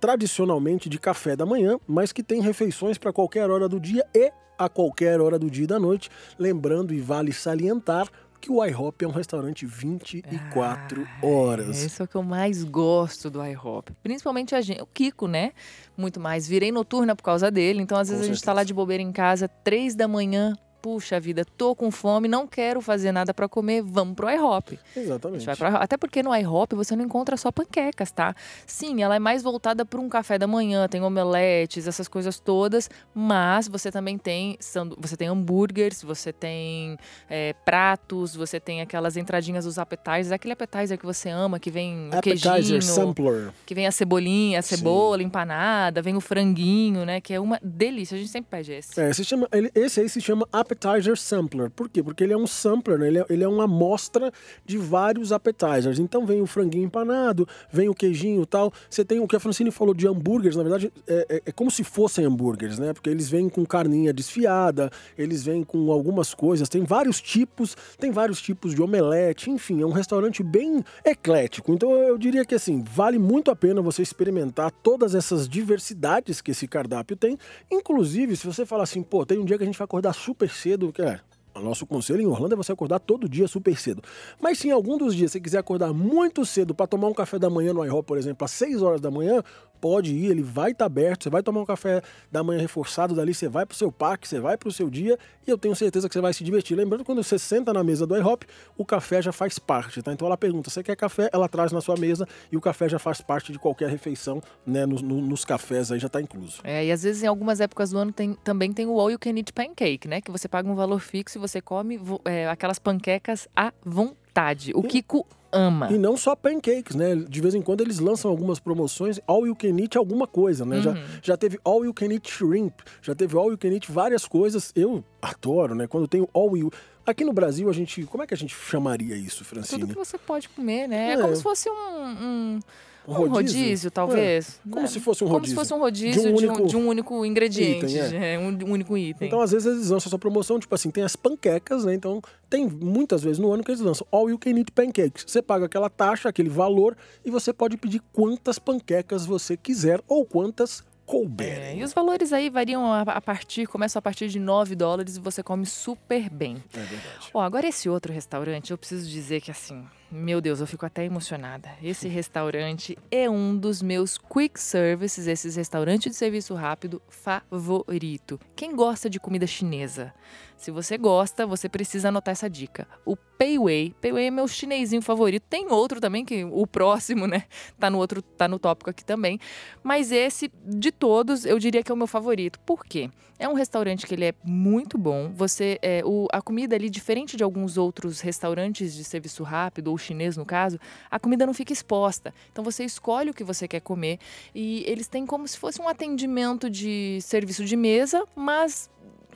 tradicionalmente 0.04 0.86
de 0.86 0.98
café 0.98 1.34
da 1.34 1.46
manhã, 1.46 1.78
mas 1.88 2.12
que 2.12 2.22
tem 2.22 2.42
refeições 2.42 2.98
para 2.98 3.10
qualquer 3.10 3.48
hora 3.48 3.66
do 3.66 3.80
dia 3.80 4.04
e 4.14 4.30
a 4.58 4.68
qualquer 4.68 5.18
hora 5.18 5.38
do 5.38 5.50
dia 5.50 5.64
e 5.64 5.66
da 5.66 5.80
noite. 5.80 6.10
Lembrando 6.38 6.92
e 6.92 7.00
vale 7.00 7.32
salientar 7.32 8.06
que 8.38 8.52
o 8.52 8.62
IHOP 8.62 9.02
é 9.02 9.08
um 9.08 9.10
restaurante 9.10 9.64
24 9.64 11.08
horas. 11.22 11.82
Esse 11.82 12.02
é 12.02 12.04
o 12.04 12.08
que 12.08 12.16
eu 12.16 12.22
mais 12.22 12.62
gosto 12.64 13.30
do 13.30 13.42
IHOP. 13.42 13.94
Principalmente 14.02 14.54
a 14.54 14.60
gente, 14.60 14.82
o 14.82 14.86
Kiko, 14.86 15.26
né? 15.26 15.52
Muito 15.96 16.20
mais. 16.20 16.46
Virei 16.46 16.70
noturna 16.70 17.16
por 17.16 17.22
causa 17.22 17.50
dele. 17.50 17.80
Então, 17.80 17.96
às 17.96 18.08
Com 18.08 18.12
vezes, 18.12 18.26
a 18.26 18.28
gente 18.28 18.42
tá 18.42 18.52
certeza. 18.52 18.56
lá 18.56 18.64
de 18.64 18.74
bobeira 18.74 19.02
em 19.02 19.10
casa, 19.10 19.48
três 19.48 19.94
da 19.94 20.06
manhã. 20.06 20.54
Puxa 20.84 21.18
vida, 21.18 21.46
tô 21.56 21.74
com 21.74 21.90
fome, 21.90 22.28
não 22.28 22.46
quero 22.46 22.82
fazer 22.82 23.10
nada 23.10 23.32
pra 23.32 23.48
comer, 23.48 23.80
vamos 23.82 24.14
pro 24.14 24.28
IHOP. 24.30 24.78
Exatamente. 24.94 25.46
pro. 25.56 25.66
Até 25.78 25.96
porque 25.96 26.22
no 26.22 26.36
IHOP 26.36 26.74
você 26.74 26.94
não 26.94 27.02
encontra 27.02 27.38
só 27.38 27.50
panquecas, 27.50 28.10
tá? 28.12 28.34
Sim, 28.66 29.02
ela 29.02 29.16
é 29.16 29.18
mais 29.18 29.42
voltada 29.42 29.86
para 29.86 29.98
um 29.98 30.10
café 30.10 30.36
da 30.38 30.46
manhã, 30.46 30.86
tem 30.86 31.00
omeletes, 31.02 31.88
essas 31.88 32.06
coisas 32.06 32.38
todas, 32.38 32.90
mas 33.14 33.66
você 33.66 33.90
também 33.90 34.18
tem 34.18 34.58
você 34.98 35.16
tem 35.16 35.26
hambúrgueres, 35.26 36.02
você 36.02 36.34
tem 36.34 36.98
é, 37.30 37.54
pratos, 37.64 38.36
você 38.36 38.60
tem 38.60 38.82
aquelas 38.82 39.16
entradinhas 39.16 39.64
dos 39.64 39.78
appetizers, 39.78 40.32
aquele 40.32 40.52
appetizer 40.52 40.98
que 40.98 41.06
você 41.06 41.30
ama, 41.30 41.58
que 41.58 41.70
vem 41.70 42.10
o 42.12 42.18
Appetizer 42.18 42.52
queijinho, 42.52 42.82
Sampler. 42.82 43.52
que 43.64 43.74
vem 43.74 43.86
a 43.86 43.90
cebolinha, 43.90 44.58
a 44.58 44.62
Sim. 44.62 44.76
cebola 44.76 45.22
empanada, 45.22 46.02
vem 46.02 46.14
o 46.14 46.20
franguinho, 46.20 47.06
né? 47.06 47.22
Que 47.22 47.32
é 47.32 47.40
uma 47.40 47.58
delícia. 47.62 48.16
A 48.16 48.18
gente 48.18 48.30
sempre 48.30 48.50
pede 48.50 48.72
esse. 48.72 49.00
É, 49.00 49.10
se 49.14 49.24
chama, 49.24 49.48
ele- 49.50 49.70
esse 49.74 49.98
aí 50.00 50.10
se 50.10 50.20
chama 50.20 50.46
Appetizer 50.52 50.73
Sampler. 51.16 51.70
Por 51.70 51.88
quê? 51.88 52.02
Porque 52.02 52.24
ele 52.24 52.32
é 52.32 52.36
um 52.36 52.46
sampler, 52.46 52.98
né? 52.98 53.08
ele, 53.08 53.18
é, 53.18 53.26
ele 53.28 53.44
é 53.44 53.48
uma 53.48 53.64
amostra 53.64 54.32
de 54.64 54.78
vários 54.78 55.32
appetizers. 55.32 55.98
Então 55.98 56.26
vem 56.26 56.40
o 56.40 56.46
franguinho 56.46 56.84
empanado, 56.84 57.46
vem 57.70 57.88
o 57.88 57.94
queijinho 57.94 58.44
tal. 58.46 58.72
Você 58.88 59.04
tem 59.04 59.20
o 59.20 59.26
que 59.26 59.36
a 59.36 59.40
Francine 59.40 59.70
falou 59.70 59.94
de 59.94 60.06
hambúrgueres, 60.06 60.56
na 60.56 60.62
verdade, 60.62 60.92
é, 61.06 61.26
é- 61.28 61.42
é 61.46 61.52
como 61.52 61.70
se 61.70 61.84
fossem 61.84 62.24
hambúrgueres, 62.24 62.78
né? 62.78 62.92
Porque 62.92 63.10
eles 63.10 63.28
vêm 63.28 63.48
com 63.48 63.64
carninha 63.64 64.12
desfiada, 64.12 64.90
eles 65.16 65.44
vêm 65.44 65.62
com 65.62 65.90
algumas 65.90 66.34
coisas, 66.34 66.68
tem 66.68 66.84
vários 66.84 67.20
tipos, 67.20 67.76
tem 67.98 68.10
vários 68.10 68.40
tipos 68.40 68.74
de 68.74 68.82
omelete, 68.82 69.50
enfim, 69.50 69.80
é 69.82 69.86
um 69.86 69.92
restaurante 69.92 70.42
bem 70.42 70.84
eclético. 71.04 71.72
Então 71.72 71.92
eu 71.92 72.18
diria 72.18 72.44
que 72.44 72.54
assim, 72.54 72.82
vale 72.82 73.18
muito 73.18 73.50
a 73.50 73.56
pena 73.56 73.80
você 73.82 74.02
experimentar 74.02 74.70
todas 74.82 75.14
essas 75.14 75.48
diversidades 75.48 76.40
que 76.40 76.50
esse 76.50 76.66
cardápio 76.66 77.16
tem. 77.16 77.38
Inclusive, 77.70 78.36
se 78.36 78.46
você 78.46 78.64
falar 78.66 78.84
assim, 78.84 79.02
pô, 79.02 79.24
tem 79.24 79.38
um 79.38 79.44
dia 79.44 79.56
que 79.56 79.62
a 79.62 79.66
gente 79.66 79.78
vai 79.78 79.84
acordar 79.84 80.12
super 80.12 80.50
cedo, 80.64 80.94
é. 80.98 81.20
O 81.54 81.60
nosso 81.60 81.86
conselho 81.86 82.20
em 82.20 82.26
Orlando 82.26 82.54
é 82.54 82.56
você 82.56 82.72
acordar 82.72 82.98
todo 82.98 83.28
dia 83.28 83.46
super 83.46 83.78
cedo. 83.78 84.02
Mas 84.40 84.58
se 84.58 84.68
em 84.68 84.70
algum 84.72 84.98
dos 84.98 85.14
dias 85.14 85.30
você 85.32 85.40
quiser 85.40 85.58
acordar 85.58 85.92
muito 85.92 86.44
cedo 86.44 86.74
para 86.74 86.86
tomar 86.86 87.06
um 87.08 87.14
café 87.14 87.38
da 87.38 87.48
manhã 87.48 87.72
no 87.72 87.84
iHop, 87.84 88.04
por 88.06 88.18
exemplo, 88.18 88.44
às 88.44 88.50
6 88.50 88.82
horas 88.82 89.00
da 89.00 89.10
manhã, 89.10 89.42
pode 89.80 90.14
ir, 90.14 90.30
ele 90.30 90.42
vai 90.42 90.70
estar 90.72 90.86
aberto, 90.86 91.24
você 91.24 91.30
vai 91.30 91.42
tomar 91.42 91.60
um 91.60 91.64
café 91.66 92.00
da 92.32 92.42
manhã 92.42 92.58
reforçado 92.60 93.14
dali, 93.14 93.34
você 93.34 93.48
vai 93.48 93.66
pro 93.66 93.76
seu 93.76 93.92
parque, 93.92 94.26
você 94.26 94.40
vai 94.40 94.56
pro 94.56 94.72
seu 94.72 94.88
dia 94.88 95.18
e 95.46 95.50
eu 95.50 95.58
tenho 95.58 95.76
certeza 95.76 96.08
que 96.08 96.14
você 96.14 96.22
vai 96.22 96.32
se 96.32 96.42
divertir. 96.42 96.74
Lembrando 96.74 97.04
quando 97.04 97.22
você 97.22 97.38
senta 97.38 97.70
na 97.72 97.84
mesa 97.84 98.06
do 98.06 98.16
iHop, 98.16 98.46
o 98.78 98.84
café 98.84 99.20
já 99.20 99.30
faz 99.30 99.58
parte, 99.58 100.02
tá? 100.02 100.10
Então 100.12 100.26
ela 100.26 100.38
pergunta, 100.38 100.70
você 100.70 100.82
quer 100.82 100.96
café? 100.96 101.28
Ela 101.32 101.48
traz 101.48 101.70
na 101.70 101.82
sua 101.82 101.96
mesa 101.96 102.26
e 102.50 102.56
o 102.56 102.60
café 102.62 102.88
já 102.88 102.98
faz 102.98 103.20
parte 103.20 103.52
de 103.52 103.58
qualquer 103.58 103.90
refeição, 103.90 104.42
né? 104.66 104.86
Nos, 104.86 105.02
no- 105.02 105.20
nos 105.20 105.44
cafés 105.44 105.92
aí 105.92 105.98
já 105.98 106.08
tá 106.08 106.20
incluso. 106.20 106.60
É, 106.64 106.86
e 106.86 106.90
às 106.90 107.02
vezes 107.02 107.22
em 107.22 107.26
algumas 107.26 107.60
épocas 107.60 107.90
do 107.90 107.98
ano 107.98 108.10
tem, 108.10 108.32
também 108.42 108.72
tem 108.72 108.86
o 108.86 108.98
All 108.98 109.10
You 109.10 109.18
Can 109.18 109.36
Eat 109.36 109.52
Pancake, 109.52 110.08
né? 110.08 110.20
Que 110.22 110.30
você 110.30 110.48
paga 110.48 110.66
um 110.68 110.74
valor 110.74 110.98
fixo 110.98 111.36
e 111.36 111.40
você 111.46 111.60
come 111.60 111.98
é, 112.24 112.48
aquelas 112.48 112.78
panquecas 112.78 113.48
à 113.54 113.72
vontade. 113.84 114.72
O 114.74 114.82
Kiko 114.82 115.26
ama. 115.52 115.88
E 115.92 115.96
não 115.98 116.16
só 116.16 116.34
pancakes, 116.34 116.96
né? 116.96 117.14
De 117.14 117.40
vez 117.40 117.54
em 117.54 117.62
quando 117.62 117.80
eles 117.80 117.98
lançam 118.00 118.30
algumas 118.30 118.58
promoções, 118.58 119.20
all 119.26 119.46
you 119.46 119.54
can 119.54 119.78
eat 119.80 119.96
alguma 119.96 120.26
coisa, 120.26 120.64
né? 120.64 120.80
Já, 120.80 120.90
Uhum. 120.90 121.04
já 121.22 121.36
teve 121.36 121.58
all 121.64 121.84
you 121.84 121.94
can 121.94 122.06
eat 122.12 122.28
shrimp, 122.28 122.74
já 123.00 123.14
teve 123.14 123.36
all 123.36 123.50
you 123.50 123.58
can 123.58 123.68
eat 123.68 123.90
várias 123.90 124.26
coisas. 124.26 124.72
Eu 124.74 125.04
adoro, 125.22 125.74
né? 125.74 125.86
Quando 125.86 126.08
tem 126.08 126.26
all 126.32 126.56
you... 126.56 126.70
Aqui 127.06 127.22
no 127.24 127.32
Brasil, 127.34 127.68
a 127.68 127.72
gente... 127.72 128.02
Como 128.04 128.24
é 128.24 128.26
que 128.26 128.32
a 128.34 128.36
gente 128.36 128.54
chamaria 128.56 129.14
isso, 129.14 129.38
Tudo 129.44 129.46
Francine? 129.48 129.86
que 129.86 129.94
você 129.94 130.16
pode 130.18 130.48
comer, 130.48 130.88
né? 130.88 131.10
É, 131.10 131.12
É. 131.12 131.20
como 131.20 131.36
se 131.36 131.42
fosse 131.42 131.68
um, 131.68 131.74
um, 131.74 132.60
Um 133.06 133.12
um 133.12 133.28
rodízio? 133.28 133.60
rodízio, 133.60 133.90
talvez. 133.90 134.60
Como 134.68 134.82
né? 134.82 134.86
se 134.88 134.98
fosse 135.00 135.22
um 135.24 135.26
Como 135.26 135.38
rodízio. 135.38 135.54
se 135.56 135.60
fosse 135.60 135.74
um 135.74 135.78
rodízio 135.78 136.22
De 136.22 136.28
um 136.28 136.34
de 136.34 136.46
um, 136.46 136.50
único 136.50 136.66
de 136.66 136.76
um 136.76 136.88
único 136.88 137.24
ingrediente. 137.26 137.86
item, 137.86 138.18
é. 138.22 138.34
é, 138.34 138.38
um 138.38 138.48
único 138.72 138.96
item. 138.96 139.28
Então, 139.28 139.40
às 139.40 139.50
vezes, 139.52 139.66
eles 139.66 139.90
lançam 139.90 140.08
essa 140.08 140.18
promoção, 140.18 140.58
tipo 140.58 140.74
assim, 140.74 140.90
tem 140.90 141.04
as 141.04 141.14
panquecas, 141.14 141.84
né? 141.84 141.94
Então, 141.94 142.22
tem 142.48 142.66
muitas 142.68 143.22
vezes 143.22 143.38
no 143.38 143.52
ano 143.52 143.62
que 143.62 143.70
eles 143.70 143.80
lançam 143.80 144.06
all 144.10 144.30
you 144.30 144.38
can 144.38 144.50
eat 144.58 144.70
pancakes. 144.72 145.24
Você 145.26 145.42
paga 145.42 145.66
aquela 145.66 145.90
taxa, 145.90 146.28
aquele 146.28 146.48
valor, 146.48 146.96
e 147.24 147.30
você 147.30 147.52
pode 147.52 147.76
pedir 147.76 148.00
quantas 148.12 148.58
panquecas 148.58 149.26
você 149.26 149.56
quiser 149.56 150.00
ou 150.08 150.24
quantas 150.24 150.80
É, 150.80 151.06
couberem. 151.06 151.80
e 151.80 151.84
os 151.84 151.92
valores 151.92 152.32
aí 152.32 152.48
variam 152.48 152.90
a, 152.90 153.02
a 153.02 153.20
partir, 153.20 153.66
começam 153.66 153.98
a 153.98 154.02
partir 154.02 154.26
de 154.28 154.38
9 154.40 154.74
dólares 154.74 155.18
e 155.18 155.20
você 155.20 155.42
come 155.42 155.66
super 155.66 156.30
bem. 156.30 156.56
É 156.72 156.78
verdade. 156.78 157.28
Ó, 157.34 157.40
agora 157.42 157.66
esse 157.68 157.90
outro 157.90 158.10
restaurante, 158.10 158.70
eu 158.70 158.78
preciso 158.78 159.06
dizer 159.06 159.42
que 159.42 159.50
assim, 159.50 159.84
meu 160.14 160.40
Deus, 160.40 160.60
eu 160.60 160.66
fico 160.66 160.86
até 160.86 161.04
emocionada. 161.04 161.70
Esse 161.82 162.06
restaurante 162.06 162.96
é 163.10 163.28
um 163.28 163.56
dos 163.56 163.82
meus 163.82 164.16
quick 164.16 164.60
services, 164.60 165.26
esses 165.26 165.56
restaurantes 165.56 166.12
de 166.12 166.16
serviço 166.16 166.54
rápido 166.54 167.02
favorito. 167.08 168.38
Quem 168.54 168.76
gosta 168.76 169.10
de 169.10 169.18
comida 169.18 169.44
chinesa? 169.44 170.14
Se 170.56 170.70
você 170.70 170.96
gosta, 170.96 171.46
você 171.46 171.68
precisa 171.68 172.08
anotar 172.08 172.32
essa 172.32 172.48
dica. 172.48 172.86
O 173.04 173.16
Pei 173.16 173.58
Wei 173.58 173.94
é 174.02 174.30
meu 174.30 174.46
chinesinho 174.46 175.02
favorito. 175.02 175.44
Tem 175.48 175.70
outro 175.70 176.00
também 176.00 176.24
que 176.24 176.44
o 176.44 176.66
próximo, 176.66 177.26
né, 177.26 177.44
tá 177.78 177.90
no 177.90 177.98
outro, 177.98 178.22
tá 178.22 178.46
no 178.48 178.58
tópico 178.58 178.90
aqui 178.90 179.04
também. 179.04 179.38
Mas 179.82 180.12
esse 180.12 180.50
de 180.64 180.90
todos, 180.92 181.44
eu 181.44 181.58
diria 181.58 181.82
que 181.82 181.90
é 181.90 181.94
o 181.94 181.98
meu 181.98 182.06
favorito. 182.06 182.58
Por 182.60 182.84
quê? 182.84 183.10
É 183.38 183.48
um 183.48 183.54
restaurante 183.54 184.06
que 184.06 184.14
ele 184.14 184.26
é 184.26 184.34
muito 184.44 184.96
bom. 184.96 185.30
Você, 185.34 185.78
é, 185.82 186.02
o, 186.04 186.28
a 186.32 186.40
comida 186.40 186.76
ali, 186.76 186.88
diferente 186.88 187.36
de 187.36 187.42
alguns 187.42 187.76
outros 187.76 188.20
restaurantes 188.20 188.94
de 188.94 189.02
serviço 189.02 189.42
rápido 189.42 189.88
ou 189.88 189.98
chinês 189.98 190.36
no 190.36 190.46
caso, 190.46 190.78
a 191.10 191.18
comida 191.18 191.44
não 191.44 191.52
fica 191.52 191.72
exposta. 191.72 192.32
Então 192.52 192.62
você 192.62 192.84
escolhe 192.84 193.30
o 193.30 193.34
que 193.34 193.42
você 193.42 193.66
quer 193.66 193.80
comer 193.80 194.18
e 194.54 194.84
eles 194.86 195.08
têm 195.08 195.26
como 195.26 195.46
se 195.48 195.58
fosse 195.58 195.82
um 195.82 195.88
atendimento 195.88 196.70
de 196.70 197.18
serviço 197.20 197.64
de 197.64 197.76
mesa, 197.76 198.24
mas 198.36 198.88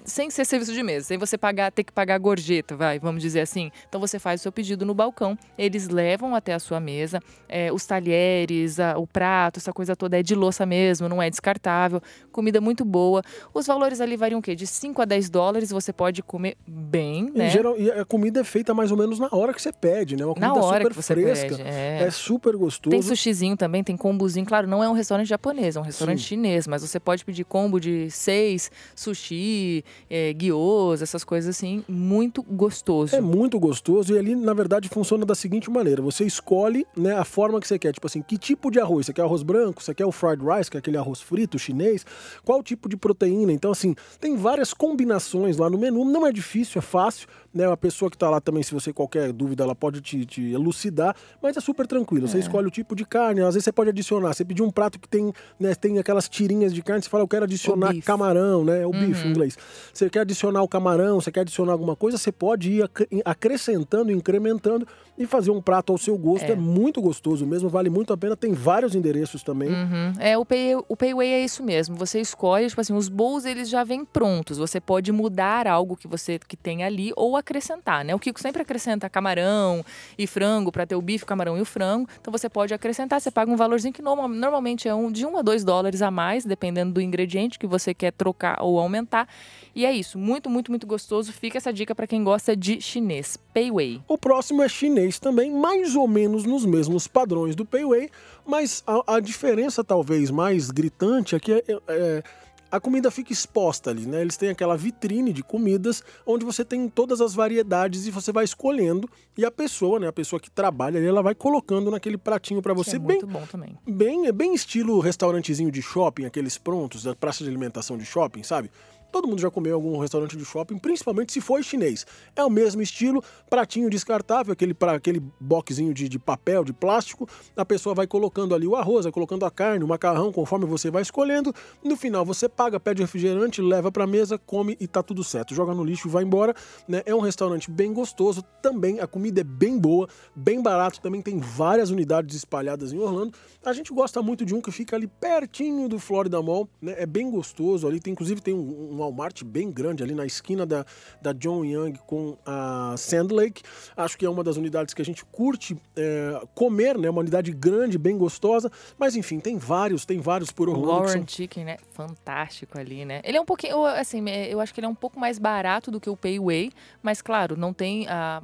sem 0.08 0.30
ser 0.30 0.44
serviço 0.44 0.72
de 0.72 0.82
mesa, 0.82 1.06
sem 1.06 1.18
você 1.18 1.38
pagar, 1.38 1.70
ter 1.70 1.84
que 1.84 1.92
pagar 1.92 2.18
gorjeta, 2.18 2.74
vai, 2.74 2.98
vamos 2.98 3.22
dizer 3.22 3.40
assim. 3.40 3.70
Então 3.88 4.00
você 4.00 4.18
faz 4.18 4.40
o 4.40 4.42
seu 4.42 4.50
pedido 4.50 4.84
no 4.84 4.94
balcão, 4.94 5.38
eles 5.56 5.88
levam 5.88 6.34
até 6.34 6.54
a 6.54 6.58
sua 6.58 6.80
mesa, 6.80 7.20
é, 7.48 7.70
os 7.72 7.86
talheres, 7.86 8.80
a, 8.80 8.98
o 8.98 9.06
prato, 9.06 9.58
essa 9.58 9.72
coisa 9.72 9.94
toda 9.94 10.18
é 10.18 10.22
de 10.22 10.34
louça 10.34 10.64
mesmo, 10.66 11.08
não 11.08 11.22
é 11.22 11.28
descartável, 11.30 12.00
comida 12.32 12.60
muito 12.60 12.84
boa. 12.84 13.22
Os 13.52 13.66
valores 13.66 14.00
ali 14.00 14.16
variam 14.16 14.40
o 14.40 14.42
quê? 14.42 14.54
De 14.54 14.66
5 14.66 15.02
a 15.02 15.04
10 15.04 15.30
dólares, 15.30 15.70
você 15.70 15.92
pode 15.92 16.22
comer 16.22 16.56
bem, 16.66 17.30
né? 17.34 17.46
E, 17.46 17.50
geral, 17.50 17.78
e 17.78 17.90
a 17.90 18.04
comida 18.04 18.40
é 18.40 18.44
feita 18.44 18.72
mais 18.74 18.90
ou 18.90 18.96
menos 18.96 19.18
na 19.18 19.28
hora 19.30 19.52
que 19.52 19.60
você 19.60 19.72
pede, 19.72 20.16
né? 20.16 20.24
Uma 20.24 20.34
comida 20.34 20.52
Na 20.54 20.60
hora 20.60 20.84
super 20.84 20.90
que 20.90 20.96
você 21.02 21.14
fresca. 21.14 21.56
pede, 21.56 21.62
é. 21.68 22.04
É 22.04 22.10
super 22.10 22.56
gostoso. 22.56 22.90
Tem 22.90 23.02
sushizinho 23.02 23.56
também, 23.56 23.84
tem 23.84 23.96
combozinho. 23.96 24.46
Claro, 24.46 24.66
não 24.66 24.82
é 24.82 24.88
um 24.88 24.94
restaurante 24.94 25.28
japonês, 25.28 25.76
é 25.76 25.80
um 25.80 25.82
restaurante 25.82 26.20
Sim. 26.20 26.24
chinês, 26.24 26.66
mas 26.66 26.82
você 26.82 26.98
pode 26.98 27.24
pedir 27.24 27.44
combo 27.44 27.78
de 27.78 28.10
seis, 28.10 28.70
sushi, 28.94 29.84
é, 30.10 30.32
gyos, 30.32 31.02
essas 31.02 31.24
coisas 31.24 31.56
assim, 31.56 31.84
muito 31.88 32.42
gostoso. 32.42 33.14
É 33.14 33.20
muito 33.20 33.58
gostoso 33.58 34.14
e 34.14 34.18
ali, 34.18 34.34
na 34.34 34.54
verdade, 34.54 34.88
funciona 34.88 35.24
da 35.24 35.34
seguinte 35.34 35.70
maneira: 35.70 36.02
você 36.02 36.24
escolhe 36.24 36.86
né, 36.96 37.14
a 37.14 37.24
forma 37.24 37.60
que 37.60 37.68
você 37.68 37.78
quer. 37.78 37.92
Tipo 37.92 38.06
assim, 38.06 38.22
que 38.22 38.38
tipo 38.38 38.70
de 38.70 38.80
arroz? 38.80 39.06
Você 39.06 39.12
quer 39.12 39.22
arroz 39.22 39.42
branco? 39.42 39.82
Você 39.82 39.94
quer 39.94 40.06
o 40.06 40.12
fried 40.12 40.42
rice, 40.42 40.70
que 40.70 40.76
é 40.76 40.80
aquele 40.80 40.96
arroz 40.96 41.20
frito 41.20 41.58
chinês? 41.58 42.04
Qual 42.44 42.62
tipo 42.62 42.88
de 42.88 42.96
proteína? 42.96 43.52
Então, 43.52 43.70
assim, 43.70 43.94
tem 44.20 44.36
várias 44.36 44.72
combinações 44.72 45.56
lá 45.56 45.68
no 45.68 45.78
menu. 45.78 46.04
Não 46.04 46.26
é 46.26 46.32
difícil, 46.32 46.78
é 46.78 46.82
fácil. 46.82 47.28
Né? 47.58 47.70
A 47.70 47.76
pessoa 47.76 48.08
que 48.08 48.14
está 48.14 48.30
lá 48.30 48.40
também, 48.40 48.62
se 48.62 48.72
você 48.72 48.92
qualquer 48.92 49.32
dúvida, 49.32 49.64
ela 49.64 49.74
pode 49.74 50.00
te, 50.00 50.24
te 50.24 50.52
elucidar, 50.52 51.16
mas 51.42 51.56
é 51.56 51.60
super 51.60 51.88
tranquilo. 51.88 52.28
Você 52.28 52.38
escolhe 52.38 52.68
o 52.68 52.70
tipo 52.70 52.94
de 52.94 53.04
carne, 53.04 53.40
às 53.40 53.54
vezes 53.54 53.64
você 53.64 53.72
pode 53.72 53.90
adicionar. 53.90 54.32
Você 54.32 54.44
pedir 54.44 54.62
um 54.62 54.70
prato 54.70 54.96
que 54.98 55.08
tem, 55.08 55.32
né, 55.58 55.74
tem 55.74 55.98
aquelas 55.98 56.28
tirinhas 56.28 56.72
de 56.72 56.80
carne, 56.82 57.02
você 57.02 57.08
fala, 57.10 57.24
eu 57.24 57.28
quero 57.28 57.44
adicionar 57.44 57.88
camarão, 58.02 58.64
né? 58.64 58.86
O 58.86 58.92
bife 58.92 59.26
em 59.26 59.30
inglês. 59.30 59.58
Você 59.92 60.08
quer 60.08 60.20
adicionar 60.20 60.62
o 60.62 60.68
camarão, 60.68 61.20
você 61.20 61.32
quer 61.32 61.40
adicionar 61.40 61.72
alguma 61.72 61.96
coisa, 61.96 62.16
você 62.16 62.30
pode 62.30 62.70
ir 62.70 62.82
ac- 62.84 63.08
acrescentando, 63.24 64.12
incrementando 64.12 64.86
e 65.18 65.26
fazer 65.26 65.50
um 65.50 65.60
prato 65.60 65.92
ao 65.92 65.98
seu 65.98 66.16
gosto. 66.16 66.44
É, 66.50 66.54
muito 66.54 67.02
gostoso 67.02 67.44
mesmo, 67.44 67.68
vale 67.68 67.90
muito 67.90 68.12
a 68.12 68.16
pena. 68.16 68.36
Tem 68.36 68.52
vários 68.52 68.94
endereços 68.94 69.42
também. 69.42 69.68
Uhum. 69.68 70.12
É, 70.20 70.38
o, 70.38 70.44
pay, 70.44 70.76
o 70.76 70.96
Payway 70.96 71.28
é 71.28 71.44
isso 71.44 71.62
mesmo. 71.62 71.96
Você 71.96 72.20
escolhe, 72.20 72.68
tipo 72.68 72.80
assim, 72.80 72.92
os 72.94 73.08
bowls 73.08 73.44
eles 73.44 73.68
já 73.68 73.82
vêm 73.82 74.04
prontos. 74.04 74.58
Você 74.58 74.80
pode 74.80 75.10
mudar 75.10 75.66
algo 75.66 75.96
que 75.96 76.06
você 76.06 76.38
que 76.38 76.56
tem 76.56 76.84
ali 76.84 77.12
ou 77.16 77.36
acrescentar, 77.36 78.04
né? 78.04 78.14
O 78.14 78.18
Kiko 78.18 78.40
sempre 78.40 78.62
acrescenta 78.62 79.08
camarão 79.10 79.84
e 80.16 80.26
frango 80.26 80.70
para 80.70 80.86
ter 80.86 80.94
o 80.94 81.02
bife, 81.02 81.24
o 81.24 81.26
camarão 81.26 81.58
e 81.58 81.60
o 81.60 81.64
frango. 81.64 82.08
Então 82.20 82.30
você 82.30 82.48
pode 82.48 82.72
acrescentar, 82.72 83.20
você 83.20 83.30
paga 83.30 83.50
um 83.50 83.56
valorzinho 83.56 83.92
que 83.92 84.00
norma- 84.02 84.28
normalmente 84.28 84.88
é 84.88 84.94
um, 84.94 85.10
de 85.10 85.26
1 85.26 85.38
a 85.38 85.42
2 85.42 85.64
dólares 85.64 86.00
a 86.02 86.10
mais, 86.10 86.44
dependendo 86.44 86.92
do 86.92 87.00
ingrediente 87.00 87.58
que 87.58 87.66
você 87.66 87.92
quer 87.92 88.12
trocar 88.12 88.62
ou 88.62 88.78
aumentar. 88.78 89.28
E 89.74 89.84
é 89.84 89.92
isso, 89.92 90.18
muito, 90.18 90.48
muito, 90.50 90.70
muito 90.70 90.86
gostoso. 90.86 91.32
Fica 91.32 91.56
essa 91.58 91.72
dica 91.72 91.94
para 91.94 92.06
quem 92.06 92.22
gosta 92.22 92.54
de 92.56 92.80
chinês. 92.80 93.36
Payway. 93.54 94.00
O 94.06 94.16
próximo 94.18 94.62
é 94.62 94.68
chinês 94.68 95.07
também, 95.16 95.52
mais 95.52 95.94
ou 95.94 96.08
menos 96.08 96.42
nos 96.44 96.66
mesmos 96.66 97.06
padrões 97.06 97.54
do 97.54 97.64
Payway, 97.64 98.10
mas 98.44 98.82
a, 98.84 99.14
a 99.14 99.20
diferença 99.20 99.84
talvez 99.84 100.28
mais 100.28 100.72
gritante 100.72 101.36
é 101.36 101.38
que 101.38 101.52
é- 101.52 101.64
é, 101.86 102.22
a 102.70 102.78
comida 102.78 103.10
fica 103.10 103.32
exposta 103.32 103.88
ali, 103.90 104.04
né? 104.04 104.20
Eles 104.20 104.36
têm 104.36 104.50
aquela 104.50 104.76
vitrine 104.76 105.32
de 105.32 105.42
comidas 105.42 106.02
onde 106.26 106.44
você 106.44 106.62
tem 106.62 106.86
todas 106.86 107.18
as 107.22 107.32
variedades 107.34 108.06
e 108.06 108.10
você 108.10 108.30
vai 108.30 108.44
escolhendo 108.44 109.08
e 109.38 109.44
a 109.44 109.50
pessoa, 109.50 109.98
né, 109.98 110.06
a 110.08 110.12
pessoa 110.12 110.38
que 110.38 110.50
trabalha 110.50 110.98
ali, 110.98 111.06
ela 111.06 111.22
vai 111.22 111.34
colocando 111.34 111.90
naquele 111.90 112.18
pratinho 112.18 112.60
para 112.60 112.74
que 112.74 112.84
você 112.84 112.96
é 112.96 112.98
bem 112.98 113.20
muito 113.20 113.26
bom 113.26 113.46
também. 113.50 113.74
bem, 113.88 114.26
é 114.26 114.32
bem 114.32 114.52
estilo 114.54 115.00
restaurantezinho 115.00 115.70
de 115.70 115.80
shopping, 115.80 116.26
aqueles 116.26 116.58
prontos 116.58 117.04
da 117.04 117.14
praça 117.14 117.42
de 117.42 117.48
alimentação 117.48 117.96
de 117.96 118.04
shopping, 118.04 118.42
sabe? 118.42 118.70
Todo 119.10 119.26
mundo 119.26 119.40
já 119.40 119.50
comeu 119.50 119.72
em 119.72 119.74
algum 119.74 119.98
restaurante 119.98 120.36
de 120.36 120.44
shopping, 120.44 120.78
principalmente 120.78 121.32
se 121.32 121.40
for 121.40 121.62
chinês. 121.62 122.06
É 122.36 122.44
o 122.44 122.50
mesmo 122.50 122.82
estilo, 122.82 123.22
pratinho 123.48 123.88
descartável, 123.88 124.52
aquele, 124.52 124.74
pra, 124.74 124.92
aquele 124.92 125.22
boxzinho 125.40 125.94
de, 125.94 126.08
de 126.08 126.18
papel, 126.18 126.64
de 126.64 126.72
plástico. 126.72 127.28
A 127.56 127.64
pessoa 127.64 127.94
vai 127.94 128.06
colocando 128.06 128.54
ali 128.54 128.66
o 128.66 128.76
arroz, 128.76 129.04
vai 129.04 129.12
colocando 129.12 129.44
a 129.44 129.50
carne, 129.50 129.84
o 129.84 129.88
macarrão, 129.88 130.32
conforme 130.32 130.66
você 130.66 130.90
vai 130.90 131.02
escolhendo. 131.02 131.54
No 131.82 131.96
final 131.96 132.24
você 132.24 132.48
paga, 132.48 132.78
pede 132.78 133.00
refrigerante, 133.00 133.62
leva 133.62 133.90
pra 133.90 134.06
mesa, 134.06 134.38
come 134.38 134.76
e 134.78 134.86
tá 134.86 135.02
tudo 135.02 135.24
certo. 135.24 135.54
Joga 135.54 135.74
no 135.74 135.84
lixo 135.84 136.08
e 136.08 136.10
vai 136.10 136.24
embora. 136.24 136.54
Né? 136.86 137.02
É 137.06 137.14
um 137.14 137.20
restaurante 137.20 137.70
bem 137.70 137.92
gostoso, 137.92 138.42
também 138.62 139.00
a 139.00 139.06
comida 139.06 139.40
é 139.40 139.44
bem 139.44 139.78
boa, 139.78 140.08
bem 140.34 140.62
barato, 140.62 141.00
também 141.00 141.22
tem 141.22 141.38
várias 141.38 141.90
unidades 141.90 142.36
espalhadas 142.36 142.92
em 142.92 142.98
Orlando. 142.98 143.32
A 143.64 143.72
gente 143.72 143.92
gosta 143.92 144.22
muito 144.22 144.44
de 144.44 144.54
um 144.54 144.60
que 144.60 144.70
fica 144.70 144.96
ali 144.96 145.06
pertinho 145.06 145.88
do 145.88 145.98
Florida 145.98 146.40
Mall, 146.42 146.68
né? 146.80 146.94
É 146.98 147.06
bem 147.06 147.30
gostoso 147.30 147.86
ali, 147.86 148.00
tem, 148.00 148.12
inclusive 148.12 148.40
tem 148.40 148.54
um, 148.54 148.97
um 148.97 148.97
Walmart 148.98 149.42
bem 149.44 149.70
grande 149.70 150.02
ali 150.02 150.14
na 150.14 150.26
esquina 150.26 150.66
da, 150.66 150.84
da 151.22 151.32
John 151.32 151.64
Young 151.64 151.94
com 152.06 152.36
a 152.44 152.94
Sand 152.96 153.28
Lake. 153.32 153.62
Acho 153.96 154.16
que 154.18 154.24
é 154.26 154.30
uma 154.30 154.44
das 154.44 154.56
unidades 154.56 154.92
que 154.94 155.02
a 155.02 155.04
gente 155.04 155.24
curte 155.24 155.76
é, 155.96 156.40
comer, 156.54 156.98
né? 156.98 157.08
Uma 157.10 157.20
unidade 157.20 157.52
grande, 157.52 157.96
bem 157.98 158.16
gostosa. 158.18 158.70
Mas 158.98 159.16
enfim, 159.16 159.40
tem 159.40 159.56
vários, 159.58 160.04
tem 160.04 160.20
vários 160.20 160.50
por 160.50 160.68
O 160.68 160.72
Orlando. 160.72 160.88
que 160.88 161.06
Warren 161.06 161.18
são- 161.20 161.28
Chicken, 161.28 161.64
né? 161.64 161.76
Fantástico 161.92 162.78
ali, 162.78 163.04
né? 163.04 163.20
Ele 163.24 163.36
é 163.36 163.40
um 163.40 163.44
pouquinho, 163.44 163.84
assim, 163.84 164.22
eu 164.48 164.60
acho 164.60 164.72
que 164.74 164.80
ele 164.80 164.86
é 164.86 164.90
um 164.90 164.94
pouco 164.94 165.18
mais 165.18 165.38
barato 165.38 165.90
do 165.90 166.00
que 166.00 166.08
o 166.10 166.16
Payway, 166.16 166.70
mas 167.02 167.20
claro, 167.22 167.56
não 167.56 167.72
tem 167.72 168.06
a. 168.08 168.42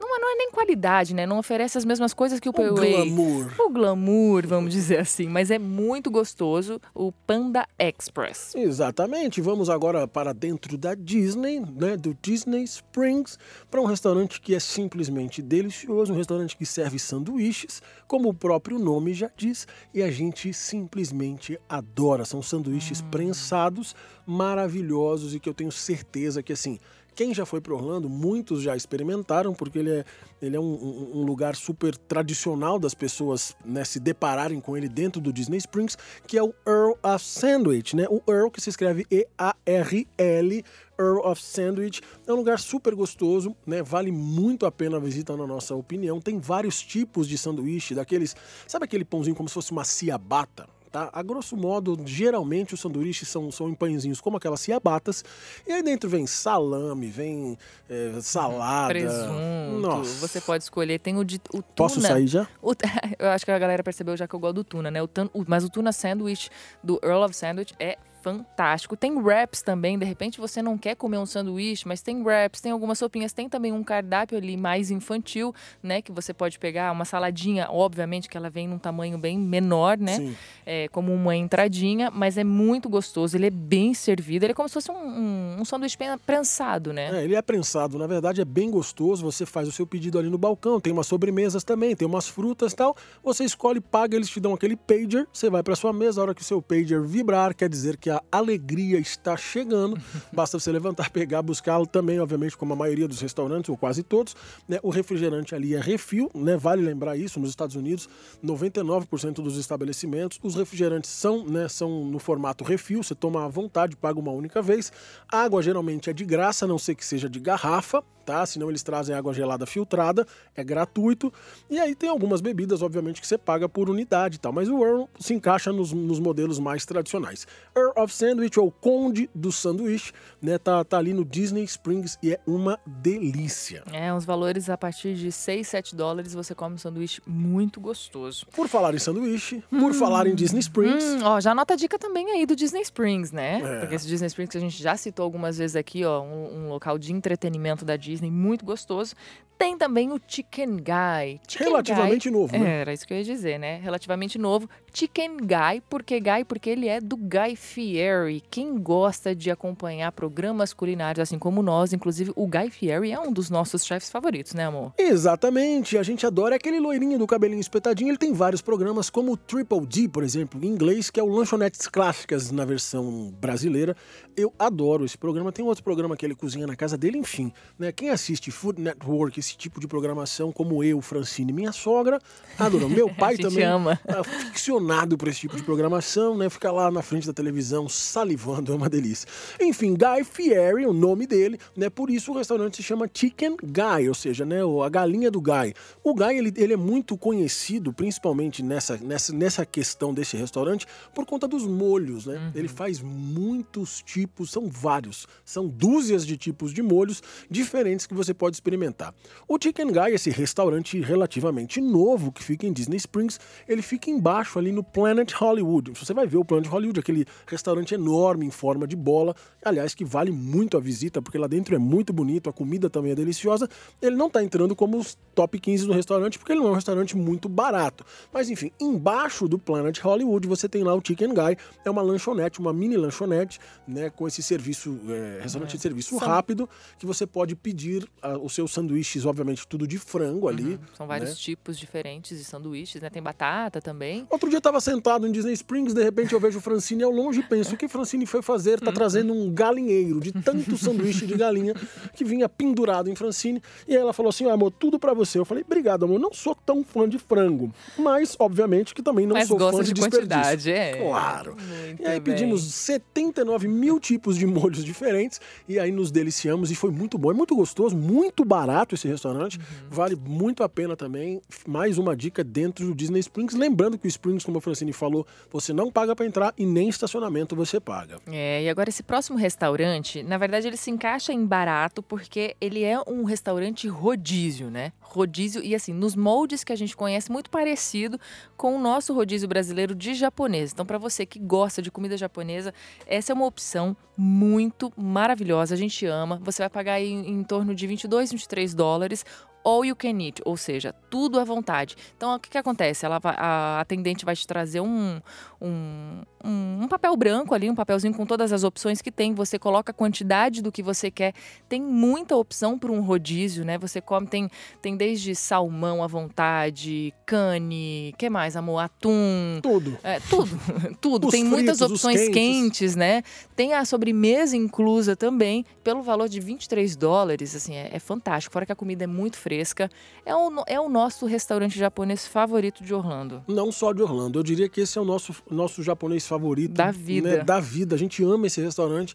Não, 0.00 0.16
é- 0.16 0.20
não 0.20 0.32
é 0.32 0.34
nem 0.36 0.50
qualidade, 0.50 1.14
né? 1.14 1.26
Não 1.26 1.38
oferece 1.38 1.76
as 1.78 1.84
mesmas 1.84 2.12
coisas 2.14 2.38
que 2.40 2.48
o 2.48 2.50
O 2.50 2.54
Payway. 2.54 2.92
glamour. 3.06 3.52
O 3.58 3.70
glamour, 3.70 4.46
vamos 4.46 4.72
dizer 4.72 4.98
assim, 5.00 5.26
mas 5.28 5.50
é 5.50 5.58
muito 5.58 6.10
gostoso 6.10 6.80
o 6.94 7.10
Panda 7.12 7.66
Express. 7.78 8.54
Exatamente. 8.54 9.40
Vamos 9.40 9.68
agora 9.70 9.91
para 10.08 10.32
dentro 10.32 10.76
da 10.76 10.94
Disney, 10.94 11.60
né, 11.60 11.96
do 11.96 12.16
Disney 12.20 12.62
Springs, 12.64 13.38
para 13.70 13.80
um 13.80 13.84
restaurante 13.84 14.40
que 14.40 14.54
é 14.54 14.60
simplesmente 14.60 15.40
delicioso, 15.40 16.12
um 16.12 16.16
restaurante 16.16 16.56
que 16.56 16.66
serve 16.66 16.98
sanduíches, 16.98 17.82
como 18.06 18.28
o 18.28 18.34
próprio 18.34 18.78
nome 18.78 19.14
já 19.14 19.30
diz, 19.36 19.66
e 19.94 20.02
a 20.02 20.10
gente 20.10 20.52
simplesmente 20.52 21.58
adora. 21.68 22.24
São 22.24 22.42
sanduíches 22.42 23.02
prensados, 23.02 23.94
maravilhosos 24.26 25.34
e 25.34 25.40
que 25.40 25.48
eu 25.48 25.54
tenho 25.54 25.72
certeza 25.72 26.42
que 26.42 26.52
assim, 26.52 26.78
quem 27.14 27.34
já 27.34 27.44
foi 27.46 27.60
para 27.60 27.74
Orlando, 27.74 28.08
muitos 28.08 28.62
já 28.62 28.76
experimentaram, 28.76 29.52
porque 29.54 29.78
ele 29.78 29.90
é, 29.90 30.04
ele 30.40 30.56
é 30.56 30.60
um, 30.60 31.10
um- 31.14 31.22
lugar 31.24 31.54
super 31.56 31.96
tradicional 31.96 32.78
das 32.78 32.94
pessoas 32.94 33.54
né, 33.64 33.84
se 33.84 34.00
depararem 34.00 34.60
com 34.60 34.76
ele 34.76 34.88
dentro 34.88 35.20
do 35.20 35.32
Disney 35.32 35.58
Springs, 35.58 35.96
que 36.26 36.36
é 36.38 36.42
o 36.42 36.54
Earl 36.66 36.92
of 37.02 37.24
Sandwich, 37.24 37.94
né? 37.94 38.06
O 38.10 38.20
Earl 38.30 38.50
que 38.50 38.60
se 38.60 38.70
escreve 38.70 39.06
E-A-R-L, 39.10 40.64
Earl 40.98 41.18
of 41.26 41.42
Sandwich. 41.42 42.00
É 42.26 42.32
um 42.32 42.36
lugar 42.36 42.58
super 42.58 42.94
gostoso, 42.94 43.54
né? 43.66 43.82
Vale 43.82 44.10
muito 44.12 44.66
a 44.66 44.72
pena 44.72 44.96
a 44.96 45.00
visita, 45.00 45.36
na 45.36 45.46
nossa 45.46 45.74
opinião. 45.74 46.20
Tem 46.20 46.38
vários 46.38 46.80
tipos 46.82 47.28
de 47.28 47.36
sanduíche, 47.38 47.94
daqueles. 47.94 48.34
Sabe 48.66 48.84
aquele 48.84 49.04
pãozinho 49.04 49.36
como 49.36 49.48
se 49.48 49.54
fosse 49.54 49.72
uma 49.72 49.84
ciabatta? 49.84 50.68
Tá? 50.92 51.08
A 51.10 51.22
grosso 51.22 51.56
modo, 51.56 51.98
geralmente 52.04 52.74
os 52.74 52.80
sanduíches 52.80 53.26
são, 53.26 53.50
são 53.50 53.70
em 53.70 53.74
pãezinhos 53.74 54.20
como 54.20 54.36
aquelas 54.36 54.60
ciabatas. 54.60 55.24
E 55.66 55.72
aí 55.72 55.82
dentro 55.82 56.10
vem 56.10 56.26
salame, 56.26 57.06
vem 57.08 57.56
é, 57.88 58.12
salada. 58.20 58.88
Presunto. 58.88 59.80
Nossa. 59.80 60.20
Você 60.20 60.38
pode 60.38 60.64
escolher. 60.64 61.00
Tem 61.00 61.16
o 61.16 61.24
de 61.24 61.36
o 61.48 61.62
tuna. 61.62 61.64
Posso 61.74 61.98
sair 62.02 62.26
já? 62.26 62.46
O- 62.60 62.74
eu 63.18 63.28
acho 63.30 63.42
que 63.44 63.50
a 63.50 63.58
galera 63.58 63.82
percebeu 63.82 64.14
já 64.18 64.28
que 64.28 64.34
eu 64.34 64.38
gosto 64.38 64.56
do 64.56 64.64
tuna, 64.64 64.90
né? 64.90 65.02
O 65.02 65.08
tan- 65.08 65.30
o- 65.32 65.44
mas 65.48 65.64
o 65.64 65.70
tuna 65.70 65.92
sandwich 65.92 66.50
do 66.84 67.00
Earl 67.02 67.24
of 67.24 67.34
Sandwich 67.34 67.74
é 67.80 67.96
fantástico. 68.22 68.96
Tem 68.96 69.12
wraps 69.16 69.62
também, 69.62 69.98
de 69.98 70.04
repente 70.04 70.40
você 70.40 70.62
não 70.62 70.78
quer 70.78 70.94
comer 70.94 71.18
um 71.18 71.26
sanduíche, 71.26 71.86
mas 71.86 72.00
tem 72.00 72.22
wraps, 72.22 72.60
tem 72.60 72.72
algumas 72.72 72.98
sopinhas, 72.98 73.32
tem 73.32 73.48
também 73.48 73.72
um 73.72 73.82
cardápio 73.82 74.38
ali 74.38 74.56
mais 74.56 74.90
infantil, 74.90 75.54
né? 75.82 76.00
Que 76.00 76.12
você 76.12 76.32
pode 76.32 76.58
pegar 76.58 76.92
uma 76.92 77.04
saladinha, 77.04 77.66
obviamente 77.70 78.28
que 78.28 78.36
ela 78.36 78.48
vem 78.48 78.68
num 78.68 78.78
tamanho 78.78 79.18
bem 79.18 79.38
menor, 79.38 79.98
né? 79.98 80.34
É, 80.64 80.88
como 80.88 81.12
uma 81.12 81.36
entradinha, 81.36 82.10
mas 82.10 82.38
é 82.38 82.44
muito 82.44 82.88
gostoso, 82.88 83.36
ele 83.36 83.46
é 83.46 83.50
bem 83.50 83.92
servido, 83.94 84.44
ele 84.44 84.52
é 84.52 84.54
como 84.54 84.68
se 84.68 84.74
fosse 84.74 84.90
um, 84.90 84.94
um, 84.94 85.56
um 85.60 85.64
sanduíche 85.64 85.98
prensado, 86.24 86.92
né? 86.92 87.20
É, 87.20 87.24
ele 87.24 87.34
é 87.34 87.42
prensado, 87.42 87.98
na 87.98 88.06
verdade 88.06 88.40
é 88.40 88.44
bem 88.44 88.70
gostoso. 88.70 89.24
Você 89.24 89.44
faz 89.44 89.66
o 89.66 89.72
seu 89.72 89.86
pedido 89.86 90.18
ali 90.18 90.28
no 90.28 90.38
balcão, 90.38 90.80
tem 90.80 90.92
umas 90.92 91.06
sobremesas 91.06 91.64
também, 91.64 91.96
tem 91.96 92.06
umas 92.06 92.28
frutas 92.28 92.72
e 92.72 92.76
tal. 92.76 92.96
Você 93.22 93.44
escolhe, 93.44 93.80
paga, 93.80 94.16
eles 94.16 94.28
te 94.28 94.40
dão 94.40 94.54
aquele 94.54 94.76
pager. 94.76 95.26
Você 95.32 95.50
vai 95.50 95.62
para 95.62 95.74
sua 95.74 95.92
mesa, 95.92 96.20
a 96.20 96.24
hora 96.24 96.34
que 96.34 96.42
o 96.42 96.44
seu 96.44 96.60
pager 96.60 97.02
vibrar, 97.02 97.54
quer 97.54 97.68
dizer 97.68 97.96
que 97.96 98.10
a 98.16 98.38
alegria 98.38 98.98
está 98.98 99.36
chegando. 99.36 100.00
Basta 100.32 100.58
você 100.58 100.70
levantar, 100.72 101.10
pegar, 101.10 101.42
buscá-lo 101.42 101.86
também, 101.86 102.18
obviamente, 102.20 102.56
como 102.56 102.72
a 102.72 102.76
maioria 102.76 103.06
dos 103.06 103.20
restaurantes, 103.20 103.68
ou 103.68 103.76
quase 103.76 104.02
todos. 104.02 104.34
Né? 104.68 104.78
O 104.82 104.90
refrigerante 104.90 105.54
ali 105.54 105.74
é 105.74 105.80
refil, 105.80 106.30
né? 106.34 106.56
Vale 106.56 106.82
lembrar 106.82 107.16
isso, 107.16 107.40
nos 107.40 107.50
Estados 107.50 107.76
Unidos, 107.76 108.08
99% 108.44 109.34
dos 109.34 109.56
estabelecimentos, 109.56 110.38
os 110.42 110.54
refrigerantes 110.54 111.10
são, 111.10 111.44
né, 111.44 111.68
são 111.68 112.04
no 112.04 112.18
formato 112.18 112.64
refil, 112.64 113.02
você 113.02 113.14
toma 113.14 113.44
à 113.44 113.48
vontade, 113.48 113.96
paga 113.96 114.18
uma 114.18 114.32
única 114.32 114.60
vez. 114.60 114.92
A 115.30 115.42
água 115.42 115.62
geralmente 115.62 116.10
é 116.10 116.12
de 116.12 116.24
graça, 116.24 116.64
a 116.64 116.68
não 116.68 116.78
ser 116.78 116.94
que 116.94 117.04
seja 117.04 117.28
de 117.28 117.40
garrafa, 117.40 118.02
tá? 118.22 118.44
Senão 118.46 118.68
eles 118.68 118.82
trazem 118.82 119.14
água 119.14 119.32
gelada 119.32 119.66
filtrada, 119.66 120.26
é 120.54 120.64
gratuito. 120.64 121.32
E 121.68 121.78
aí 121.78 121.94
tem 121.94 122.08
algumas 122.08 122.40
bebidas, 122.40 122.82
obviamente, 122.82 123.20
que 123.20 123.26
você 123.26 123.36
paga 123.36 123.68
por 123.68 123.90
unidade 123.90 124.36
e 124.36 124.38
tal. 124.38 124.52
Mas 124.52 124.68
o 124.68 124.82
Earl 124.82 125.04
se 125.18 125.34
encaixa 125.34 125.72
nos, 125.72 125.92
nos 125.92 126.20
modelos 126.20 126.58
mais 126.58 126.86
tradicionais. 126.86 127.46
Earl 127.76 127.92
of 127.96 128.12
Sandwich, 128.12 128.58
ou 128.58 128.70
Conde 128.70 129.28
do 129.34 129.52
Sanduíche, 129.52 130.12
né? 130.40 130.58
Tá, 130.58 130.84
tá 130.84 130.98
ali 130.98 131.12
no 131.12 131.24
Disney 131.24 131.64
Springs 131.64 132.18
e 132.22 132.32
é 132.32 132.40
uma 132.46 132.78
delícia. 132.86 133.82
É, 133.92 134.12
uns 134.12 134.24
valores 134.24 134.70
a 134.70 134.76
partir 134.76 135.14
de 135.14 135.32
6, 135.32 135.66
7 135.66 135.96
dólares 135.96 136.34
você 136.34 136.54
come 136.54 136.74
um 136.74 136.78
sanduíche 136.78 137.20
muito 137.26 137.80
gostoso. 137.80 138.46
Por 138.52 138.68
falar 138.68 138.94
em 138.94 138.98
sanduíche, 138.98 139.62
por 139.70 139.92
falar 139.94 140.26
em 140.26 140.34
Disney 140.34 140.60
Springs. 140.60 141.04
Hum, 141.04 141.20
ó, 141.24 141.40
já 141.40 141.52
anota 141.52 141.74
a 141.74 141.76
dica 141.76 141.98
também 141.98 142.30
aí 142.30 142.46
do 142.46 142.54
Disney 142.54 142.82
Springs, 142.82 143.32
né? 143.32 143.60
É. 143.62 143.80
Porque 143.80 143.94
esse 143.94 144.06
Disney 144.06 144.26
Springs 144.26 144.50
que 144.50 144.58
a 144.58 144.60
gente 144.60 144.80
já 144.82 144.96
citou 144.96 145.24
algumas 145.24 145.58
vezes 145.58 145.76
aqui, 145.76 146.04
ó, 146.04 146.22
um, 146.22 146.66
um 146.66 146.68
local 146.68 146.98
de 146.98 147.12
entretenimento 147.12 147.84
da 147.84 147.96
Disney 147.96 148.11
muito 148.20 148.64
gostoso. 148.64 149.14
Tem 149.62 149.78
também 149.78 150.10
o 150.10 150.20
Chicken 150.26 150.78
Guy. 150.78 151.40
Chicken 151.46 151.68
Relativamente 151.68 152.28
Guy, 152.28 152.36
novo, 152.36 152.58
né? 152.58 152.80
Era 152.80 152.92
isso 152.92 153.06
que 153.06 153.14
eu 153.14 153.18
ia 153.18 153.22
dizer, 153.22 153.60
né? 153.60 153.78
Relativamente 153.78 154.36
novo. 154.36 154.68
Chicken 154.92 155.36
Guy, 155.36 155.80
por 155.88 156.02
que 156.02 156.18
Guy? 156.18 156.44
Porque 156.48 156.68
ele 156.68 156.88
é 156.88 157.00
do 157.00 157.16
Guy 157.16 157.54
Fieri. 157.54 158.42
Quem 158.50 158.76
gosta 158.76 159.36
de 159.36 159.52
acompanhar 159.52 160.10
programas 160.10 160.72
culinários, 160.74 161.22
assim 161.22 161.38
como 161.38 161.62
nós, 161.62 161.92
inclusive 161.92 162.32
o 162.34 162.48
Guy 162.48 162.70
Fieri 162.70 163.12
é 163.12 163.20
um 163.20 163.32
dos 163.32 163.50
nossos 163.50 163.84
chefes 163.84 164.10
favoritos, 164.10 164.52
né, 164.52 164.66
amor? 164.66 164.94
Exatamente, 164.98 165.96
a 165.96 166.02
gente 166.02 166.26
adora 166.26 166.56
aquele 166.56 166.80
loirinho 166.80 167.16
do 167.16 167.26
cabelinho 167.26 167.60
espetadinho. 167.60 168.10
Ele 168.10 168.18
tem 168.18 168.32
vários 168.32 168.62
programas, 168.62 169.08
como 169.10 169.32
o 169.32 169.36
Triple 169.36 169.86
D, 169.86 170.08
por 170.08 170.24
exemplo, 170.24 170.58
em 170.64 170.66
inglês, 170.66 171.08
que 171.08 171.20
é 171.20 171.22
o 171.22 171.28
Lanchonetes 171.28 171.86
Clássicas 171.86 172.50
na 172.50 172.64
versão 172.64 173.32
brasileira. 173.40 173.96
Eu 174.36 174.52
adoro 174.58 175.04
esse 175.04 175.16
programa. 175.16 175.52
Tem 175.52 175.64
outro 175.64 175.84
programa 175.84 176.16
que 176.16 176.26
ele 176.26 176.34
cozinha 176.34 176.66
na 176.66 176.74
casa 176.74 176.98
dele, 176.98 177.16
enfim. 177.16 177.52
Né? 177.78 177.92
Quem 178.02 178.10
assiste 178.10 178.50
Food 178.50 178.80
Network, 178.80 179.38
esse 179.38 179.56
tipo 179.56 179.78
de 179.78 179.86
programação, 179.86 180.50
como 180.50 180.82
eu, 180.82 181.00
Francine, 181.00 181.52
minha 181.52 181.70
sogra, 181.70 182.20
adora. 182.58 182.88
Meu 182.88 183.08
pai 183.14 183.36
também 183.36 183.62
ama. 183.62 183.96
tá 184.04 184.24
ficcionado 184.24 185.16
por 185.16 185.28
esse 185.28 185.38
tipo 185.38 185.54
de 185.54 185.62
programação, 185.62 186.36
né? 186.36 186.50
Fica 186.50 186.72
lá 186.72 186.90
na 186.90 187.00
frente 187.00 187.28
da 187.28 187.32
televisão 187.32 187.88
salivando, 187.88 188.72
é 188.72 188.74
uma 188.74 188.90
delícia. 188.90 189.28
Enfim, 189.60 189.94
Guy 189.94 190.24
Fieri, 190.24 190.84
o 190.84 190.92
nome 190.92 191.28
dele, 191.28 191.60
né? 191.76 191.88
Por 191.88 192.10
isso 192.10 192.32
o 192.32 192.36
restaurante 192.36 192.78
se 192.78 192.82
chama 192.82 193.08
Chicken 193.14 193.56
Guy, 193.62 194.08
ou 194.08 194.14
seja, 194.16 194.44
né? 194.44 194.56
A 194.84 194.88
galinha 194.88 195.30
do 195.30 195.40
Guy. 195.40 195.72
O 196.02 196.12
Guy, 196.12 196.38
ele, 196.38 196.52
ele 196.56 196.72
é 196.72 196.76
muito 196.76 197.16
conhecido, 197.16 197.92
principalmente 197.92 198.64
nessa, 198.64 198.96
nessa, 198.96 199.32
nessa 199.32 199.64
questão 199.64 200.12
desse 200.12 200.36
restaurante, 200.36 200.88
por 201.14 201.24
conta 201.24 201.46
dos 201.46 201.64
molhos, 201.64 202.26
né? 202.26 202.50
Ele 202.52 202.66
faz 202.66 203.00
muitos 203.00 204.02
tipos, 204.02 204.50
são 204.50 204.68
vários, 204.68 205.28
são 205.44 205.68
dúzias 205.68 206.26
de 206.26 206.36
tipos 206.36 206.74
de 206.74 206.82
molhos 206.82 207.22
diferentes 207.48 207.91
que 208.00 208.14
você 208.14 208.32
pode 208.34 208.56
experimentar. 208.56 209.14
O 209.48 209.56
Chicken 209.62 209.88
Guy, 209.88 210.14
esse 210.14 210.30
restaurante 210.30 211.00
relativamente 211.00 211.80
novo 211.80 212.32
que 212.32 212.42
fica 212.42 212.66
em 212.66 212.72
Disney 212.72 212.96
Springs, 212.96 213.38
ele 213.68 213.82
fica 213.82 214.10
embaixo 214.10 214.58
ali 214.58 214.72
no 214.72 214.82
Planet 214.82 215.32
Hollywood. 215.32 215.92
Você 215.92 216.12
vai 216.14 216.26
ver 216.26 216.36
o 216.38 216.44
Planet 216.44 216.66
Hollywood, 216.68 217.00
aquele 217.00 217.24
restaurante 217.46 217.94
enorme 217.94 218.46
em 218.46 218.50
forma 218.50 218.86
de 218.86 218.96
bola, 218.96 219.34
aliás, 219.64 219.94
que 219.94 220.04
vale 220.04 220.30
muito 220.32 220.76
a 220.76 220.80
visita, 220.80 221.20
porque 221.22 221.38
lá 221.38 221.46
dentro 221.46 221.74
é 221.74 221.78
muito 221.78 222.12
bonito, 222.12 222.48
a 222.48 222.52
comida 222.52 222.88
também 222.90 223.12
é 223.12 223.14
deliciosa. 223.14 223.68
Ele 224.00 224.16
não 224.16 224.26
está 224.28 224.42
entrando 224.42 224.74
como 224.74 224.96
os 224.98 225.16
top 225.34 225.58
15 225.58 225.86
do 225.86 225.92
restaurante, 225.92 226.38
porque 226.38 226.52
ele 226.52 226.60
não 226.60 226.68
é 226.68 226.70
um 226.72 226.74
restaurante 226.74 227.16
muito 227.16 227.48
barato. 227.48 228.04
Mas 228.32 228.50
enfim, 228.50 228.70
embaixo 228.80 229.46
do 229.48 229.58
Planet 229.58 229.98
Hollywood 230.00 230.46
você 230.48 230.68
tem 230.68 230.82
lá 230.82 230.94
o 230.94 231.02
Chicken 231.04 231.30
Guy, 231.34 231.56
é 231.84 231.90
uma 231.90 232.02
lanchonete, 232.02 232.60
uma 232.60 232.72
mini 232.72 232.96
lanchonete, 232.96 233.58
né, 233.86 234.10
com 234.10 234.26
esse 234.28 234.42
serviço, 234.42 234.98
é, 235.08 235.40
restaurante 235.42 235.76
de 235.76 235.82
serviço 235.82 236.18
São- 236.18 236.18
rápido, 236.28 236.68
que 236.98 237.06
você 237.06 237.26
pode 237.26 237.54
pedir 237.56 237.81
ah, 238.20 238.38
os 238.38 238.54
seus 238.54 238.72
sanduíches, 238.72 239.24
obviamente 239.26 239.66
tudo 239.66 239.86
de 239.86 239.98
frango 239.98 240.48
ali. 240.48 240.78
São 240.96 241.06
vários 241.06 241.30
né? 241.30 241.36
tipos 241.36 241.78
diferentes 241.78 242.38
de 242.38 242.44
sanduíches, 242.44 243.00
né? 243.02 243.10
Tem 243.10 243.22
batata 243.22 243.80
também. 243.80 244.26
Outro 244.30 244.48
dia 244.48 244.56
eu 244.58 244.60
tava 244.62 244.80
sentado 244.80 245.26
em 245.26 245.32
Disney 245.32 245.52
Springs, 245.52 245.94
de 245.94 246.02
repente 246.02 246.32
eu 246.32 246.40
vejo 246.40 246.60
Francine 246.60 247.02
ao 247.02 247.10
longe 247.10 247.40
e 247.40 247.42
penso, 247.42 247.74
o 247.74 247.78
que 247.78 247.88
Francine 247.88 248.26
foi 248.26 248.42
fazer? 248.42 248.80
Tá 248.80 248.92
trazendo 248.92 249.32
um 249.32 249.52
galinheiro 249.52 250.20
de 250.20 250.32
tanto 250.32 250.76
sanduíche 250.76 251.26
de 251.26 251.34
galinha 251.36 251.74
que 252.14 252.24
vinha 252.24 252.48
pendurado 252.48 253.08
em 253.10 253.14
Francine. 253.14 253.62
E 253.86 253.94
aí 253.94 254.00
ela 254.00 254.12
falou 254.12 254.30
assim, 254.30 254.46
"Ah, 254.48 254.52
amor, 254.52 254.70
tudo 254.70 254.98
pra 254.98 255.14
você. 255.14 255.38
Eu 255.38 255.44
falei, 255.44 255.64
obrigado, 255.64 256.04
amor, 256.04 256.18
não 256.18 256.32
sou 256.32 256.54
tão 256.54 256.84
fã 256.84 257.08
de 257.08 257.18
frango. 257.18 257.72
Mas, 257.98 258.36
obviamente, 258.38 258.94
que 258.94 259.02
também 259.02 259.26
não 259.26 259.34
Mas 259.34 259.48
sou 259.48 259.58
fã 259.58 259.82
de, 259.82 259.92
de 259.92 260.00
quantidade, 260.00 260.70
é. 260.70 260.96
Claro. 260.96 261.56
Muito 261.56 262.02
E 262.02 262.06
aí 262.06 262.20
bem. 262.20 262.34
pedimos 262.34 262.62
79 262.62 263.68
mil 263.68 263.98
tipos 263.98 264.36
de 264.36 264.46
molhos 264.46 264.84
diferentes 264.84 265.40
e 265.68 265.78
aí 265.78 265.90
nos 265.90 266.10
deliciamos 266.10 266.70
e 266.70 266.74
foi 266.74 266.90
muito 266.90 267.16
bom. 267.18 267.30
É 267.30 267.34
muito 267.34 267.54
gostoso, 267.54 267.71
muito 267.94 268.44
barato 268.44 268.94
esse 268.94 269.08
restaurante. 269.08 269.58
Uhum. 269.58 269.64
Vale 269.90 270.16
muito 270.16 270.62
a 270.62 270.68
pena 270.68 270.96
também. 270.96 271.40
Mais 271.66 271.98
uma 271.98 272.16
dica 272.16 272.42
dentro 272.42 272.86
do 272.86 272.94
Disney 272.94 273.20
Springs. 273.20 273.54
Lembrando 273.54 273.98
que 273.98 274.06
o 274.06 274.08
Springs, 274.08 274.44
como 274.44 274.58
a 274.58 274.60
Francine 274.60 274.92
falou, 274.92 275.26
você 275.50 275.72
não 275.72 275.90
paga 275.90 276.14
para 276.14 276.26
entrar 276.26 276.54
e 276.56 276.66
nem 276.66 276.88
estacionamento 276.88 277.54
você 277.54 277.80
paga. 277.80 278.18
É, 278.26 278.62
e 278.64 278.68
agora 278.68 278.88
esse 278.88 279.02
próximo 279.02 279.38
restaurante, 279.38 280.22
na 280.22 280.38
verdade 280.38 280.66
ele 280.66 280.76
se 280.76 280.90
encaixa 280.90 281.32
em 281.32 281.44
barato 281.44 282.02
porque 282.02 282.56
ele 282.60 282.82
é 282.82 283.00
um 283.06 283.24
restaurante 283.24 283.88
rodízio, 283.88 284.70
né? 284.70 284.92
Rodízio 285.00 285.62
e 285.62 285.74
assim, 285.74 285.92
nos 285.92 286.16
moldes 286.16 286.64
que 286.64 286.72
a 286.72 286.76
gente 286.76 286.96
conhece, 286.96 287.30
muito 287.30 287.50
parecido 287.50 288.18
com 288.56 288.76
o 288.76 288.80
nosso 288.80 289.14
rodízio 289.14 289.48
brasileiro 289.48 289.94
de 289.94 290.14
japonês. 290.14 290.72
Então, 290.72 290.86
para 290.86 290.98
você 290.98 291.24
que 291.26 291.38
gosta 291.38 291.82
de 291.82 291.90
comida 291.90 292.16
japonesa, 292.16 292.72
essa 293.06 293.32
é 293.32 293.34
uma 293.34 293.46
opção 293.46 293.96
muito 294.16 294.92
maravilhosa, 294.96 295.74
a 295.74 295.78
gente 295.78 296.04
ama. 296.06 296.40
Você 296.42 296.62
vai 296.62 296.70
pagar 296.70 297.00
em, 297.00 297.28
em 297.28 297.42
torno 297.42 297.61
de 297.74 297.86
22, 297.86 298.32
23 298.32 298.74
dólares 298.74 299.24
all 299.64 299.84
you 299.84 299.96
can 299.96 300.20
eat, 300.20 300.40
ou 300.44 300.56
seja, 300.56 300.92
tudo 301.10 301.38
à 301.38 301.44
vontade. 301.44 301.96
Então, 302.16 302.34
o 302.34 302.38
que, 302.38 302.50
que 302.50 302.58
acontece? 302.58 303.06
Ela 303.06 303.20
a 303.22 303.80
atendente 303.80 304.24
vai 304.24 304.34
te 304.34 304.46
trazer 304.46 304.80
um, 304.80 305.20
um, 305.60 306.22
um, 306.44 306.82
um 306.82 306.88
papel 306.88 307.16
branco 307.16 307.54
ali, 307.54 307.70
um 307.70 307.74
papelzinho 307.74 308.14
com 308.14 308.26
todas 308.26 308.52
as 308.52 308.64
opções 308.64 309.00
que 309.00 309.10
tem. 309.10 309.34
Você 309.34 309.58
coloca 309.58 309.90
a 309.90 309.94
quantidade 309.94 310.62
do 310.62 310.72
que 310.72 310.82
você 310.82 311.10
quer. 311.10 311.32
Tem 311.68 311.80
muita 311.80 312.36
opção 312.36 312.78
para 312.78 312.90
um 312.90 313.00
rodízio, 313.00 313.64
né? 313.64 313.78
Você 313.78 314.00
come, 314.00 314.26
tem, 314.26 314.50
tem 314.80 314.96
desde 314.96 315.34
salmão 315.34 316.02
à 316.02 316.06
vontade, 316.06 317.12
cane, 317.26 318.14
que 318.18 318.28
mais, 318.28 318.56
amor? 318.56 318.78
Atum. 318.80 319.60
Tudo. 319.62 319.98
É, 320.02 320.20
tudo, 320.20 320.50
tudo. 321.00 321.26
Os 321.28 321.32
Tem 321.32 321.44
muitas 321.44 321.78
fritos, 321.78 321.80
os 321.80 322.04
opções 322.04 322.28
quentes. 322.28 322.32
quentes. 322.32 322.96
né? 322.96 323.22
Tem 323.54 323.74
a 323.74 323.84
sobremesa 323.84 324.56
inclusa 324.56 325.14
também, 325.16 325.64
pelo 325.84 326.02
valor 326.02 326.28
de 326.28 326.40
23 326.40 326.96
dólares, 326.96 327.54
assim, 327.54 327.74
é, 327.74 327.90
é 327.92 327.98
fantástico. 327.98 328.52
Fora 328.52 328.66
que 328.66 328.72
a 328.72 328.76
comida 328.76 329.04
é 329.04 329.06
muito 329.06 329.36
fresca. 329.36 329.90
É 330.24 330.34
o, 330.34 330.64
é 330.66 330.80
o 330.80 330.88
nosso 330.88 331.26
restaurante 331.26 331.78
japonês 331.78 332.26
favorito 332.26 332.82
de 332.84 332.94
Orlando. 332.94 333.42
Não 333.48 333.70
só 333.72 333.92
de 333.92 334.02
Orlando, 334.02 334.38
eu 334.38 334.42
diria 334.42 334.68
que 334.68 334.80
esse 334.80 334.98
é 334.98 335.00
o 335.00 335.04
nosso, 335.04 335.34
nosso 335.50 335.82
japonês 335.82 336.26
favorito. 336.32 336.72
Da 336.74 336.90
vida. 336.90 337.38
né, 337.38 337.44
Da 337.44 337.60
vida. 337.60 337.94
A 337.94 337.98
gente 337.98 338.22
ama 338.24 338.46
esse 338.46 338.60
restaurante. 338.60 339.14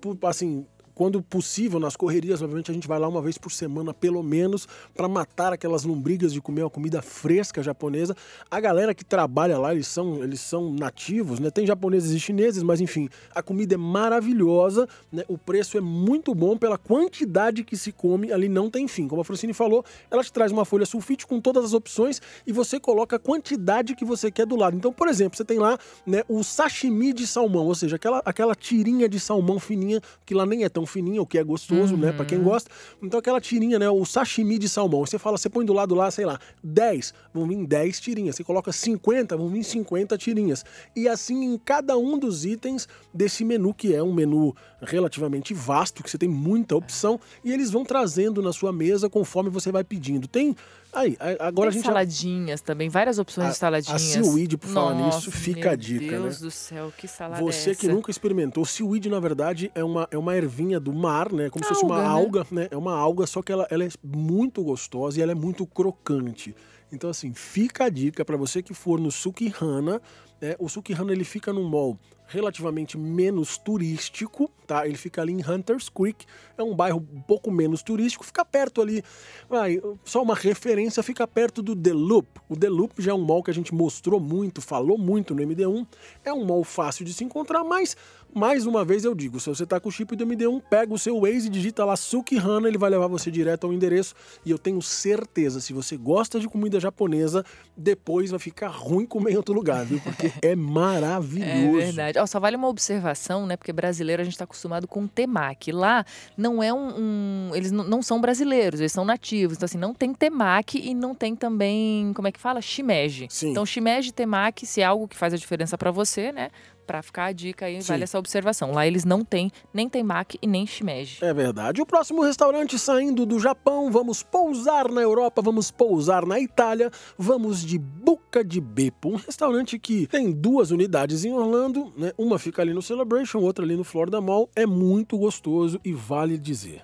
Por- 0.00 0.16
Assim, 0.24 0.64
quando 0.96 1.20
possível, 1.20 1.78
nas 1.78 1.94
correrias, 1.94 2.40
obviamente, 2.40 2.70
a 2.70 2.74
gente 2.74 2.88
vai 2.88 2.98
lá 2.98 3.06
uma 3.06 3.20
vez 3.20 3.36
por 3.36 3.52
semana, 3.52 3.92
pelo 3.92 4.22
menos, 4.22 4.66
para 4.94 5.06
matar 5.06 5.52
aquelas 5.52 5.84
lombrigas 5.84 6.32
de 6.32 6.40
comer 6.40 6.62
uma 6.62 6.70
comida 6.70 7.02
fresca 7.02 7.62
japonesa. 7.62 8.16
A 8.50 8.58
galera 8.58 8.94
que 8.94 9.04
trabalha 9.04 9.58
lá, 9.58 9.74
eles 9.74 9.88
são, 9.88 10.24
eles 10.24 10.40
são 10.40 10.72
nativos, 10.72 11.38
né? 11.38 11.50
Tem 11.50 11.66
japoneses 11.66 12.12
e 12.12 12.18
chineses, 12.18 12.62
mas 12.62 12.80
enfim, 12.80 13.10
a 13.34 13.42
comida 13.42 13.74
é 13.74 13.76
maravilhosa, 13.76 14.88
né? 15.12 15.22
O 15.28 15.36
preço 15.36 15.76
é 15.76 15.82
muito 15.82 16.34
bom 16.34 16.56
pela 16.56 16.78
quantidade 16.78 17.62
que 17.62 17.76
se 17.76 17.92
come, 17.92 18.32
ali 18.32 18.48
não 18.48 18.70
tem 18.70 18.88
fim. 18.88 19.06
Como 19.06 19.20
a 19.20 19.24
Francine 19.24 19.52
falou, 19.52 19.84
ela 20.10 20.24
te 20.24 20.32
traz 20.32 20.50
uma 20.50 20.64
folha 20.64 20.86
sulfite 20.86 21.26
com 21.26 21.42
todas 21.42 21.62
as 21.62 21.74
opções 21.74 22.22
e 22.46 22.52
você 22.52 22.80
coloca 22.80 23.16
a 23.16 23.18
quantidade 23.18 23.94
que 23.94 24.04
você 24.04 24.30
quer 24.30 24.46
do 24.46 24.56
lado. 24.56 24.74
Então, 24.74 24.94
por 24.94 25.08
exemplo, 25.08 25.36
você 25.36 25.44
tem 25.44 25.58
lá 25.58 25.78
né, 26.06 26.22
o 26.26 26.42
sashimi 26.42 27.12
de 27.12 27.26
salmão, 27.26 27.66
ou 27.66 27.74
seja, 27.74 27.96
aquela, 27.96 28.22
aquela 28.24 28.54
tirinha 28.54 29.06
de 29.06 29.20
salmão 29.20 29.60
fininha, 29.60 30.00
que 30.24 30.32
lá 30.32 30.46
nem 30.46 30.64
é 30.64 30.70
tão 30.70 30.85
fininha, 30.86 31.20
o 31.20 31.26
que 31.26 31.38
é 31.38 31.44
gostoso, 31.44 31.96
né, 31.96 32.12
para 32.12 32.24
quem 32.24 32.42
gosta. 32.42 32.70
Então, 33.02 33.18
aquela 33.18 33.40
tirinha, 33.40 33.78
né, 33.78 33.88
o 33.88 34.04
sashimi 34.04 34.58
de 34.58 34.68
salmão. 34.68 35.04
Você 35.04 35.18
fala, 35.18 35.36
você 35.36 35.48
põe 35.48 35.64
do 35.64 35.72
lado 35.72 35.94
lá, 35.94 36.10
sei 36.10 36.24
lá, 36.24 36.38
10, 36.62 37.14
vão 37.32 37.46
vir 37.46 37.66
10 37.66 38.00
tirinhas. 38.00 38.36
Você 38.36 38.44
coloca 38.44 38.72
50, 38.72 39.36
vão 39.36 39.48
vir 39.48 39.64
50 39.64 40.16
tirinhas. 40.16 40.64
E 40.94 41.08
assim 41.08 41.44
em 41.44 41.58
cada 41.58 41.96
um 41.96 42.18
dos 42.18 42.44
itens 42.44 42.88
desse 43.12 43.44
menu, 43.44 43.74
que 43.74 43.94
é 43.94 44.02
um 44.02 44.12
menu 44.12 44.54
relativamente 44.80 45.52
vasto, 45.54 46.02
que 46.02 46.10
você 46.10 46.18
tem 46.18 46.28
muita 46.28 46.76
opção, 46.76 47.18
e 47.44 47.52
eles 47.52 47.70
vão 47.70 47.84
trazendo 47.84 48.42
na 48.42 48.52
sua 48.52 48.72
mesa 48.72 49.08
conforme 49.08 49.50
você 49.50 49.72
vai 49.72 49.84
pedindo. 49.84 50.28
Tem. 50.28 50.54
Aí, 50.92 51.16
agora 51.38 51.52
Tem 51.52 51.68
a 51.68 51.70
gente. 51.72 51.82
já- 51.82 51.88
saladinhas 51.90 52.60
também, 52.62 52.88
várias 52.88 53.18
opções 53.18 53.48
A- 53.48 53.50
de 53.50 53.56
saladinhas. 53.58 54.02
a 54.02 54.22
seaweed, 54.22 54.56
por 54.56 54.68
falar 54.70 54.94
Nossa, 54.94 55.16
nisso, 55.18 55.30
fica 55.30 55.72
a 55.72 55.76
dica, 55.76 56.12
né? 56.12 56.18
Deus 56.22 56.40
do 56.40 56.50
céu, 56.50 56.90
que 56.96 57.06
salada 57.06 57.42
Você 57.42 57.70
é 57.70 57.74
que 57.74 57.86
essa? 57.86 57.94
nunca 57.94 58.10
experimentou, 58.10 58.64
seaweed 58.64 59.08
na 59.10 59.20
verdade 59.20 59.70
é 59.74 59.84
uma, 59.84 60.08
é 60.10 60.16
uma 60.16 60.34
ervinha 60.36 60.80
do 60.80 60.92
mar, 60.94 61.30
né? 61.32 61.50
Como 61.50 61.62
se 61.64 61.68
fosse 61.68 61.84
uma 61.84 62.02
Alga, 62.02 62.06
né? 62.10 62.24
alga, 62.24 62.46
né? 62.50 62.68
É 62.70 62.76
uma 62.76 62.96
alga, 62.96 63.26
só 63.26 63.42
que 63.42 63.52
ela, 63.52 63.66
ela 63.70 63.84
é 63.84 63.88
muito 64.02 64.62
gostosa 64.64 65.18
e 65.18 65.22
ela 65.22 65.32
é 65.32 65.34
muito 65.34 65.66
crocante. 65.66 66.54
Então 66.90 67.10
assim, 67.10 67.34
fica 67.34 67.84
a 67.84 67.88
dica 67.90 68.24
para 68.24 68.36
você 68.36 68.62
que 68.62 68.72
for 68.72 68.98
no 68.98 69.10
Sukihana, 69.10 70.00
né? 70.40 70.54
O 70.58 70.68
Sukihana 70.68 71.12
ele 71.12 71.24
fica 71.24 71.52
num 71.52 71.68
mall 71.68 71.98
relativamente 72.28 72.96
menos 72.98 73.56
turístico, 73.58 74.50
tá? 74.66 74.86
Ele 74.86 74.96
fica 74.96 75.22
ali 75.22 75.32
em 75.32 75.40
Hunters 75.40 75.88
Creek, 75.88 76.26
é 76.58 76.62
um 76.62 76.74
bairro 76.74 77.06
um 77.12 77.22
pouco 77.22 77.50
menos 77.50 77.82
turístico, 77.82 78.24
fica 78.24 78.44
perto 78.44 78.82
ali, 78.82 79.02
vai, 79.48 79.80
só 80.04 80.22
uma 80.22 80.34
referência, 80.34 81.02
fica 81.02 81.26
perto 81.26 81.62
do 81.62 81.74
The 81.74 81.92
Loop. 81.92 82.28
O 82.48 82.56
The 82.56 82.68
Loop 82.68 83.00
já 83.00 83.12
é 83.12 83.14
um 83.14 83.24
mall 83.24 83.42
que 83.42 83.50
a 83.50 83.54
gente 83.54 83.74
mostrou 83.74 84.20
muito, 84.20 84.60
falou 84.60 84.98
muito 84.98 85.34
no 85.34 85.42
MD1, 85.42 85.86
é 86.24 86.32
um 86.32 86.44
mall 86.44 86.64
fácil 86.64 87.04
de 87.04 87.14
se 87.14 87.24
encontrar, 87.24 87.64
mas 87.64 87.96
mais 88.34 88.66
uma 88.66 88.84
vez 88.84 89.04
eu 89.04 89.14
digo, 89.14 89.40
se 89.40 89.48
você 89.48 89.64
tá 89.64 89.80
com 89.80 89.88
o 89.88 89.92
chip 89.92 90.14
do 90.14 90.26
MD1, 90.26 90.62
pega 90.68 90.92
o 90.92 90.98
seu 90.98 91.20
Waze, 91.20 91.48
digita 91.48 91.84
lá 91.84 91.96
Sukihana, 91.96 92.68
ele 92.68 92.76
vai 92.76 92.90
levar 92.90 93.06
você 93.06 93.30
direto 93.30 93.66
ao 93.66 93.72
endereço 93.72 94.14
e 94.44 94.50
eu 94.50 94.58
tenho 94.58 94.82
certeza, 94.82 95.60
se 95.60 95.72
você 95.72 95.96
gosta 95.96 96.38
de 96.38 96.46
comida 96.46 96.78
japonesa, 96.78 97.44
depois 97.76 98.30
vai 98.30 98.38
ficar 98.38 98.68
ruim 98.68 99.06
comer 99.06 99.32
em 99.32 99.36
outro 99.36 99.54
lugar, 99.54 99.84
viu? 99.84 100.00
Porque 100.00 100.32
é 100.42 100.54
maravilhoso. 100.54 101.80
É 101.80 101.84
verdade. 101.86 102.26
Só 102.28 102.38
vale 102.38 102.56
uma 102.56 102.68
observação, 102.68 103.46
né? 103.46 103.56
Porque 103.56 103.72
brasileiro 103.72 104.20
a 104.20 104.24
gente 104.24 104.34
está 104.34 104.46
acostumado 104.56 104.88
com 104.88 105.06
temaki. 105.06 105.70
Lá 105.70 106.04
não 106.36 106.62
é 106.62 106.72
um. 106.72 106.88
um- 106.98 107.50
eles 107.54 107.70
não, 107.70 108.02
são 108.02 108.20
brasileiros, 108.20 108.80
eles 108.80 108.92
são 108.92 109.04
nativos. 109.04 109.56
Então, 109.56 109.66
assim, 109.66 109.78
não 109.78 109.94
tem 109.94 110.12
temaki 110.12 110.78
e 110.78 110.94
não 110.94 111.14
tem 111.14 111.36
também. 111.36 112.12
Como 112.14 112.26
é 112.26 112.32
que 112.32 112.40
fala? 112.40 112.60
Shimeji. 112.60 113.26
Sim. 113.30 113.50
Então, 113.50 113.64
shimeji 113.64 114.12
temaki, 114.12 114.66
se 114.66 114.80
é 114.80 114.84
algo 114.84 115.06
que 115.06 115.16
faz 115.16 115.32
a 115.32 115.36
diferença 115.36 115.76
para 115.78 115.90
você, 115.90 116.32
né? 116.32 116.50
Pra 116.86 117.02
ficar 117.02 117.26
a 117.26 117.32
dica 117.32 117.66
aí, 117.66 117.82
Sim. 117.82 117.88
vale 117.88 118.04
essa 118.04 118.18
observação. 118.18 118.70
Lá 118.72 118.86
eles 118.86 119.04
não 119.04 119.24
têm 119.24 119.50
nem 119.74 119.88
temaki 119.88 120.38
e 120.40 120.46
nem 120.46 120.66
shimeji. 120.66 121.24
É 121.24 121.34
verdade. 121.34 121.82
O 121.82 121.86
próximo 121.86 122.22
restaurante 122.22 122.78
saindo 122.78 123.26
do 123.26 123.40
Japão, 123.40 123.90
vamos 123.90 124.22
pousar 124.22 124.88
na 124.90 125.00
Europa, 125.00 125.42
vamos 125.42 125.70
pousar 125.70 126.24
na 126.24 126.38
Itália, 126.38 126.90
vamos 127.18 127.64
de 127.64 127.76
Buca 127.78 128.44
de 128.44 128.60
Beppo, 128.60 129.10
um 129.10 129.16
restaurante 129.16 129.78
que 129.78 130.06
tem 130.06 130.30
duas 130.30 130.70
unidades 130.70 131.24
em 131.24 131.32
Orlando, 131.32 131.92
né? 131.96 132.12
Uma 132.16 132.38
fica 132.38 132.62
ali 132.62 132.72
no 132.72 132.82
Celebration, 132.82 133.38
outra 133.40 133.64
ali 133.64 133.76
no 133.76 133.84
Florida 133.84 134.20
Mall. 134.20 134.48
É 134.54 134.64
muito 134.64 135.18
gostoso 135.18 135.80
e 135.84 135.92
vale 135.92 136.38
dizer, 136.38 136.82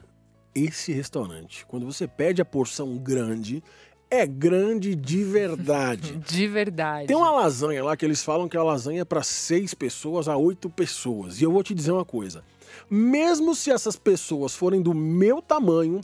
esse 0.55 0.93
restaurante, 0.93 1.65
quando 1.67 1.87
você 1.87 2.07
pede 2.07 2.43
a 2.43 2.45
porção 2.45 2.97
grande, 2.99 3.62
é 4.12 4.27
grande 4.27 4.94
de 4.94 5.25
verdade. 5.25 6.12
De 6.29 6.46
verdade. 6.46 7.07
Tem 7.07 7.16
uma 7.16 7.31
lasanha 7.31 7.83
lá 7.83 7.96
que 7.96 8.05
eles 8.05 8.22
falam 8.22 8.46
que 8.46 8.57
a 8.59 8.62
lasanha 8.62 9.01
é 9.01 9.05
para 9.07 9.22
seis 9.22 9.72
pessoas 9.72 10.29
a 10.29 10.37
oito 10.37 10.68
pessoas. 10.68 11.40
E 11.40 11.44
eu 11.44 11.51
vou 11.51 11.62
te 11.62 11.75
dizer 11.75 11.92
uma 11.92 12.05
coisa: 12.05 12.44
mesmo 12.90 13.55
se 13.55 13.70
essas 13.70 13.96
pessoas 13.96 14.55
forem 14.55 14.83
do 14.83 14.92
meu 14.92 15.40
tamanho, 15.40 16.03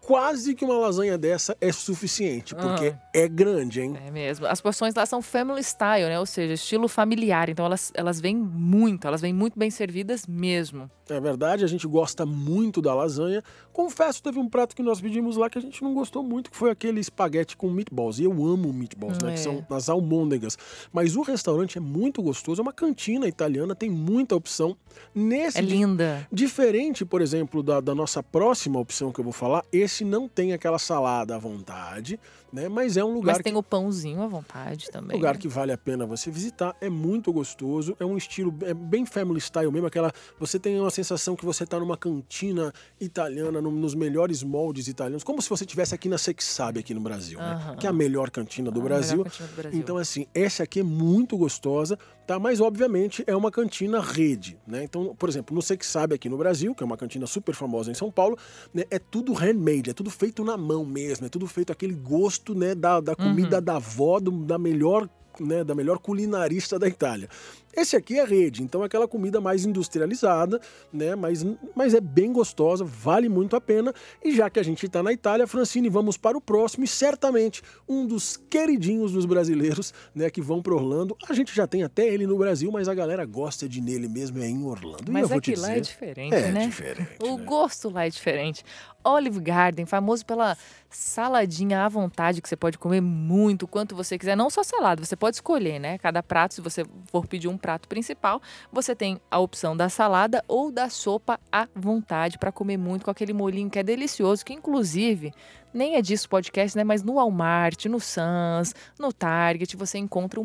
quase 0.00 0.54
que 0.54 0.64
uma 0.64 0.78
lasanha 0.78 1.16
dessa 1.16 1.56
é 1.60 1.70
suficiente, 1.72 2.54
porque 2.54 2.94
é 3.14 3.28
grande, 3.28 3.80
hein? 3.80 3.96
É 4.06 4.10
mesmo. 4.10 4.46
As 4.46 4.60
porções 4.60 4.94
lá 4.94 5.06
são 5.06 5.22
family 5.22 5.62
style, 5.62 6.06
né? 6.08 6.18
Ou 6.18 6.26
seja, 6.26 6.54
estilo 6.54 6.88
familiar. 6.88 7.48
Então 7.48 7.64
elas, 7.64 7.92
elas 7.94 8.20
vêm 8.20 8.36
muito, 8.36 9.06
elas 9.06 9.20
vêm 9.20 9.32
muito 9.32 9.58
bem 9.58 9.70
servidas 9.70 10.26
mesmo. 10.26 10.90
É 11.08 11.20
verdade, 11.20 11.64
a 11.64 11.68
gente 11.68 11.86
gosta 11.86 12.24
muito 12.24 12.80
da 12.80 12.94
lasanha. 12.94 13.42
Confesso, 13.72 14.22
teve 14.22 14.38
um 14.38 14.48
prato 14.48 14.76
que 14.76 14.82
nós 14.82 15.00
pedimos 15.00 15.36
lá 15.36 15.50
que 15.50 15.58
a 15.58 15.60
gente 15.60 15.82
não 15.82 15.92
gostou 15.92 16.22
muito, 16.22 16.50
que 16.50 16.56
foi 16.56 16.70
aquele 16.70 17.00
espaguete 17.00 17.56
com 17.56 17.68
meatballs. 17.68 18.18
E 18.18 18.24
eu 18.24 18.32
amo 18.32 18.72
meatballs, 18.72 19.18
né? 19.22 19.30
É. 19.30 19.34
Que 19.34 19.40
são 19.40 19.64
as 19.70 19.88
almôndegas. 19.88 20.56
Mas 20.92 21.16
o 21.16 21.22
restaurante 21.22 21.78
é 21.78 21.80
muito 21.80 22.22
gostoso, 22.22 22.60
é 22.60 22.62
uma 22.62 22.72
cantina 22.72 23.26
italiana, 23.26 23.74
tem 23.74 23.90
muita 23.90 24.36
opção. 24.36 24.76
Nesse 25.14 25.58
É 25.58 25.60
linda. 25.60 26.28
Diferente, 26.32 27.04
por 27.04 27.20
exemplo, 27.20 27.62
da, 27.62 27.80
da 27.80 27.94
nossa 27.94 28.22
próxima 28.22 28.78
opção 28.78 29.12
que 29.12 29.20
eu 29.20 29.24
vou 29.24 29.32
falar, 29.32 29.64
esse 29.72 29.89
não 30.04 30.28
tem 30.28 30.52
aquela 30.52 30.78
salada 30.78 31.34
à 31.34 31.38
vontade, 31.38 32.18
né? 32.52 32.68
Mas 32.68 32.96
é 32.96 33.04
um 33.04 33.12
lugar 33.14 33.32
Mas 33.32 33.38
que 33.38 33.44
tem 33.44 33.56
o 33.56 33.62
pãozinho 33.62 34.22
à 34.22 34.26
vontade 34.26 34.90
também. 34.90 35.16
lugar 35.16 35.34
né? 35.34 35.40
que 35.40 35.48
vale 35.48 35.72
a 35.72 35.78
pena 35.78 36.04
você 36.06 36.30
visitar, 36.30 36.74
é 36.80 36.88
muito 36.88 37.32
gostoso, 37.32 37.96
é 38.00 38.04
um 38.04 38.16
estilo 38.16 38.54
é 38.62 38.74
bem 38.74 39.04
family 39.06 39.40
style 39.40 39.70
mesmo, 39.70 39.86
aquela 39.86 40.12
você 40.38 40.58
tem 40.58 40.78
uma 40.80 40.90
sensação 40.90 41.36
que 41.36 41.44
você 41.44 41.64
está 41.64 41.78
numa 41.78 41.96
cantina 41.96 42.72
italiana, 43.00 43.60
num- 43.60 43.70
nos 43.70 43.94
melhores 43.94 44.42
moldes 44.42 44.88
italianos, 44.88 45.24
como 45.24 45.40
se 45.40 45.48
você 45.48 45.64
estivesse 45.64 45.94
aqui 45.94 46.08
na 46.08 46.18
Sexabe 46.18 46.80
aqui 46.80 46.92
no 46.94 47.00
Brasil, 47.00 47.38
né? 47.38 47.52
Aham. 47.54 47.76
Que 47.76 47.86
é 47.86 47.90
a 47.90 47.92
melhor 47.92 48.30
cantina 48.30 48.70
do 48.70 48.80
Ah, 48.80 48.82
a 48.82 48.84
melhor 48.84 48.98
Brasil. 48.98 49.24
cantina 49.24 49.48
do 49.48 49.54
Brasil. 49.54 49.80
Então 49.80 49.96
assim, 49.96 50.26
essa 50.34 50.62
aqui 50.64 50.80
é 50.80 50.82
muito 50.82 51.36
gostosa, 51.36 51.98
tá? 52.26 52.38
Mas 52.38 52.60
obviamente 52.60 53.24
é 53.26 53.34
uma 53.34 53.50
cantina 53.50 54.00
rede, 54.00 54.58
né? 54.66 54.84
Então, 54.84 55.14
por 55.16 55.28
exemplo, 55.28 55.54
no 55.54 55.62
Sexabe 55.62 56.14
aqui 56.14 56.28
no 56.28 56.36
Brasil, 56.36 56.74
que 56.74 56.82
é 56.82 56.86
uma 56.86 56.96
cantina 56.96 57.26
super 57.26 57.54
famosa 57.54 57.90
em 57.90 57.94
São 57.94 58.10
Paulo, 58.10 58.36
né? 58.72 58.84
É 58.90 58.98
tudo 58.98 59.32
handmade, 59.32 59.90
é 59.90 59.92
tudo 59.94 60.10
feito 60.10 60.44
na 60.44 60.56
mão 60.56 60.84
mesmo, 60.84 61.26
é 61.26 61.28
tudo 61.28 61.46
feito 61.46 61.72
aquele 61.72 61.94
gosto, 61.94 62.39
né, 62.48 62.74
da, 62.74 63.00
da 63.00 63.14
comida 63.16 63.58
Uhum. 63.58 63.62
da 63.64 63.76
avó, 63.76 64.18
do- 64.20 64.44
da 64.44 64.58
melhor 64.58 65.08
né, 65.38 65.64
da 65.64 65.74
melhor 65.74 65.98
culinarista 65.98 66.78
da 66.78 66.86
Itália. 66.86 67.28
Esse 67.74 67.96
aqui 67.96 68.18
é 68.18 68.24
rede, 68.24 68.62
então 68.62 68.82
é 68.82 68.86
aquela 68.86 69.06
comida 69.06 69.40
mais 69.40 69.64
industrializada, 69.64 70.60
né, 70.92 71.14
mas, 71.14 71.44
mas 71.74 71.94
é 71.94 72.00
bem 72.00 72.32
gostosa, 72.32 72.84
vale 72.84 73.28
muito 73.28 73.54
a 73.56 73.60
pena. 73.60 73.94
E 74.24 74.34
já 74.34 74.50
que 74.50 74.58
a 74.58 74.62
gente 74.62 74.86
está 74.86 75.02
na 75.02 75.12
Itália, 75.12 75.46
Francine, 75.46 75.88
vamos 75.88 76.16
para 76.16 76.36
o 76.36 76.40
próximo 76.40 76.84
e 76.84 76.88
certamente 76.88 77.62
um 77.88 78.06
dos 78.06 78.36
queridinhos 78.36 79.12
dos 79.12 79.24
brasileiros, 79.24 79.94
né, 80.14 80.28
que 80.30 80.40
vão 80.40 80.60
para 80.60 80.74
Orlando. 80.74 81.16
A 81.28 81.32
gente 81.32 81.54
já 81.54 81.66
tem 81.66 81.82
até 81.82 82.06
ele 82.08 82.26
no 82.26 82.36
Brasil, 82.36 82.70
mas 82.72 82.88
a 82.88 82.94
galera 82.94 83.24
gosta 83.24 83.68
de 83.68 83.80
nele 83.80 84.08
mesmo 84.08 84.42
é 84.42 84.48
em 84.48 84.64
Orlando. 84.64 85.10
Mas 85.10 85.30
aqui 85.30 85.54
lá 85.54 85.68
dizer, 85.68 85.78
é 85.78 85.80
diferente, 85.80 86.34
é 86.34 86.52
né? 86.52 86.66
diferente, 86.66 87.16
O 87.22 87.36
né? 87.36 87.44
gosto 87.44 87.88
lá 87.88 88.06
é 88.06 88.10
diferente. 88.10 88.64
Olive 89.02 89.40
Garden, 89.40 89.86
famoso 89.86 90.26
pela 90.26 90.56
saladinha 90.90 91.84
à 91.84 91.88
vontade, 91.88 92.42
que 92.42 92.48
você 92.48 92.56
pode 92.56 92.76
comer 92.76 93.00
muito, 93.00 93.66
quanto 93.66 93.94
você 93.94 94.18
quiser. 94.18 94.36
Não 94.36 94.50
só 94.50 94.62
salada, 94.62 95.04
você 95.04 95.16
pode 95.16 95.36
escolher, 95.36 95.78
né? 95.78 95.96
Cada 95.98 96.22
prato, 96.22 96.54
se 96.54 96.60
você 96.60 96.84
for 97.06 97.26
pedir 97.26 97.48
um 97.48 97.56
prato 97.60 97.86
principal, 97.86 98.42
você 98.72 98.94
tem 98.94 99.20
a 99.30 99.38
opção 99.38 99.76
da 99.76 99.88
salada 99.88 100.42
ou 100.48 100.72
da 100.72 100.88
sopa 100.88 101.38
à 101.52 101.68
vontade 101.74 102.38
para 102.38 102.50
comer 102.50 102.76
muito 102.76 103.04
com 103.04 103.10
aquele 103.10 103.32
molhinho 103.32 103.70
que 103.70 103.78
é 103.78 103.82
delicioso, 103.82 104.44
que 104.44 104.52
inclusive 104.52 105.32
nem 105.72 105.94
é 105.96 106.02
disso 106.02 106.26
o 106.26 106.30
podcast, 106.30 106.76
né? 106.76 106.84
Mas 106.84 107.02
no 107.02 107.14
Walmart, 107.14 107.86
no 107.86 108.00
Sans, 108.00 108.74
no 108.98 109.12
Target, 109.12 109.76
você 109.76 109.98
encontra 109.98 110.40
um 110.40 110.44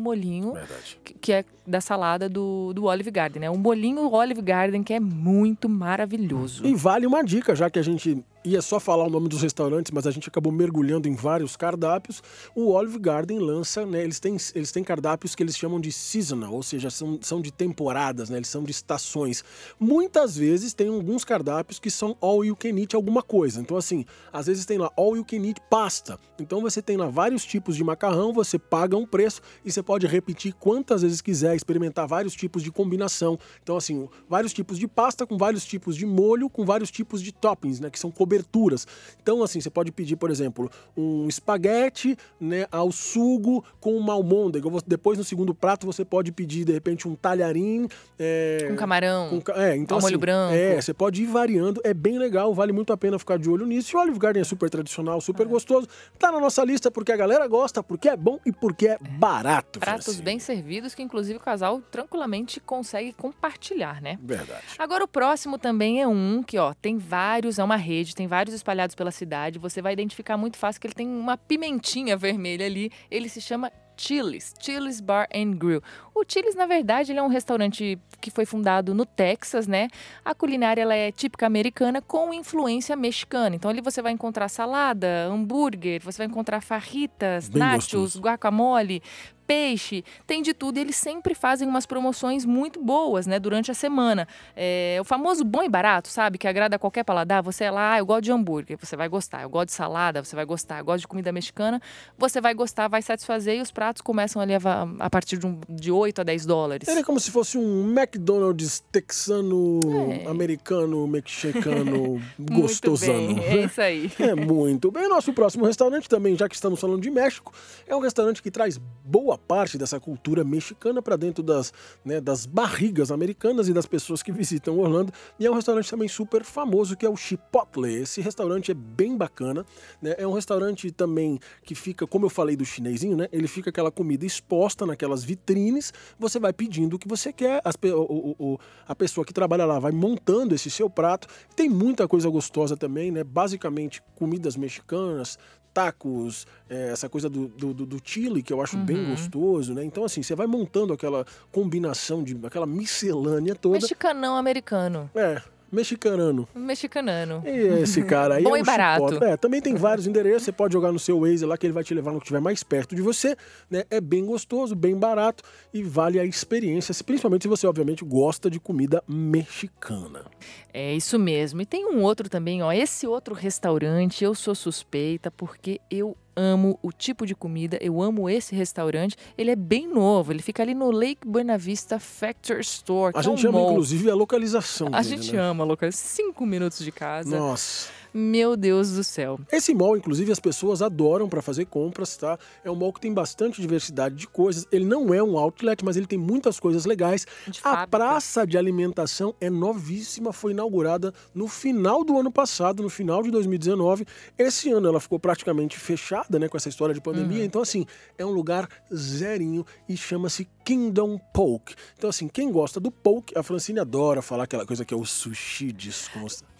Verdade. 0.54 0.98
que- 1.04 1.14
que 1.14 1.32
é 1.32 1.44
da 1.66 1.80
salada 1.80 2.28
do, 2.28 2.72
do 2.72 2.84
Olive 2.84 3.10
Garden, 3.10 3.40
né? 3.40 3.50
Um 3.50 3.60
bolinho 3.60 4.08
Olive 4.12 4.40
Garden 4.40 4.82
que 4.84 4.92
é 4.94 5.00
muito 5.00 5.68
maravilhoso. 5.68 6.64
E 6.64 6.74
vale 6.74 7.06
uma 7.06 7.24
dica, 7.24 7.56
já 7.56 7.68
que 7.68 7.78
a 7.78 7.82
gente 7.82 8.22
ia 8.44 8.62
só 8.62 8.78
falar 8.78 9.04
o 9.04 9.10
nome 9.10 9.28
dos 9.28 9.42
restaurantes, 9.42 9.90
mas 9.90 10.06
a 10.06 10.12
gente 10.12 10.28
acabou 10.28 10.52
mergulhando 10.52 11.08
em 11.08 11.16
vários 11.16 11.56
cardápios. 11.56 12.22
O 12.54 12.70
Olive 12.70 13.00
Garden 13.00 13.40
lança, 13.40 13.84
né? 13.84 14.04
Eles 14.04 14.20
têm, 14.20 14.36
eles 14.54 14.70
têm 14.70 14.84
cardápios 14.84 15.34
que 15.34 15.42
eles 15.42 15.56
chamam 15.56 15.80
de 15.80 15.90
seasonal, 15.90 16.52
ou 16.54 16.62
seja, 16.62 16.88
são, 16.88 17.18
são 17.20 17.40
de 17.40 17.50
temporadas, 17.52 18.30
né? 18.30 18.36
Eles 18.36 18.48
são 18.48 18.62
de 18.62 18.70
estações. 18.70 19.42
Muitas 19.80 20.36
vezes 20.36 20.72
tem 20.72 20.86
alguns 20.86 21.24
cardápios 21.24 21.80
que 21.80 21.90
são 21.90 22.16
all 22.20 22.44
you 22.44 22.54
can 22.54 22.78
eat 22.78 22.94
alguma 22.94 23.20
coisa. 23.22 23.60
Então, 23.60 23.76
assim, 23.76 24.04
às 24.32 24.46
vezes 24.46 24.64
tem 24.64 24.78
lá 24.78 24.92
all 24.96 25.15
you 25.16 25.24
can 25.24 25.44
eat 25.46 25.60
pasta. 25.70 26.18
Então 26.38 26.60
você 26.60 26.80
tem 26.80 26.96
lá 26.96 27.08
vários 27.08 27.44
tipos 27.44 27.76
de 27.76 27.82
macarrão, 27.84 28.32
você 28.32 28.58
paga 28.58 28.96
um 28.96 29.06
preço 29.06 29.40
e 29.64 29.72
você 29.72 29.82
pode 29.82 30.06
repetir 30.06 30.54
quantas 30.54 31.02
vezes 31.02 31.20
quiser, 31.20 31.54
experimentar 31.56 32.06
vários 32.06 32.34
tipos 32.34 32.62
de 32.62 32.70
combinação. 32.70 33.38
Então, 33.62 33.76
assim, 33.76 34.08
vários 34.28 34.52
tipos 34.52 34.78
de 34.78 34.86
pasta 34.86 35.26
com 35.26 35.36
vários 35.36 35.64
tipos 35.64 35.96
de 35.96 36.06
molho, 36.06 36.48
com 36.48 36.64
vários 36.64 36.90
tipos 36.90 37.22
de 37.22 37.32
toppings, 37.32 37.80
né? 37.80 37.90
Que 37.90 37.98
são 37.98 38.10
coberturas. 38.10 38.86
Então, 39.22 39.42
assim, 39.42 39.60
você 39.60 39.70
pode 39.70 39.90
pedir, 39.92 40.16
por 40.16 40.30
exemplo, 40.30 40.70
um 40.96 41.26
espaguete, 41.28 42.16
né, 42.40 42.66
ao 42.70 42.90
sugo 42.92 43.64
com 43.80 43.96
uma 43.96 44.12
almôndega. 44.12 44.68
Depois, 44.86 45.18
no 45.18 45.24
segundo 45.24 45.54
prato, 45.54 45.86
você 45.86 46.04
pode 46.04 46.32
pedir, 46.32 46.64
de 46.64 46.72
repente, 46.72 47.08
um 47.08 47.14
talharim. 47.14 47.88
é, 48.18 48.66
Com 48.68 48.76
camarão. 48.76 49.40
com 49.40 49.52
é, 49.52 49.76
então 49.76 49.96
ao 49.96 50.00
molho 50.02 50.14
assim, 50.14 50.20
branco. 50.20 50.54
É, 50.54 50.80
você 50.80 50.92
pode 50.92 51.22
ir 51.22 51.26
variando, 51.26 51.80
é 51.84 51.94
bem 51.94 52.18
legal, 52.18 52.52
vale 52.54 52.72
muito 52.72 52.92
a 52.92 52.96
pena 52.96 53.18
ficar 53.18 53.38
de 53.38 53.48
olho 53.48 53.66
nisso. 53.66 53.94
E 53.94 53.96
o 53.96 54.00
Olive 54.00 54.18
Garden 54.18 54.40
é 54.40 54.44
super 54.44 54.68
tradicional, 54.68 55.05
super 55.20 55.46
gostoso. 55.46 55.88
Tá 56.18 56.30
na 56.30 56.40
nossa 56.40 56.64
lista 56.64 56.90
porque 56.90 57.12
a 57.12 57.16
galera 57.16 57.46
gosta, 57.46 57.82
porque 57.82 58.08
é 58.08 58.16
bom 58.16 58.38
e 58.44 58.52
porque 58.52 58.88
é 58.88 58.98
barato. 58.98 59.78
Pratos 59.80 60.04
Francine. 60.04 60.24
bem 60.24 60.38
servidos 60.38 60.94
que, 60.94 61.02
inclusive, 61.02 61.38
o 61.38 61.40
casal 61.40 61.80
tranquilamente 61.80 62.60
consegue 62.60 63.12
compartilhar, 63.12 64.00
né? 64.00 64.18
Verdade. 64.22 64.62
Agora, 64.78 65.04
o 65.04 65.08
próximo 65.08 65.58
também 65.58 66.02
é 66.02 66.08
um 66.08 66.42
que, 66.42 66.58
ó, 66.58 66.74
tem 66.74 66.98
vários, 66.98 67.58
é 67.58 67.64
uma 67.64 67.76
rede, 67.76 68.14
tem 68.14 68.26
vários 68.26 68.54
espalhados 68.54 68.94
pela 68.94 69.10
cidade. 69.10 69.58
Você 69.58 69.80
vai 69.80 69.92
identificar 69.92 70.36
muito 70.36 70.56
fácil 70.56 70.80
que 70.80 70.86
ele 70.86 70.94
tem 70.94 71.08
uma 71.08 71.36
pimentinha 71.36 72.16
vermelha 72.16 72.66
ali. 72.66 72.90
Ele 73.10 73.28
se 73.28 73.40
chama 73.40 73.70
Chili's, 73.96 74.54
Chili's 74.60 75.00
Bar 75.00 75.28
and 75.34 75.52
Grill. 75.52 75.82
O 76.14 76.22
Chili's, 76.26 76.54
na 76.54 76.66
verdade, 76.66 77.12
ele 77.12 77.18
é 77.18 77.22
um 77.22 77.28
restaurante 77.28 77.98
que 78.20 78.30
foi 78.30 78.46
fundado 78.46 78.94
no 78.94 79.04
Texas, 79.04 79.66
né? 79.66 79.88
A 80.24 80.34
culinária 80.34 80.82
ela 80.82 80.94
é 80.94 81.12
típica 81.12 81.46
americana 81.46 82.00
com 82.00 82.32
influência 82.32 82.96
mexicana. 82.96 83.54
Então 83.56 83.70
ali 83.70 83.80
você 83.80 84.00
vai 84.00 84.12
encontrar 84.12 84.48
salada, 84.48 85.26
hambúrguer, 85.26 86.00
você 86.02 86.18
vai 86.18 86.26
encontrar 86.26 86.60
farritas, 86.60 87.48
Bem 87.48 87.60
nachos, 87.60 87.92
gostoso. 87.92 88.20
guacamole, 88.20 89.02
peixe, 89.46 90.04
tem 90.26 90.42
de 90.42 90.52
tudo. 90.52 90.78
E 90.78 90.80
eles 90.80 90.96
sempre 90.96 91.34
fazem 91.34 91.66
umas 91.68 91.86
promoções 91.86 92.44
muito 92.44 92.82
boas, 92.82 93.26
né, 93.26 93.38
durante 93.38 93.70
a 93.70 93.74
semana. 93.74 94.26
É, 94.56 94.98
o 95.00 95.04
famoso 95.04 95.44
bom 95.44 95.62
e 95.62 95.68
barato, 95.68 96.08
sabe? 96.08 96.38
Que 96.38 96.48
agrada 96.48 96.76
a 96.76 96.78
qualquer 96.78 97.04
paladar. 97.04 97.42
Você 97.42 97.64
é 97.64 97.70
lá, 97.70 97.92
ah, 97.94 97.98
eu 97.98 98.06
gosto 98.06 98.22
de 98.22 98.32
hambúrguer, 98.32 98.76
você 98.80 98.96
vai 98.96 99.08
gostar. 99.08 99.42
Eu 99.42 99.48
gosto 99.50 99.66
de 99.68 99.74
salada, 99.74 100.24
você 100.24 100.34
vai 100.34 100.44
gostar. 100.44 100.78
Eu 100.78 100.84
gosto 100.84 101.00
de 101.02 101.08
comida 101.08 101.30
mexicana, 101.32 101.80
você 102.18 102.40
vai 102.40 102.54
gostar, 102.54 102.88
vai 102.88 103.02
satisfazer. 103.02 103.56
E 103.58 103.60
os 103.60 103.70
pratos 103.70 104.02
começam 104.02 104.40
ali 104.42 104.54
a, 104.54 104.58
a 105.00 105.10
partir 105.10 105.38
de, 105.38 105.46
um, 105.46 105.60
de 105.68 105.90
8 105.92 106.20
a 106.20 106.24
10 106.24 106.46
dólares. 106.46 106.88
Ele 106.88 107.00
é 107.00 107.04
como 107.04 107.20
se 107.20 107.30
fosse 107.30 107.56
um 107.56 107.90
McDonald's 107.96 108.80
texano, 108.90 109.80
É. 110.24 110.26
americano, 110.28 111.06
mexicano, 111.06 112.20
gostosano. 112.38 113.38
é 113.40 113.64
isso 113.64 113.80
aí. 113.80 114.10
É 114.18 114.34
muito 114.34 114.90
bem. 114.90 115.08
Nosso 115.08 115.32
próximo 115.32 115.64
restaurante 115.64 116.08
também, 116.08 116.36
já 116.36 116.48
que 116.48 116.54
estamos 116.54 116.80
falando 116.80 117.00
de 117.00 117.10
México, 117.10 117.52
é 117.86 117.94
um 117.94 118.00
restaurante 118.00 118.42
que 118.42 118.50
traz 118.50 118.78
boa 119.04 119.35
parte 119.38 119.76
dessa 119.78 119.98
cultura 120.00 120.44
mexicana 120.44 121.00
para 121.02 121.16
dentro 121.16 121.42
das, 121.42 121.72
né, 122.04 122.20
das 122.20 122.46
barrigas 122.46 123.10
americanas 123.10 123.68
e 123.68 123.72
das 123.72 123.86
pessoas 123.86 124.22
que 124.22 124.32
visitam 124.32 124.78
Orlando. 124.78 125.12
E 125.38 125.46
é 125.46 125.50
um 125.50 125.54
restaurante 125.54 125.90
também 125.90 126.08
super 126.08 126.44
famoso 126.44 126.96
que 126.96 127.04
é 127.04 127.08
o 127.08 127.16
Chipotle. 127.16 127.94
Esse 127.94 128.20
restaurante 128.20 128.70
é 128.70 128.74
bem 128.74 129.16
bacana, 129.16 129.64
né? 130.00 130.14
É 130.18 130.26
um 130.26 130.32
restaurante 130.32 130.90
também 130.90 131.38
que 131.64 131.74
fica, 131.74 132.06
como 132.06 132.26
eu 132.26 132.30
falei 132.30 132.56
do 132.56 132.64
chinesinho, 132.64 133.16
né? 133.16 133.28
Ele 133.32 133.48
fica 133.48 133.70
aquela 133.70 133.90
comida 133.90 134.24
exposta 134.24 134.86
naquelas 134.86 135.24
vitrines. 135.24 135.92
Você 136.18 136.38
vai 136.38 136.52
pedindo 136.52 136.96
o 136.96 136.98
que 136.98 137.08
você 137.08 137.32
quer, 137.32 137.60
as 137.64 137.74
o- 137.84 137.88
o- 137.98 138.36
o- 138.54 138.58
a 138.86 138.94
pessoa 138.94 139.24
que 139.24 139.32
trabalha 139.32 139.64
lá 139.64 139.78
vai 139.78 139.92
montando 139.92 140.54
esse 140.54 140.70
seu 140.70 140.88
prato. 140.90 141.28
Tem 141.54 141.68
muita 141.68 142.06
coisa 142.08 142.28
gostosa 142.28 142.76
também, 142.76 143.10
né? 143.10 143.22
Basicamente 143.24 144.02
comidas 144.14 144.56
mexicanas, 144.56 145.38
tacos, 145.76 146.46
é, 146.70 146.88
essa 146.90 147.06
coisa 147.06 147.28
do, 147.28 147.48
do, 147.48 147.74
do- 147.74 148.00
chile, 148.02 148.42
que 148.42 148.50
eu 148.50 148.62
acho 148.62 148.78
bem 148.78 149.04
gostoso, 149.10 149.74
né? 149.74 149.84
Então, 149.84 150.04
assim, 150.04 150.22
você 150.22 150.34
vai 150.34 150.46
montando 150.46 150.94
aquela 150.94 151.26
combinação 151.52 152.24
de 152.24 152.34
aquela 152.46 152.64
miscelânea 152.66 153.54
toda. 153.54 153.74
Mexicanão 153.74 154.36
americano. 154.38 155.10
É, 155.14 155.42
mexicanano. 155.70 156.48
Mexicanano. 156.54 157.42
E 157.44 157.82
esse 157.82 158.02
cara 158.02 158.36
aí 158.36 158.44
Bom 158.44 158.56
é 158.56 158.60
e 158.60 158.62
um 158.62 158.64
barato. 158.64 159.08
chicote. 159.08 159.24
É, 159.24 159.36
também 159.36 159.60
tem 159.60 159.74
vários 159.74 160.06
endereços, 160.06 160.44
você 160.44 160.52
pode 160.52 160.72
jogar 160.72 160.92
no 160.92 160.98
seu 160.98 161.20
Waze 161.20 161.44
lá 161.44 161.56
que 161.56 161.66
ele 161.66 161.72
vai 161.72 161.84
te 161.84 161.94
levar 161.94 162.12
no 162.12 162.18
que 162.18 162.24
estiver 162.24 162.40
mais 162.40 162.62
perto 162.62 162.94
de 162.94 163.02
você, 163.02 163.36
né? 163.70 163.84
É 163.90 164.00
bem 164.00 164.24
gostoso, 164.24 164.74
bem 164.74 164.96
barato 164.96 165.42
e 165.72 165.82
vale 165.82 166.18
a 166.18 166.24
experiência, 166.24 166.94
principalmente 167.04 167.42
se 167.42 167.48
você 167.48 167.66
obviamente 167.66 168.04
gosta 168.04 168.50
de 168.50 168.60
comida 168.60 169.02
mexicana. 169.08 170.24
É 170.72 170.94
isso 170.94 171.18
mesmo. 171.18 171.60
E 171.60 171.66
tem 171.66 171.86
um 171.86 172.02
outro 172.02 172.28
também, 172.28 172.62
ó. 172.62 172.72
Esse 172.72 173.06
outro 173.06 173.34
restaurante, 173.34 174.24
eu 174.24 174.34
sou 174.34 174.54
suspeita 174.54 175.30
porque 175.30 175.80
eu 175.90 176.16
amo 176.36 176.78
o 176.82 176.92
tipo 176.92 177.24
de 177.26 177.34
comida, 177.34 177.78
eu 177.80 178.02
amo 178.02 178.28
esse 178.28 178.54
restaurante. 178.54 179.16
Ele 179.38 179.50
é 179.50 179.56
bem 179.56 179.86
novo, 179.88 180.32
ele 180.32 180.42
fica 180.42 180.62
ali 180.62 180.74
no 180.74 180.90
Lake 180.90 181.26
Buena 181.26 181.56
Vista 181.56 181.98
Factor 181.98 182.58
Store. 182.60 183.12
que 183.12 183.18
A 183.18 183.22
é 183.22 183.24
gente 183.24 183.46
um 183.46 183.50
ama 183.50 183.58
mall. 183.60 183.70
inclusive 183.72 184.10
a 184.10 184.14
localização 184.14 184.88
A 184.92 185.00
dele, 185.02 185.16
gente 185.22 185.32
né? 185.34 185.40
ama, 185.42 185.64
Lucas. 185.64 185.94
Cinco 185.96 186.44
minutos 186.44 186.84
de 186.84 186.92
casa. 186.92 187.38
Nossa. 187.38 187.88
Meu 188.18 188.56
Deus 188.56 188.92
do 188.92 189.04
céu. 189.04 189.38
Esse 189.52 189.74
mall, 189.74 189.94
inclusive, 189.94 190.32
as 190.32 190.40
pessoas 190.40 190.80
adoram 190.80 191.28
para 191.28 191.42
fazer 191.42 191.66
compras, 191.66 192.16
tá? 192.16 192.38
É 192.64 192.70
um 192.70 192.74
mall 192.74 192.90
que 192.90 193.00
tem 193.00 193.12
bastante 193.12 193.60
diversidade 193.60 194.14
de 194.14 194.26
coisas. 194.26 194.66
Ele 194.72 194.86
não 194.86 195.12
é 195.12 195.22
um 195.22 195.36
outlet, 195.36 195.84
mas 195.84 195.98
ele 195.98 196.06
tem 196.06 196.18
muitas 196.18 196.58
coisas 196.58 196.86
legais. 196.86 197.26
De 197.46 197.60
A 197.60 197.62
fábrica. 197.62 197.86
praça 197.88 198.46
de 198.46 198.56
alimentação 198.56 199.34
é 199.38 199.50
novíssima, 199.50 200.32
foi 200.32 200.52
inaugurada 200.52 201.12
no 201.34 201.46
final 201.46 202.02
do 202.02 202.18
ano 202.18 202.32
passado, 202.32 202.82
no 202.82 202.88
final 202.88 203.22
de 203.22 203.30
2019. 203.30 204.06
Esse 204.38 204.70
ano 204.70 204.88
ela 204.88 204.98
ficou 204.98 205.18
praticamente 205.18 205.78
fechada, 205.78 206.38
né, 206.38 206.48
com 206.48 206.56
essa 206.56 206.70
história 206.70 206.94
de 206.94 207.02
pandemia. 207.02 207.44
Então, 207.44 207.60
assim, 207.60 207.84
é 208.16 208.24
um 208.24 208.32
lugar 208.32 208.66
zerinho 208.94 209.66
e 209.86 209.94
chama-se 209.94 210.48
Kingdom 210.66 211.16
Poke. 211.32 211.76
Então, 211.96 212.10
assim, 212.10 212.26
quem 212.26 212.50
gosta 212.50 212.80
do 212.80 212.90
poke, 212.90 213.38
a 213.38 213.42
Francine 213.44 213.78
adora 213.78 214.20
falar 214.20 214.42
aquela 214.42 214.66
coisa 214.66 214.84
que 214.84 214.92
é 214.92 214.96
o 214.96 215.04
sushi 215.04 215.70
disso. 215.70 216.10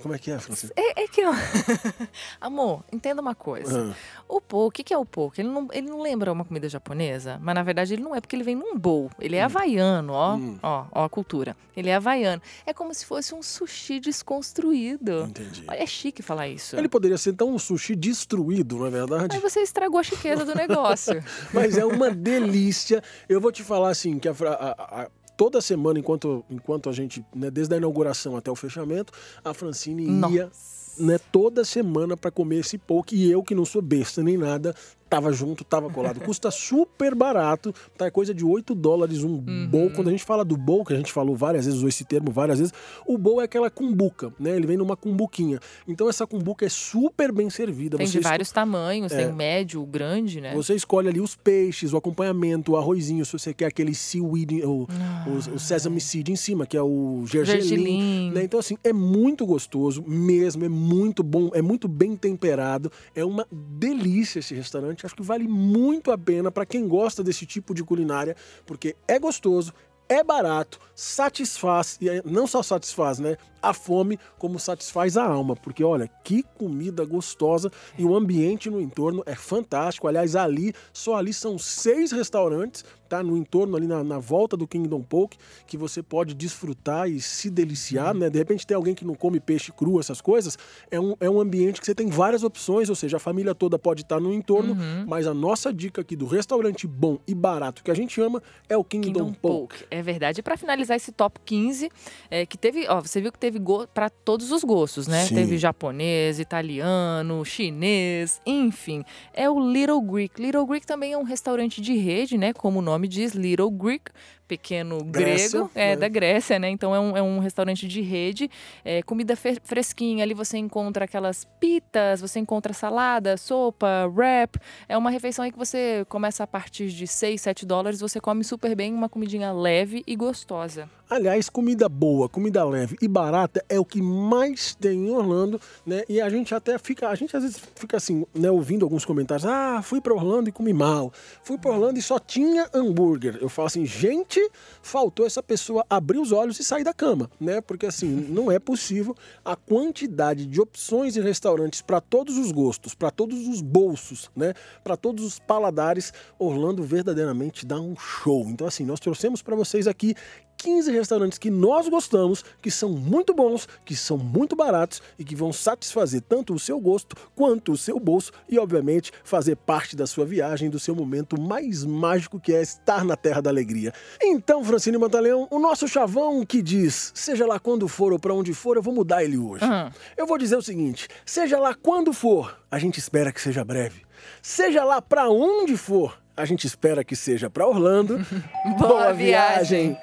Como, 0.00 0.14
é 0.14 0.18
que 0.18 0.30
é, 0.30 0.38
Francine? 0.38 0.72
É, 0.76 1.02
é 1.02 1.08
que. 1.08 1.22
eu- 1.22 1.32
Amor, 2.40 2.84
entenda 2.92 3.20
uma 3.20 3.34
coisa. 3.34 3.90
Ah. 3.92 3.96
O 4.28 4.40
po, 4.40 4.66
o 4.66 4.70
que, 4.70 4.94
é 4.94 4.96
o 4.98 5.04
poke? 5.04 5.40
Ele 5.40 5.48
não, 5.48 5.68
ele 5.72 5.88
não 5.88 6.00
lembra 6.00 6.32
uma 6.32 6.44
comida 6.44 6.68
japonesa, 6.68 7.38
mas 7.42 7.54
na 7.56 7.64
verdade 7.64 7.94
ele 7.94 8.02
não 8.02 8.14
é, 8.14 8.20
porque 8.20 8.36
ele 8.36 8.44
vem 8.44 8.54
num 8.54 8.78
bowl. 8.78 9.10
Ele 9.18 9.34
é 9.34 9.42
havaiano, 9.42 10.12
ó, 10.12 10.36
Hum. 10.36 10.58
ó, 10.62 10.84
ó 10.92 11.04
a 11.04 11.08
cultura. 11.08 11.56
Ele 11.76 11.90
é 11.90 11.96
havaiano. 11.96 12.40
É 12.64 12.72
como 12.72 12.94
se 12.94 13.04
fosse 13.04 13.34
um 13.34 13.42
sushi 13.42 13.98
desconstruído. 14.00 15.24
Entendi. 15.24 15.64
Olha, 15.68 15.82
é 15.82 15.86
chique 15.86 16.22
falar 16.22 16.48
isso. 16.48 16.76
Ele 16.76 16.88
poderia 16.88 17.18
ser 17.18 17.30
então 17.30 17.50
um 17.52 17.58
sushi 17.58 17.94
destruído, 17.96 18.76
não 18.78 18.86
é 18.86 18.90
verdade? 18.90 19.34
Aí 19.36 19.40
você 19.42 19.60
estragou 19.60 19.98
a 19.98 20.02
chiqueza 20.02 20.44
do 20.44 20.54
negócio. 20.54 21.22
Mas 21.52 21.76
é 21.76 21.84
uma 21.84 22.10
delícia. 22.10 23.02
Eu 23.28 23.40
vou 23.40 23.50
te 23.52 23.62
falar 23.62 23.94
assim, 23.98 24.18
que 24.18 24.28
a 24.28 24.32
a- 24.32 25.02
a- 25.02 25.10
toda 25.36 25.60
semana, 25.60 25.98
enquanto, 25.98 26.44
enquanto 26.50 26.88
a 26.88 26.92
gente, 26.92 27.24
né, 27.34 27.50
desde 27.50 27.74
a 27.74 27.76
inauguração 27.76 28.36
até 28.36 28.50
o 28.50 28.54
fechamento, 28.56 29.12
a 29.44 29.52
Francine 29.54 30.06
ia 30.30 30.50
né, 30.98 31.18
toda 31.30 31.62
semana 31.62 32.16
para 32.16 32.30
comer 32.30 32.60
esse 32.60 32.78
poke. 32.78 33.14
E 33.14 33.30
eu, 33.30 33.42
que 33.42 33.54
não 33.54 33.66
sou 33.66 33.82
besta 33.82 34.22
nem 34.22 34.38
nada, 34.38 34.74
tava 35.08 35.32
junto, 35.32 35.64
tava 35.64 35.88
colado. 35.90 36.20
Custa 36.20 36.50
super 36.50 37.14
barato, 37.14 37.72
tá? 37.96 38.06
É 38.06 38.10
coisa 38.10 38.34
de 38.34 38.44
8 38.44 38.74
dólares 38.74 39.22
um 39.22 39.36
Uhum. 39.46 39.68
bowl. 39.70 39.90
Quando 39.90 40.08
a 40.08 40.10
gente 40.10 40.24
fala 40.24 40.44
do 40.44 40.56
bowl, 40.56 40.84
que 40.84 40.92
a 40.92 40.96
gente 40.96 41.12
falou 41.12 41.36
várias 41.36 41.64
vezes, 41.64 41.78
usou 41.78 41.88
esse 41.88 42.04
termo 42.04 42.30
várias 42.30 42.58
vezes, 42.58 42.74
o 43.06 43.16
bowl 43.16 43.40
é 43.40 43.44
aquela 43.44 43.70
cumbuca, 43.70 44.32
né? 44.38 44.56
Ele 44.56 44.66
vem 44.66 44.76
numa 44.76 44.96
cumbuquinha. 44.96 45.58
Então 45.86 46.08
essa 46.08 46.26
cumbuca 46.26 46.64
é 46.66 46.68
super 46.68 47.32
bem 47.32 47.48
servida. 47.50 47.96
Tem 47.96 48.06
Você 48.06 48.18
de 48.18 48.24
vários 48.24 48.50
tamanhos, 48.50 49.12
É. 49.12 49.24
tem 49.26 49.32
médio, 49.34 49.84
grande, 49.86 50.40
né? 50.40 50.54
você 50.54 50.74
escolhe 50.74 51.08
ali 51.08 51.20
os 51.20 51.34
peixes, 51.36 51.92
o 51.92 51.96
acompanhamento, 51.96 52.72
o 52.72 52.76
arrozinho, 52.76 53.24
se 53.24 53.32
você 53.32 53.52
quer 53.54 53.66
aquele 53.66 53.94
seaweed, 53.94 54.62
o, 54.64 54.86
o, 55.26 55.54
o 55.54 55.58
sesame 55.58 56.00
seed 56.00 56.28
em 56.28 56.36
cima, 56.36 56.66
que 56.66 56.76
é 56.76 56.82
o 56.82 57.24
gergelim. 57.26 57.60
Gergelim. 57.62 58.30
Né? 58.32 58.42
Então, 58.44 58.58
assim, 58.60 58.76
é 58.82 58.92
muito 58.92 59.44
gostoso 59.46 60.02
mesmo, 60.06 60.64
é 60.64 60.68
muito 60.68 61.22
bom, 61.22 61.50
é 61.54 61.62
muito 61.62 61.86
bem 61.88 62.16
temperado, 62.16 62.90
é 63.14 63.24
uma 63.24 63.46
delícia 63.50 64.38
esse 64.40 64.54
restaurante. 64.54 64.95
Acho 65.04 65.16
que 65.16 65.22
vale 65.22 65.48
muito 65.48 66.10
a 66.10 66.16
pena 66.16 66.50
para 66.50 66.64
quem 66.64 66.86
gosta 66.86 67.22
desse 67.22 67.44
tipo 67.44 67.74
de 67.74 67.82
culinária, 67.82 68.36
porque 68.64 68.96
é 69.08 69.18
gostoso, 69.18 69.74
é 70.08 70.22
barato, 70.22 70.78
satisfaz, 70.94 71.98
e 72.00 72.06
não 72.24 72.46
só 72.46 72.62
satisfaz, 72.62 73.18
né? 73.18 73.36
A 73.60 73.74
fome, 73.74 74.18
como 74.38 74.58
satisfaz 74.58 75.16
a 75.16 75.24
alma. 75.24 75.56
Porque, 75.56 75.82
olha, 75.82 76.08
que 76.22 76.44
comida 76.56 77.04
gostosa 77.04 77.70
e 77.98 78.04
o 78.04 78.14
ambiente 78.14 78.70
no 78.70 78.80
entorno 78.80 79.22
é 79.26 79.34
fantástico. 79.34 80.06
Aliás, 80.06 80.36
ali, 80.36 80.72
só 80.92 81.16
ali 81.16 81.32
são 81.32 81.58
seis 81.58 82.12
restaurantes, 82.12 82.84
tá? 83.06 83.22
No 83.22 83.36
entorno, 83.36 83.76
ali 83.76 83.86
na, 83.86 84.02
na 84.04 84.18
volta 84.18 84.56
do 84.56 84.66
Kingdom 84.66 85.02
Poke, 85.02 85.38
que 85.66 85.76
você 85.76 86.02
pode 86.02 86.34
desfrutar 86.34 87.08
e 87.08 87.20
se 87.20 87.50
deliciar, 87.50 88.14
né? 88.14 88.28
De 88.28 88.38
repente 88.38 88.66
tem 88.66 88.74
alguém 88.76 88.94
que 88.94 89.04
não 89.04 89.14
come 89.14 89.40
peixe 89.40 89.72
cru, 89.72 89.98
essas 89.98 90.20
coisas. 90.20 90.58
É 90.90 91.00
um, 91.00 91.14
é 91.20 91.30
um 91.30 91.40
ambiente 91.40 91.80
que 91.80 91.86
você 91.86 91.94
tem 91.94 92.08
várias 92.08 92.42
opções, 92.42 92.88
ou 92.88 92.96
seja, 92.96 93.16
a 93.16 93.20
família 93.20 93.54
toda 93.54 93.78
pode 93.78 94.02
estar 94.02 94.20
no 94.20 94.32
entorno, 94.32 94.76
mas 95.06 95.26
a 95.26 95.34
nossa 95.34 95.72
dica 95.72 96.00
aqui 96.00 96.16
do 96.16 96.26
restaurante 96.26 96.86
bom 96.86 97.18
e 97.26 97.34
barato 97.34 97.82
que 97.82 97.90
a 97.90 97.94
gente 97.94 98.20
ama 98.20 98.42
é 98.68 98.76
o 98.76 98.84
Kingdom, 98.84 99.12
Kingdom 99.12 99.32
Poke. 99.34 99.78
Poke. 99.78 99.84
É 99.90 100.02
verdade. 100.02 100.40
E 100.40 100.42
pra 100.42 100.56
finalizar 100.56 100.96
esse 100.96 101.12
top 101.12 101.40
15, 101.44 101.90
é, 102.30 102.46
que 102.46 102.58
teve, 102.58 102.86
ó, 102.88 103.00
você 103.00 103.20
viu 103.20 103.30
que 103.30 103.38
teve 103.38 103.60
para 103.92 104.10
todos 104.10 104.50
os 104.50 104.64
gostos, 104.64 105.06
né? 105.06 105.24
Sim. 105.24 105.34
Teve 105.34 105.58
japonês, 105.58 106.38
italiano, 106.38 107.44
chinês, 107.44 108.40
enfim. 108.46 109.04
É 109.32 109.48
o 109.48 109.58
Little 109.60 110.00
Greek. 110.00 110.40
Little 110.40 110.66
Greek 110.66 110.86
também 110.86 111.12
é 111.12 111.18
um 111.18 111.22
restaurante 111.22 111.80
de 111.80 111.96
rede, 111.96 112.38
né? 112.38 112.52
Como 112.52 112.78
o 112.78 112.82
nome 112.82 112.95
diz, 113.08 113.34
Little 113.34 113.70
Greek. 113.70 114.10
Pequeno 114.46 115.02
Grécia, 115.04 115.60
grego, 115.60 115.70
é 115.74 115.90
né? 115.90 115.96
da 115.96 116.08
Grécia, 116.08 116.58
né? 116.58 116.70
Então 116.70 116.94
é 116.94 117.00
um, 117.00 117.16
é 117.16 117.22
um 117.22 117.38
restaurante 117.38 117.86
de 117.88 118.00
rede, 118.00 118.50
é, 118.84 119.02
comida 119.02 119.34
fresquinha. 119.36 120.24
Ali 120.24 120.34
você 120.34 120.56
encontra 120.58 121.04
aquelas 121.04 121.44
pitas, 121.58 122.20
você 122.20 122.38
encontra 122.38 122.72
salada, 122.72 123.36
sopa, 123.36 124.06
wrap. 124.14 124.56
É 124.88 124.96
uma 124.96 125.10
refeição 125.10 125.44
aí 125.44 125.52
que 125.52 125.58
você 125.58 126.04
começa 126.08 126.44
a 126.44 126.46
partir 126.46 126.88
de 126.88 127.06
6, 127.06 127.40
7 127.40 127.66
dólares, 127.66 128.00
você 128.00 128.20
come 128.20 128.44
super 128.44 128.74
bem, 128.74 128.92
uma 128.92 129.08
comidinha 129.08 129.52
leve 129.52 130.02
e 130.06 130.14
gostosa. 130.14 130.88
Aliás, 131.08 131.48
comida 131.48 131.88
boa, 131.88 132.28
comida 132.28 132.64
leve 132.64 132.96
e 133.00 133.06
barata 133.06 133.64
é 133.68 133.78
o 133.78 133.84
que 133.84 134.02
mais 134.02 134.74
tem 134.74 135.06
em 135.06 135.10
Orlando, 135.12 135.60
né? 135.86 136.02
E 136.08 136.20
a 136.20 136.28
gente 136.28 136.52
até 136.52 136.76
fica, 136.78 137.08
a 137.08 137.14
gente 137.14 137.36
às 137.36 137.44
vezes 137.44 137.62
fica 137.76 137.96
assim, 137.96 138.26
né, 138.34 138.50
ouvindo 138.50 138.84
alguns 138.84 139.04
comentários: 139.04 139.46
"Ah, 139.46 139.80
fui 139.82 140.00
para 140.00 140.12
Orlando 140.12 140.48
e 140.48 140.52
comi 140.52 140.72
mal. 140.72 141.12
Fui 141.44 141.56
para 141.56 141.70
Orlando 141.70 141.96
e 141.96 142.02
só 142.02 142.18
tinha 142.18 142.68
hambúrguer". 142.74 143.38
Eu 143.40 143.48
falo 143.48 143.66
assim: 143.66 143.86
"Gente, 143.86 144.35
faltou 144.82 145.26
essa 145.26 145.42
pessoa 145.42 145.84
abrir 145.88 146.18
os 146.18 146.32
olhos 146.32 146.58
e 146.58 146.64
sair 146.64 146.84
da 146.84 146.94
cama", 146.94 147.30
né? 147.40 147.60
Porque 147.60 147.86
assim, 147.86 148.08
não 148.28 148.50
é 148.50 148.58
possível 148.58 149.14
a 149.44 149.56
quantidade 149.56 150.46
de 150.46 150.60
opções 150.60 151.16
e 151.16 151.20
restaurantes 151.20 151.82
para 151.82 152.00
todos 152.00 152.36
os 152.36 152.52
gostos, 152.52 152.94
para 152.94 153.10
todos 153.10 153.46
os 153.46 153.60
bolsos, 153.60 154.30
né? 154.34 154.54
Para 154.82 154.96
todos 154.96 155.24
os 155.24 155.38
paladares. 155.38 156.12
Orlando 156.38 156.82
verdadeiramente 156.82 157.66
dá 157.66 157.80
um 157.80 157.96
show. 157.96 158.46
Então 158.48 158.66
assim, 158.66 158.84
nós 158.84 159.00
trouxemos 159.00 159.42
para 159.42 159.56
vocês 159.56 159.86
aqui 159.86 160.14
15 160.56 160.90
restaurantes 160.90 161.38
que 161.38 161.50
nós 161.50 161.88
gostamos, 161.88 162.44
que 162.60 162.70
são 162.70 162.90
muito 162.90 163.34
bons, 163.34 163.68
que 163.84 163.94
são 163.94 164.16
muito 164.16 164.56
baratos 164.56 165.02
e 165.18 165.24
que 165.24 165.36
vão 165.36 165.52
satisfazer 165.52 166.22
tanto 166.22 166.54
o 166.54 166.58
seu 166.58 166.80
gosto 166.80 167.16
quanto 167.34 167.72
o 167.72 167.76
seu 167.76 168.00
bolso 168.00 168.32
e, 168.48 168.58
obviamente, 168.58 169.12
fazer 169.22 169.56
parte 169.56 169.94
da 169.94 170.06
sua 170.06 170.24
viagem, 170.24 170.70
do 170.70 170.78
seu 170.78 170.94
momento 170.94 171.40
mais 171.40 171.84
mágico 171.84 172.40
que 172.40 172.54
é 172.54 172.62
estar 172.62 173.04
na 173.04 173.16
Terra 173.16 173.40
da 173.40 173.50
Alegria. 173.50 173.92
Então, 174.20 174.64
Francine 174.64 174.98
Mantaleão, 174.98 175.46
o 175.50 175.58
nosso 175.58 175.86
chavão 175.86 176.44
que 176.44 176.62
diz, 176.62 177.12
seja 177.14 177.46
lá 177.46 177.58
quando 177.58 177.88
for 177.88 178.12
ou 178.12 178.18
para 178.18 178.34
onde 178.34 178.52
for, 178.52 178.76
eu 178.76 178.82
vou 178.82 178.94
mudar 178.94 179.22
ele 179.22 179.38
hoje. 179.38 179.64
Uhum. 179.64 179.90
Eu 180.16 180.26
vou 180.26 180.38
dizer 180.38 180.56
o 180.56 180.62
seguinte: 180.62 181.08
seja 181.24 181.58
lá 181.58 181.74
quando 181.74 182.12
for, 182.12 182.58
a 182.70 182.78
gente 182.78 182.98
espera 182.98 183.32
que 183.32 183.40
seja 183.40 183.64
breve. 183.64 184.02
Seja 184.42 184.84
lá 184.84 185.00
para 185.02 185.28
onde 185.28 185.76
for, 185.76 186.18
a 186.36 186.44
gente 186.44 186.66
espera 186.66 187.04
que 187.04 187.16
seja 187.16 187.48
para 187.48 187.66
Orlando. 187.66 188.24
Boa 188.78 189.12
viagem. 189.12 189.96